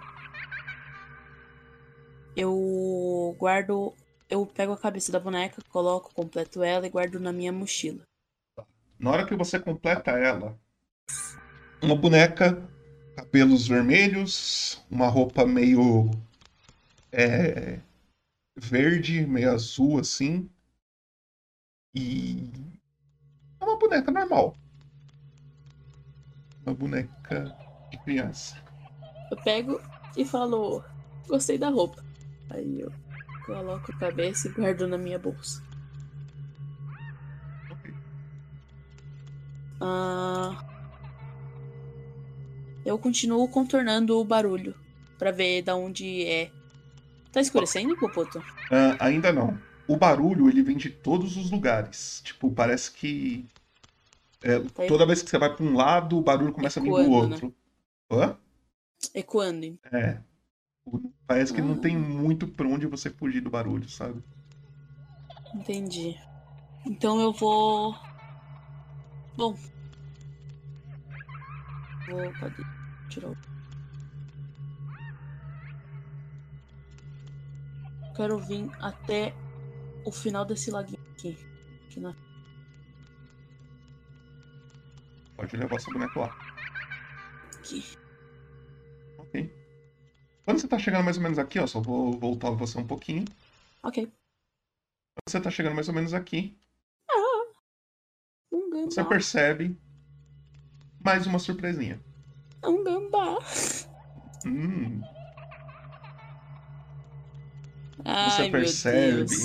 Eu 2.38 3.35
guardo. 3.39 3.95
Eu 4.29 4.45
pego 4.45 4.73
a 4.73 4.77
cabeça 4.77 5.11
da 5.11 5.19
boneca, 5.19 5.59
coloco, 5.69 6.13
completo 6.13 6.61
ela 6.61 6.85
e 6.85 6.89
guardo 6.89 7.19
na 7.19 7.33
minha 7.33 7.51
mochila. 7.51 8.03
Na 8.99 9.09
hora 9.09 9.25
que 9.25 9.35
você 9.35 9.59
completa 9.59 10.11
ela, 10.11 10.55
uma 11.81 11.95
boneca, 11.95 12.61
cabelos 13.15 13.67
vermelhos, 13.67 14.83
uma 14.91 15.07
roupa 15.07 15.47
meio 15.47 16.11
é, 17.11 17.79
verde, 18.55 19.25
meio 19.25 19.51
azul 19.51 19.99
assim. 19.99 20.47
E 21.95 22.51
é 23.59 23.65
uma 23.65 23.79
boneca 23.79 24.11
normal. 24.11 24.55
Uma 26.63 26.75
boneca 26.75 27.57
de 27.89 27.97
criança. 28.03 28.61
Eu 29.31 29.38
pego 29.38 29.81
e 30.15 30.23
falo, 30.23 30.83
gostei 31.27 31.57
da 31.57 31.69
roupa. 31.69 32.07
Aí 32.50 32.82
eu 32.82 32.91
coloco 33.45 33.91
a 33.91 33.98
cabeça 33.98 34.48
e 34.48 34.52
guardo 34.52 34.88
na 34.88 34.98
minha 34.98 35.20
bolsa. 35.20 35.64
Ok. 37.72 37.93
Ah, 39.82 40.64
eu 42.86 42.98
continuo 42.98 43.48
contornando 43.50 44.18
o 44.18 44.24
barulho 44.24 44.74
para 45.18 45.32
ver 45.32 45.62
da 45.62 45.76
onde 45.76 46.26
é. 46.26 46.50
Tá 47.32 47.41
escurecendo, 47.41 47.98
Popoto? 47.98 48.39
Uh, 48.39 48.95
ainda 49.00 49.32
não. 49.32 49.60
O 49.88 49.95
barulho 49.95 50.50
ele 50.50 50.62
vem 50.62 50.78
de 50.78 50.89
todos 50.89 51.38
os 51.38 51.52
lugares. 51.52 52.22
Tipo, 52.24 52.52
parece 52.52 52.91
que 52.91 53.45
é, 54.41 54.60
tá 54.60 54.86
toda 54.88 55.06
vez 55.06 55.22
que 55.22 55.30
você 55.30 55.38
vai 55.38 55.54
para 55.54 55.66
um 55.66 55.76
lado, 55.76 56.18
o 56.18 56.22
barulho 56.22 56.54
começa 56.54 56.80
Ecoando, 56.80 57.00
a 57.00 57.04
vir 57.04 57.10
do 57.10 57.12
né? 57.12 57.18
outro. 57.18 57.48
Né? 57.48 58.18
Hã? 58.18 58.38
Ecoando. 59.14 59.80
É. 59.91 60.18
Parece 61.25 61.53
que 61.53 61.61
não 61.61 61.77
tem 61.77 61.97
muito 61.97 62.47
pra 62.47 62.67
onde 62.67 62.88
você 62.88 63.09
fugir 63.09 63.41
do 63.41 63.49
barulho, 63.49 63.89
sabe? 63.89 64.23
Entendi. 65.53 66.15
Então 66.85 67.19
eu 67.19 67.33
vou. 67.33 67.95
Bom. 69.35 69.53
Vou. 72.07 72.31
Cadê? 72.39 72.63
tirar 73.09 73.29
o. 73.29 73.38
Quero 78.15 78.39
vir 78.39 78.69
até 78.79 79.33
o 80.05 80.11
final 80.11 80.43
desse 80.45 80.71
laguinho 80.71 81.01
aqui. 81.11 81.38
aqui 81.85 81.99
na... 81.99 82.15
Pode 85.35 85.55
levar 85.55 85.79
seu 85.79 85.93
boneco 85.93 86.19
lá. 86.19 86.35
Aqui. 87.59 87.83
Quando 90.48 90.62
você 90.62 90.68
tá 90.70 90.80
chegando 90.80 91.04
mais 91.04 91.18
ou 91.18 91.24
menos 91.24 91.38
aqui, 91.38 91.60
ó, 91.60 91.68
só 91.68 91.82
vou 91.82 92.18
voltar 92.18 92.52
você 92.52 92.80
um 92.80 92.88
pouquinho. 92.88 93.26
Ok. 93.84 94.06
Quando 94.06 94.14
você 95.28 95.41
tá 95.41 95.52
chegando 95.52 95.76
mais 95.76 95.89
ou 95.89 95.93
menos 95.93 96.14
aqui. 96.14 96.58
Ah, 97.12 97.43
um 98.54 98.86
você 98.86 99.04
percebe 99.04 99.78
mais 101.04 101.28
uma 101.28 101.38
surpresinha. 101.38 102.00
Um 102.64 102.82
gambá. 102.82 103.39
Hum. 104.45 105.02
Ai, 108.06 108.30
Você 108.30 108.50
percebe 108.50 109.36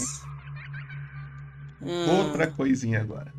ah. 1.80 2.12
outra 2.12 2.48
coisinha 2.48 3.00
agora. 3.00 3.34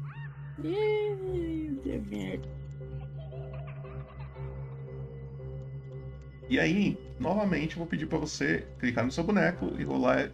E 6.53 6.59
aí, 6.59 6.95
novamente, 7.19 7.77
vou 7.77 7.87
pedir 7.87 8.05
para 8.05 8.19
você 8.19 8.63
clicar 8.77 9.03
no 9.03 9.11
seu 9.11 9.23
boneco 9.23 9.71
e 9.79 9.83
rolar 9.83 10.29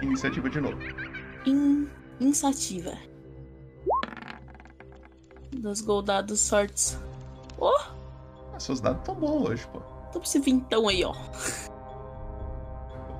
iniciativa 0.00 0.48
de 0.48 0.58
novo. 0.58 0.78
In... 1.44 1.86
Iniciativa. 2.18 2.94
Dos 5.52 5.82
goldados 5.82 6.40
sortes. 6.40 6.98
Oh! 7.58 7.78
seus 8.58 8.80
dados 8.80 9.04
tão 9.04 9.14
bons 9.14 9.50
hoje, 9.50 9.66
pô. 9.66 9.80
Tô 10.10 10.18
pra 10.18 10.26
esse 10.26 10.38
vintão 10.38 10.88
aí, 10.88 11.04
ó. 11.04 11.12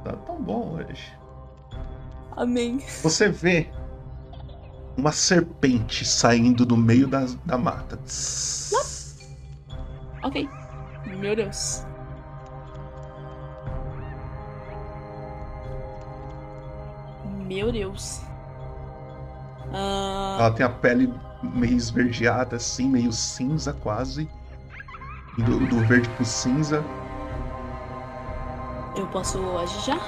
Dados 0.03 0.25
tão 0.25 0.41
bons 0.41 0.81
hoje. 0.81 1.13
Amém. 2.39 2.79
Você 3.03 3.29
vê 3.29 3.71
uma 4.97 5.13
serpente 5.13 6.07
saindo 6.07 6.65
do 6.65 6.75
meio 6.75 7.07
da, 7.07 7.27
da 7.45 7.59
mata. 7.59 7.99
Ok. 10.23 10.49
Meu 11.19 11.37
Deus. 11.37 11.90
Meu 17.51 17.73
Deus. 17.73 18.21
Uh... 19.73 20.39
Ela 20.39 20.53
tem 20.53 20.65
a 20.65 20.69
pele 20.69 21.13
meio 21.43 21.77
esverdeada, 21.77 22.55
assim, 22.55 22.89
meio 22.89 23.11
cinza 23.11 23.73
quase 23.73 24.31
do, 25.37 25.59
do 25.67 25.81
verde 25.81 26.09
pro 26.11 26.25
cinza. 26.25 26.85
Eu 28.95 29.05
posso 29.09 29.41
agir 29.59 29.81
já? 29.81 29.99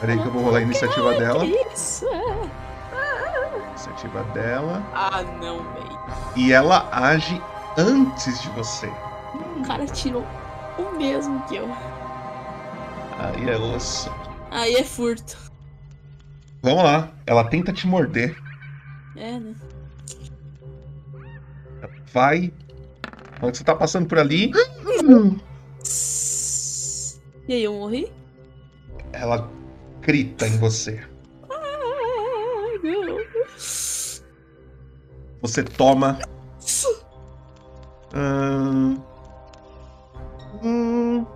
Peraí 0.00 0.18
que 0.18 0.26
eu 0.26 0.32
vou 0.32 0.42
rolar 0.42 0.58
a 0.58 0.62
iniciativa 0.62 1.12
que 1.14 1.20
dela. 1.20 1.46
Isso. 1.46 2.06
Iniciativa 3.70 4.24
dela. 4.34 4.82
Ah, 4.92 5.22
não, 5.22 5.58
véi. 5.74 5.96
E 6.34 6.52
ela 6.52 6.88
age 6.90 7.40
antes 7.78 8.42
de 8.42 8.50
você. 8.50 8.92
O 9.58 9.64
cara 9.64 9.86
tirou 9.86 10.26
o 10.76 10.96
mesmo 10.96 11.40
que 11.42 11.54
eu. 11.54 11.68
Aí 13.20 13.48
é 13.48 13.56
osso. 13.56 14.10
Aí 14.50 14.74
é 14.74 14.82
furto. 14.82 15.53
Vamos 16.64 16.82
lá. 16.82 17.12
Ela 17.26 17.44
tenta 17.44 17.74
te 17.74 17.86
morder. 17.86 18.34
É, 19.14 19.38
né? 19.38 19.54
Vai 22.10 22.50
quando 23.38 23.54
você 23.54 23.62
tá 23.62 23.74
passando 23.74 24.08
por 24.08 24.18
ali. 24.18 24.50
E 27.46 27.52
aí, 27.52 27.64
eu 27.64 27.74
morri? 27.74 28.10
Ela 29.12 29.50
grita 30.00 30.46
em 30.46 30.56
você. 30.56 31.04
Ah, 31.50 32.78
não. 32.82 33.18
Você 35.42 35.62
toma. 35.62 36.18
Hum, 38.14 38.96
hum, 40.62 41.26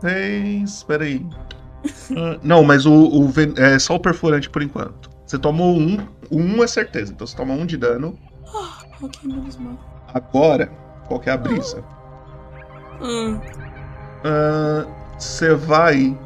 Seis. 0.00 0.82
Peraí. 0.82 1.24
Ah, 2.16 2.38
não, 2.42 2.62
mas 2.64 2.86
o, 2.86 2.92
o 2.92 3.32
é 3.56 3.78
só 3.78 3.94
o 3.94 4.00
perfurante 4.00 4.48
por 4.48 4.62
enquanto. 4.62 5.10
Você 5.26 5.38
tomou 5.38 5.76
um. 5.76 5.98
Um 6.30 6.62
é 6.62 6.66
certeza, 6.66 7.12
então 7.12 7.26
você 7.26 7.36
toma 7.36 7.54
um 7.54 7.64
de 7.66 7.76
dano. 7.76 8.18
Ok, 9.02 9.20
menos 9.30 9.56
mal. 9.56 9.78
Agora, 10.12 10.66
qual 11.06 11.20
que 11.20 11.28
é 11.30 11.32
a 11.32 11.36
brisa? 11.36 11.84
Hum, 13.00 13.38
Ah, 14.24 14.86
Você 15.18 15.54
vai 15.54 16.16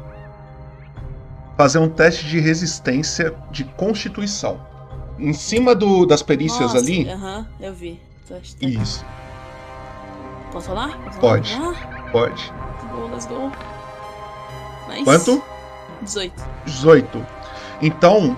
fazer 1.57 1.77
um 1.79 1.89
teste 1.89 2.25
de 2.27 2.39
resistência 2.39 3.33
de 3.51 3.63
constituição. 3.63 4.59
Em 5.19 5.33
cima 5.33 5.75
do, 5.75 6.05
das 6.05 6.23
perícias 6.23 6.73
nossa, 6.73 6.77
ali. 6.79 7.07
Aham, 7.09 7.47
eu 7.59 7.73
vi. 7.73 7.99
Teste, 8.27 8.55
tá. 8.55 8.67
Isso, 8.67 9.05
Posso 10.51 10.69
rolar? 10.69 10.97
Posso 11.03 11.19
Pode. 11.19 11.55
rolar? 11.55 12.09
pode. 12.11 12.53
Ah, 12.55 12.85
go, 12.95 13.07
let's 13.07 13.25
go. 13.25 13.51
Nice. 14.87 15.03
Quanto? 15.03 15.43
18. 16.03 16.43
18. 16.65 17.25
Então, 17.81 18.35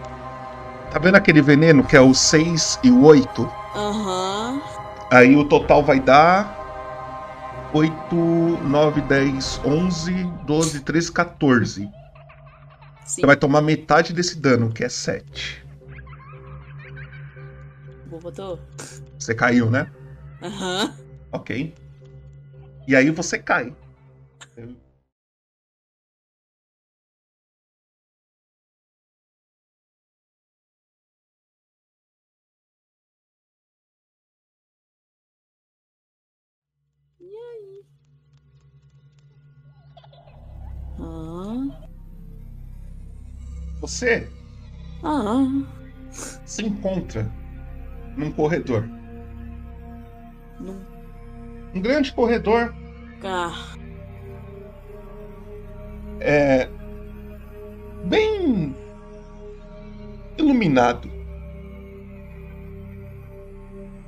tá 0.91 0.99
vendo 0.99 1.15
aquele 1.15 1.41
veneno 1.41 1.83
que 1.83 1.95
é 1.95 2.01
o 2.01 2.13
6 2.13 2.79
e 2.83 2.89
o 2.89 3.03
8? 3.03 3.51
Aham. 3.75 4.61
Aí 5.11 5.35
o 5.35 5.45
total 5.45 5.83
vai 5.83 5.99
dar 5.99 7.69
8, 7.73 8.15
9, 8.15 9.01
10, 9.01 9.61
11, 9.65 10.23
12, 10.45 10.79
13, 10.81 11.11
14. 11.11 11.81
Sim. 11.81 11.91
Você 13.05 13.25
vai 13.25 13.35
tomar 13.35 13.61
metade 13.61 14.13
desse 14.13 14.39
dano, 14.39 14.71
que 14.71 14.83
é 14.83 14.89
7. 14.89 15.63
Vou 18.07 18.19
botou. 18.19 18.59
Você 19.19 19.35
caiu, 19.35 19.69
né? 19.69 19.91
Aham. 20.41 20.95
Ok. 21.31 21.73
E 22.87 22.95
aí 22.95 23.09
você 23.11 23.37
cai. 23.37 23.73
Ah. 40.99 41.81
Você 43.81 44.29
Ah. 45.03 45.45
se 46.11 46.65
encontra 46.65 47.29
num 48.17 48.31
corredor. 48.31 48.87
Não. 50.59 50.79
Um 51.73 51.81
grande 51.81 52.13
corredor 52.13 52.73
Ah. 53.23 53.75
é 56.19 56.69
bem 58.05 58.73
iluminado. 60.37 61.09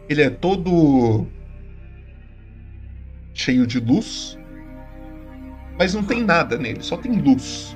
Ele 0.10 0.22
é 0.22 0.30
todo 0.30 1.28
cheio 3.34 3.68
de 3.68 3.80
luz, 3.80 4.38
mas 5.78 5.94
não 5.94 6.04
tem 6.04 6.24
nada 6.24 6.58
nele, 6.58 6.82
só 6.82 6.98
tem 6.98 7.14
luz. 7.14 7.76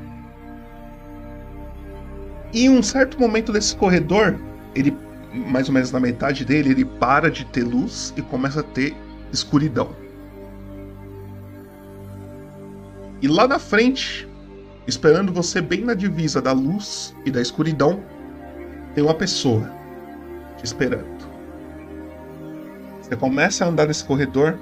E 2.53 2.65
em 2.65 2.69
um 2.69 2.83
certo 2.83 3.19
momento 3.19 3.51
desse 3.51 3.75
corredor, 3.75 4.37
ele 4.75 4.95
mais 5.33 5.67
ou 5.67 5.73
menos 5.73 5.91
na 5.91 5.99
metade 5.99 6.43
dele, 6.43 6.71
ele 6.71 6.85
para 6.85 7.31
de 7.31 7.45
ter 7.45 7.63
luz 7.63 8.13
e 8.17 8.21
começa 8.21 8.59
a 8.59 8.63
ter 8.63 8.95
escuridão. 9.31 9.95
E 13.21 13.27
lá 13.27 13.47
na 13.47 13.59
frente, 13.59 14.27
esperando 14.87 15.31
você 15.31 15.61
bem 15.61 15.81
na 15.81 15.93
divisa 15.93 16.41
da 16.41 16.51
luz 16.51 17.15
e 17.25 17.31
da 17.31 17.41
escuridão, 17.41 18.03
tem 18.93 19.03
uma 19.03 19.13
pessoa 19.13 19.71
te 20.57 20.65
esperando. 20.65 21.05
Você 23.01 23.15
começa 23.15 23.63
a 23.63 23.67
andar 23.67 23.87
nesse 23.87 24.03
corredor 24.03 24.57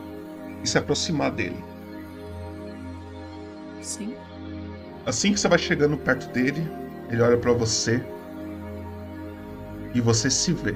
e 0.63 0.67
se 0.67 0.77
aproximar 0.77 1.31
dele. 1.31 1.68
Sim. 3.89 4.15
Assim 5.03 5.33
que 5.33 5.39
você 5.39 5.47
vai 5.47 5.57
chegando 5.57 5.97
perto 5.97 6.31
dele, 6.31 6.61
ele 7.09 7.23
olha 7.23 7.39
pra 7.39 7.51
você 7.53 7.99
e 9.95 9.99
você 9.99 10.29
se 10.29 10.53
vê. 10.53 10.75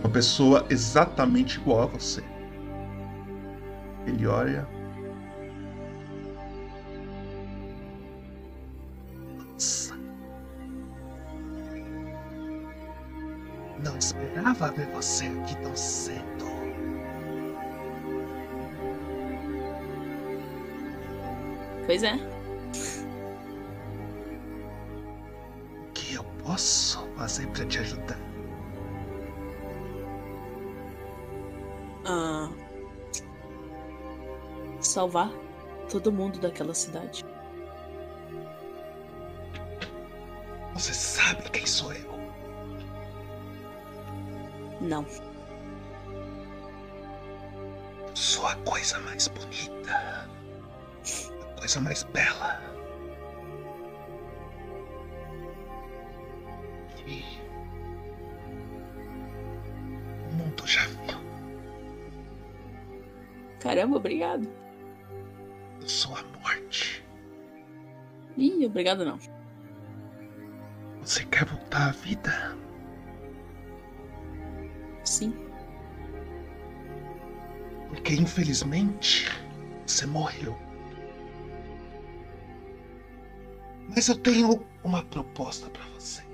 Uma 0.00 0.10
pessoa 0.10 0.66
exatamente 0.68 1.58
igual 1.58 1.84
a 1.84 1.86
você. 1.86 2.22
Ele 4.06 4.26
olha. 4.26 4.68
Nossa. 9.38 9.94
Não 13.82 13.96
esperava 13.96 14.70
ver 14.72 14.86
você 14.88 15.24
aqui 15.24 15.56
tão 15.62 15.74
cedo. 15.74 16.51
Pois 21.92 22.02
é. 22.04 22.14
O 25.78 25.92
que 25.92 26.14
eu 26.14 26.24
posso 26.42 27.06
fazer 27.18 27.46
pra 27.48 27.66
te 27.66 27.80
ajudar? 27.80 28.18
Ah. 32.06 32.48
Salvar 34.80 35.30
todo 35.90 36.10
mundo 36.10 36.40
daquela 36.40 36.72
cidade. 36.72 37.26
Você 40.72 40.94
sabe 40.94 41.42
quem 41.50 41.66
sou 41.66 41.92
eu. 41.92 42.10
Não. 44.80 45.04
Sou 48.14 48.46
a 48.46 48.56
coisa 48.64 48.98
mais 49.00 49.28
bonita. 49.28 50.31
Coisa 51.72 51.84
mais 51.84 52.02
bela. 52.02 52.60
E. 57.06 57.24
O 60.30 60.34
mundo 60.34 60.66
já 60.66 60.82
viu. 60.86 61.18
Caramba, 63.58 63.96
obrigado. 63.96 64.46
Eu 65.80 65.88
sou 65.88 66.14
a 66.14 66.22
morte. 66.42 67.02
Ih, 68.36 68.66
obrigado 68.66 69.06
não. 69.06 69.18
Você 71.00 71.24
quer 71.24 71.46
voltar 71.46 71.88
à 71.88 71.92
vida? 71.92 72.54
Sim. 75.04 75.34
Porque 77.88 78.12
infelizmente 78.12 79.26
você 79.86 80.04
morreu. 80.04 80.54
Mas 84.02 84.08
eu 84.08 84.18
tenho 84.18 84.66
uma 84.82 85.04
proposta 85.04 85.70
pra 85.70 85.84
você. 85.90 86.24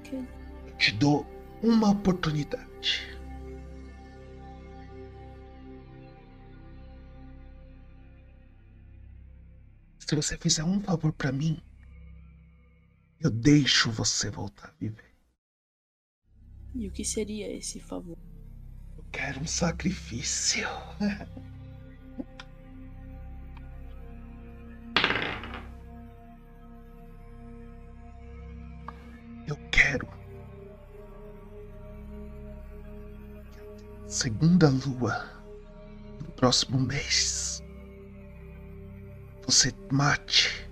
Ok. 0.00 0.28
Eu 0.66 0.76
te 0.76 0.90
dou 0.90 1.24
uma 1.62 1.90
oportunidade. 1.90 3.16
Se 10.00 10.16
você 10.16 10.36
fizer 10.36 10.64
um 10.64 10.80
favor 10.80 11.12
pra 11.12 11.30
mim, 11.30 11.62
eu 13.20 13.30
deixo 13.30 13.92
você 13.92 14.30
voltar 14.30 14.70
a 14.70 14.74
viver. 14.80 15.14
E 16.74 16.88
o 16.88 16.90
que 16.90 17.04
seria 17.04 17.56
esse 17.56 17.78
favor? 17.78 18.18
Eu 18.98 19.04
quero 19.12 19.42
um 19.42 19.46
sacrifício. 19.46 20.66
quero. 29.86 30.08
Segunda 34.06 34.68
lua 34.68 35.24
do 36.18 36.30
próximo 36.32 36.78
mês. 36.80 37.62
Você 39.46 39.72
mate 39.92 40.68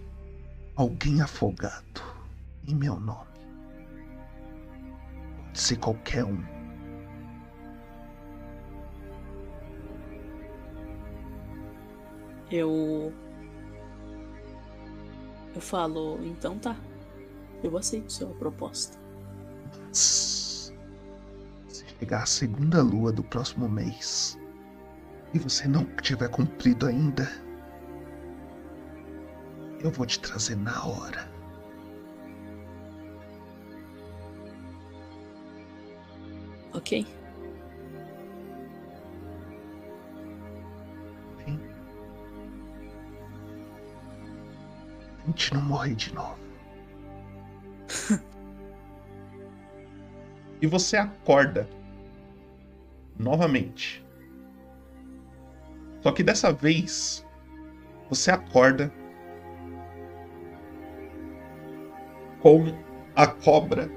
alguém 0.75 1.21
afogado 1.21 2.03
em 2.67 2.75
meu 2.75 2.99
nome. 2.99 3.31
Pode 5.37 5.61
ser 5.61 5.77
qualquer 5.77 6.25
um. 6.25 6.43
Eu. 12.51 13.13
Eu 15.55 15.61
falo, 15.61 16.19
então 16.25 16.59
tá. 16.59 16.77
Eu 17.63 17.77
aceito 17.79 18.13
sua 18.13 18.29
proposta. 18.35 19.04
Se 19.95 20.73
chegar 21.99 22.23
a 22.23 22.27
segunda 22.27 22.83
lua 22.83 23.13
do 23.13 23.23
próximo 23.23 23.69
mês, 23.69 24.37
e 25.33 25.39
você 25.39 25.69
não 25.69 25.85
tiver 26.03 26.29
cumprido 26.29 26.87
ainda, 26.87 27.31
eu 29.81 29.91
vou 29.91 30.05
te 30.07 30.19
trazer 30.19 30.57
na 30.57 30.85
hora. 30.85 31.33
Ok. 36.73 37.07
Sim. 41.45 41.61
Tente 45.25 45.55
não 45.55 45.63
morrer 45.63 45.95
de 45.95 46.13
novo. 46.15 46.44
E 50.65 50.67
você 50.67 50.97
acorda 50.97 51.69
novamente. 53.19 54.03
Só 56.03 56.11
que 56.11 56.23
dessa 56.23 56.55
vez 56.55 57.23
você 58.09 58.31
acorda 58.31 58.91
com 62.41 62.65
a 63.15 63.27
cobra 63.27 63.91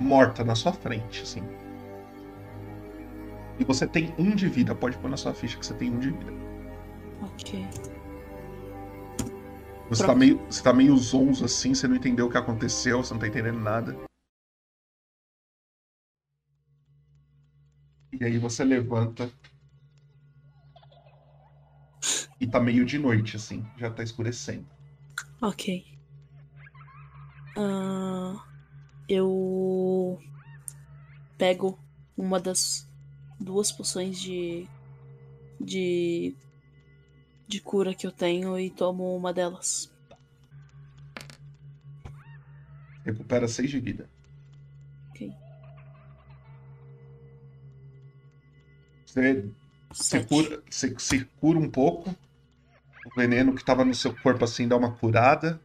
morta 0.00 0.42
na 0.42 0.54
sua 0.54 0.72
frente, 0.72 1.24
assim. 1.24 1.42
E 3.58 3.64
você 3.64 3.86
tem 3.86 4.14
um 4.18 4.34
de 4.34 4.48
vida. 4.48 4.74
Pode 4.74 4.96
pôr 4.96 5.10
na 5.10 5.18
sua 5.18 5.34
ficha 5.34 5.58
que 5.58 5.66
você 5.66 5.74
tem 5.74 5.90
um 5.90 5.98
de 5.98 6.10
vida. 6.10 6.32
Ok. 7.20 7.68
Você 9.90 10.06
tá, 10.06 10.14
meio, 10.14 10.40
você 10.48 10.62
tá 10.62 10.72
meio 10.72 10.96
zonzo 10.96 11.44
assim, 11.44 11.74
você 11.74 11.86
não 11.86 11.96
entendeu 11.96 12.26
o 12.26 12.30
que 12.30 12.38
aconteceu, 12.38 13.04
você 13.04 13.12
não 13.12 13.20
tá 13.20 13.28
entendendo 13.28 13.60
nada. 13.60 13.94
E 18.18 18.24
aí 18.24 18.38
você 18.38 18.64
levanta. 18.64 19.30
E 22.40 22.46
tá 22.46 22.60
meio 22.60 22.84
de 22.84 22.98
noite, 22.98 23.36
assim. 23.36 23.64
Já 23.76 23.90
tá 23.90 24.02
escurecendo. 24.02 24.66
Ok. 25.40 25.84
Ah, 27.56 28.44
eu 29.08 30.18
pego 31.38 31.78
uma 32.16 32.40
das 32.40 32.88
duas 33.38 33.70
poções 33.70 34.18
de 34.20 34.66
de 35.60 36.34
de 37.48 37.60
cura 37.60 37.94
que 37.94 38.06
eu 38.06 38.12
tenho 38.12 38.58
e 38.58 38.70
tomo 38.70 39.16
uma 39.16 39.32
delas. 39.32 39.92
Recupera 43.04 43.46
6 43.46 43.70
de 43.70 43.78
vida. 43.78 44.15
Você 49.90 50.20
se 50.20 50.26
cura, 50.26 50.62
você 50.68 50.94
se 50.98 51.24
cura 51.40 51.58
um 51.58 51.70
pouco. 51.70 52.14
O 53.06 53.14
veneno 53.16 53.54
que 53.54 53.64
tava 53.64 53.84
no 53.84 53.94
seu 53.94 54.14
corpo 54.14 54.44
assim 54.44 54.68
dá 54.68 54.76
uma 54.76 54.92
curada. 54.92 55.60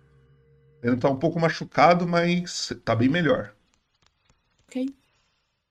Ele 0.81 0.97
tá 0.97 1.09
um 1.09 1.17
pouco 1.17 1.39
machucado, 1.39 2.07
mas 2.07 2.73
tá 2.85 2.95
bem 2.95 3.09
melhor. 3.09 3.53
Ok. 4.67 4.95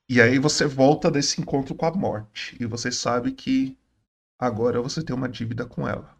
E 0.08 0.20
aí 0.20 0.38
você 0.38 0.66
volta 0.66 1.10
desse 1.10 1.40
encontro 1.40 1.74
com 1.74 1.86
a 1.86 1.92
morte. 1.92 2.56
E 2.60 2.66
você 2.66 2.92
sabe 2.92 3.32
que 3.32 3.78
agora 4.38 4.82
você 4.82 5.02
tem 5.02 5.14
uma 5.14 5.28
dívida 5.28 5.64
com 5.64 5.88
ela. 5.88 6.16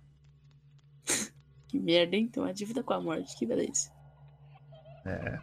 Que 1.68 1.78
merda, 1.78 2.16
hein? 2.16 2.26
Tem 2.26 2.42
uma 2.42 2.54
dívida 2.54 2.82
com 2.82 2.92
a 2.92 3.00
morte, 3.00 3.36
que 3.36 3.46
beleza. 3.46 3.90
É. 5.04 5.38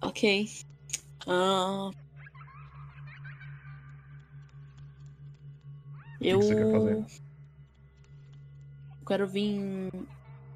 Ok. 0.00 0.48
Ah, 6.26 6.28
que 6.28 6.30
eu 6.30 6.42
você 6.42 6.54
quer 6.56 6.72
fazer? 6.72 6.96
Eu 9.00 9.06
quero 9.06 9.28
vir 9.28 9.92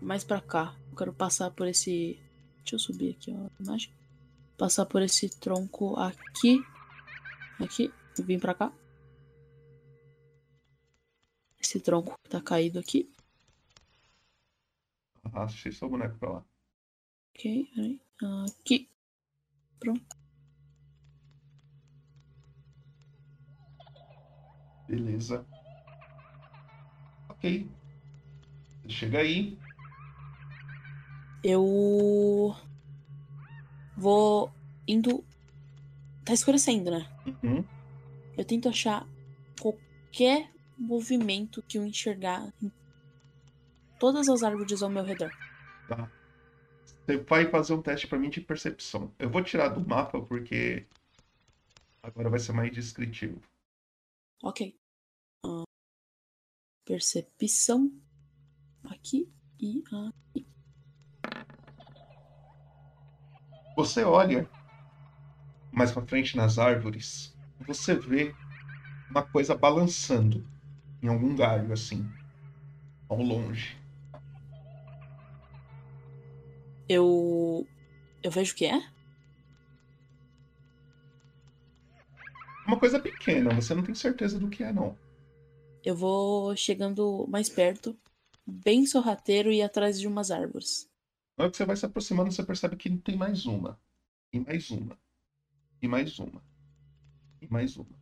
mais 0.00 0.24
pra 0.24 0.40
cá. 0.40 0.76
Eu 0.90 0.96
quero 0.96 1.12
passar 1.12 1.50
por 1.52 1.68
esse. 1.68 2.18
Deixa 2.58 2.74
eu 2.74 2.78
subir 2.78 3.14
aqui, 3.14 3.32
ó, 3.32 3.46
a 3.46 3.62
imagem. 3.62 3.92
Passar 4.58 4.84
por 4.86 5.00
esse 5.02 5.28
tronco 5.38 5.96
aqui. 5.96 6.60
Aqui. 7.60 7.92
E 8.18 8.22
vir 8.22 8.40
pra 8.40 8.54
cá. 8.54 8.72
Esse 11.60 11.78
tronco 11.78 12.18
que 12.24 12.30
tá 12.30 12.40
caído 12.40 12.78
aqui. 12.78 13.08
Arraste 15.22 15.72
seu 15.72 15.88
boneco 15.88 16.18
pra 16.18 16.30
lá. 16.30 16.44
Ok, 17.32 17.70
peraí. 17.74 18.00
Aqui. 18.44 18.88
Pronto. 19.78 20.16
Beleza. 24.88 25.46
Ok. 27.40 27.66
Você 28.82 28.90
chega 28.90 29.20
aí. 29.20 29.58
Eu. 31.42 32.54
Vou 33.96 34.52
indo. 34.86 35.24
Tá 36.22 36.34
escurecendo, 36.34 36.90
né? 36.90 37.08
Uhum. 37.42 37.64
Eu 38.36 38.44
tento 38.44 38.68
achar 38.68 39.06
qualquer 39.58 40.50
movimento 40.76 41.62
que 41.62 41.78
eu 41.78 41.84
enxergar 41.84 42.52
em 42.62 42.70
todas 43.98 44.28
as 44.28 44.42
árvores 44.42 44.82
ao 44.82 44.90
meu 44.90 45.02
redor. 45.02 45.30
Tá. 45.88 46.10
Você 46.84 47.16
vai 47.16 47.50
fazer 47.50 47.72
um 47.72 47.82
teste 47.82 48.06
pra 48.06 48.18
mim 48.18 48.28
de 48.28 48.42
percepção. 48.42 49.10
Eu 49.18 49.30
vou 49.30 49.42
tirar 49.42 49.68
do 49.68 49.86
mapa 49.86 50.20
porque 50.20 50.86
agora 52.02 52.28
vai 52.28 52.38
ser 52.38 52.52
mais 52.52 52.70
descritivo. 52.70 53.40
Ok. 54.42 54.78
Percepção. 56.84 57.90
Aqui 58.84 59.28
e 59.60 59.82
aqui. 59.92 60.46
Você 63.76 64.02
olha 64.02 64.48
mais 65.72 65.92
pra 65.92 66.04
frente 66.04 66.36
nas 66.36 66.58
árvores, 66.58 67.36
você 67.60 67.94
vê 67.94 68.34
uma 69.08 69.22
coisa 69.22 69.54
balançando 69.54 70.46
em 71.02 71.08
algum 71.08 71.34
galho 71.34 71.72
assim, 71.72 72.08
ao 73.08 73.18
longe. 73.18 73.78
Eu. 76.88 77.66
Eu 78.22 78.30
vejo 78.30 78.52
o 78.52 78.56
que 78.56 78.66
é? 78.66 78.82
Uma 82.66 82.78
coisa 82.78 83.00
pequena, 83.00 83.54
você 83.54 83.74
não 83.74 83.82
tem 83.82 83.94
certeza 83.94 84.38
do 84.38 84.50
que 84.50 84.62
é 84.62 84.72
não. 84.72 84.96
Eu 85.84 85.94
vou 85.96 86.54
chegando 86.56 87.26
mais 87.28 87.48
perto, 87.48 87.96
bem 88.46 88.86
sorrateiro 88.86 89.50
e 89.52 89.62
atrás 89.62 89.98
de 89.98 90.06
umas 90.06 90.30
árvores. 90.30 90.88
Na 91.36 91.44
hora 91.44 91.50
que 91.50 91.56
você 91.56 91.64
vai 91.64 91.76
se 91.76 91.86
aproximando, 91.86 92.30
você 92.30 92.42
percebe 92.42 92.76
que 92.76 92.90
tem 92.98 93.16
mais 93.16 93.46
uma. 93.46 93.78
E 94.32 94.38
mais 94.40 94.70
uma. 94.70 94.98
E 95.80 95.88
mais 95.88 96.18
uma. 96.18 96.42
E 97.40 97.48
mais 97.48 97.76
uma. 97.76 97.98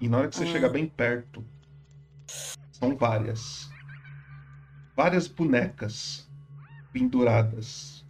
E 0.00 0.08
na 0.08 0.18
hora 0.18 0.28
que 0.28 0.36
você 0.36 0.44
Ah. 0.44 0.46
chega 0.52 0.68
bem 0.68 0.86
perto, 0.88 1.44
são 2.72 2.96
várias. 2.96 3.68
Várias 4.94 5.26
bonecas 5.26 6.28
penduradas 6.92 8.04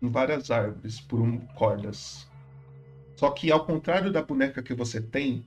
em 0.00 0.08
várias 0.08 0.50
árvores 0.50 1.00
por 1.00 1.20
um, 1.20 1.38
cordas. 1.54 2.28
Só 3.22 3.30
que 3.30 3.52
ao 3.52 3.64
contrário 3.64 4.10
da 4.10 4.20
boneca 4.20 4.60
que 4.60 4.74
você 4.74 5.00
tem, 5.00 5.46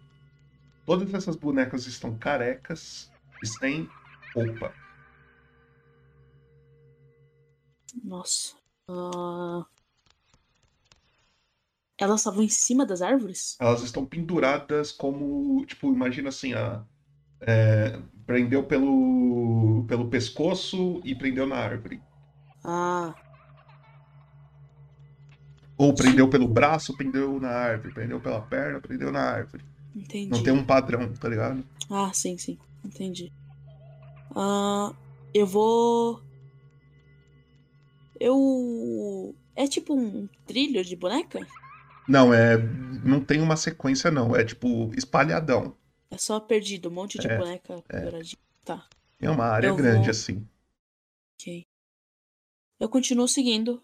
todas 0.86 1.14
essas 1.14 1.36
bonecas 1.36 1.86
estão 1.86 2.18
carecas 2.18 3.12
e 3.44 3.48
sem 3.48 3.90
roupa. 4.34 4.74
Nossa. 8.02 8.56
Ah, 8.88 9.66
Elas 11.98 12.22
estavam 12.22 12.44
em 12.44 12.48
cima 12.48 12.86
das 12.86 13.02
árvores? 13.02 13.58
Elas 13.60 13.84
estão 13.84 14.06
penduradas 14.06 14.94
como, 14.94 15.66
tipo, 15.66 15.92
imagina 15.92 16.30
assim, 16.30 16.54
a, 16.54 16.82
é, 17.42 18.00
prendeu 18.26 18.64
pelo, 18.64 19.84
pelo 19.86 20.10
pescoço 20.10 21.02
e 21.04 21.14
prendeu 21.14 21.46
na 21.46 21.58
árvore. 21.58 22.02
Ah, 22.64 23.14
Ou 25.78 25.94
prendeu 25.94 26.30
pelo 26.30 26.48
braço, 26.48 26.96
prendeu 26.96 27.40
na 27.40 27.50
árvore. 27.50 27.94
Prendeu 27.94 28.20
pela 28.22 28.42
perna, 28.42 28.80
prendeu 28.80 29.12
na 29.12 29.22
árvore. 29.22 29.64
entendi. 29.96 30.30
Não 30.30 30.42
tem 30.44 30.54
um 30.54 30.64
padrão, 30.66 31.12
tá 31.14 31.28
ligado? 31.28 31.64
Ah, 31.90 32.12
sim, 32.14 32.38
sim. 32.38 32.58
Entendi. 32.84 33.32
Ah, 34.36 34.94
eu 35.34 35.46
vou. 35.46 36.22
Eu. 38.20 39.36
É 39.56 39.68
tipo 39.68 39.94
um 39.94 40.28
trilho 40.46 40.84
de 40.84 40.96
boneca? 40.96 41.46
Não, 42.08 42.34
é. 42.34 42.58
Não 43.04 43.20
tem 43.22 43.42
uma 43.42 43.58
sequência, 43.58 44.10
não. 44.12 44.36
É 44.36 44.44
tipo 44.44 44.92
espalhadão. 44.96 45.76
É 46.10 46.18
só 46.18 46.40
perdido, 46.40 46.90
um 46.90 46.94
monte 46.94 47.18
de 47.18 47.28
É, 47.28 47.38
boneca 47.38 47.82
penduradinha. 47.88 48.38
Tá, 48.64 48.88
É 49.20 49.30
uma 49.30 49.46
área 49.46 49.68
Eu 49.68 49.76
grande 49.76 50.02
vou- 50.04 50.10
assim. 50.12 50.48
ok. 51.40 51.66
Eu 52.80 52.90
continuo 52.90 53.28
seguindo 53.28 53.82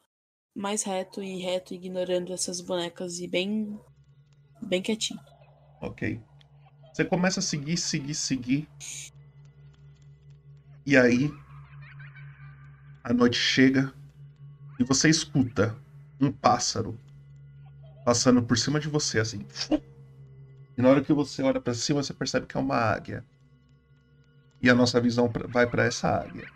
mais 0.56 0.84
reto 0.84 1.22
e 1.24 1.42
reto, 1.42 1.74
ignorando 1.74 2.34
essas 2.34 2.62
bonecas 2.62 3.20
e 3.20 3.28
bem 3.28 3.80
bem 4.62 4.82
quietinho. 4.82 5.20
Ok. 5.82 6.22
Você 6.94 7.06
começa 7.06 7.40
a 7.40 7.44
seguir, 7.44 7.78
seguir, 7.78 8.14
seguir. 8.14 8.70
E 10.86 10.98
aí, 10.98 11.32
a 13.04 13.14
noite 13.14 13.38
chega 13.38 13.94
e 14.80 14.84
você 14.84 15.10
escuta 15.10 15.76
um 16.20 16.32
pássaro 16.32 17.00
passando 18.04 18.44
por 18.44 18.58
cima 18.58 18.80
de 18.80 18.88
você, 18.88 19.20
assim. 19.20 19.46
E 20.78 20.82
na 20.82 20.90
hora 20.90 21.04
que 21.04 21.14
você 21.14 21.42
olha 21.44 21.62
para 21.62 21.74
cima, 21.74 22.04
você 22.04 22.14
percebe 22.14 22.46
que 22.46 22.58
é 22.58 22.60
uma 22.60 22.76
águia. 22.76 23.24
E 24.62 24.70
a 24.70 24.76
nossa 24.76 25.00
visão 25.00 25.32
vai 25.50 25.68
para 25.68 25.86
essa 25.86 26.10
águia. 26.10 26.48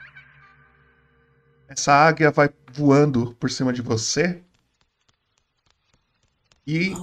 Essa 1.68 1.94
águia 1.94 2.32
vai 2.32 2.50
voando 2.72 3.34
por 3.36 3.50
cima 3.50 3.74
de 3.74 3.82
você. 3.82 4.44
E 6.66 6.94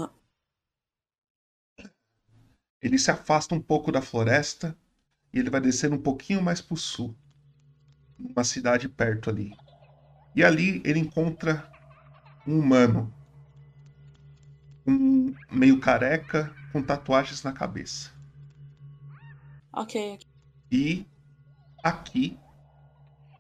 ele 2.81 2.99
se 2.99 3.11
afasta 3.11 3.55
um 3.55 3.61
pouco 3.61 3.93
da 3.93 4.03
floresta 4.03 4.77
e 5.33 5.39
ele 5.39 5.51
vai 5.51 5.61
descendo 5.61 5.97
um 5.97 6.03
pouquinho 6.03 6.43
mais 6.43 6.61
pro 6.61 6.77
sul, 6.77 7.17
numa 8.19 8.45
cidade 8.45 8.89
perto 8.89 9.31
ali. 9.31 9.57
E 10.35 10.43
ali 10.43 10.83
ele 10.85 10.99
encontra 10.99 11.71
um 12.47 12.59
humano, 12.59 13.13
um 14.87 15.35
meio 15.51 15.79
careca, 15.79 16.55
com 16.73 16.83
tatuagens 16.83 17.43
na 17.43 17.53
cabeça. 17.53 18.11
Ok. 19.73 20.19
E 20.71 21.07
aqui 21.83 22.39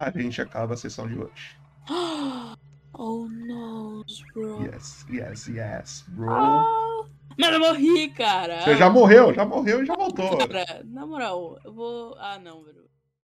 a 0.04 0.10
gente 0.18 0.40
acaba 0.40 0.74
a 0.74 0.76
sessão 0.76 1.06
de 1.06 1.18
hoje. 1.18 1.56
Oh 2.94 3.26
no, 3.26 4.04
bro. 4.34 4.60
Yes, 4.66 5.06
yes, 5.10 5.48
yes, 5.48 6.04
bro. 6.08 6.30
Ah, 6.30 7.04
Mano, 7.38 7.54
eu 7.54 7.60
morri, 7.60 8.10
cara. 8.10 8.60
Você 8.60 8.76
já 8.76 8.90
morreu, 8.90 9.32
já 9.32 9.46
morreu 9.46 9.82
e 9.82 9.86
já 9.86 9.94
voltou. 9.94 10.36
Cara, 10.36 10.84
na 10.84 11.06
moral, 11.06 11.58
eu 11.64 11.72
vou. 11.72 12.14
Ah, 12.18 12.38
não, 12.38 12.62
bro. 12.62 12.91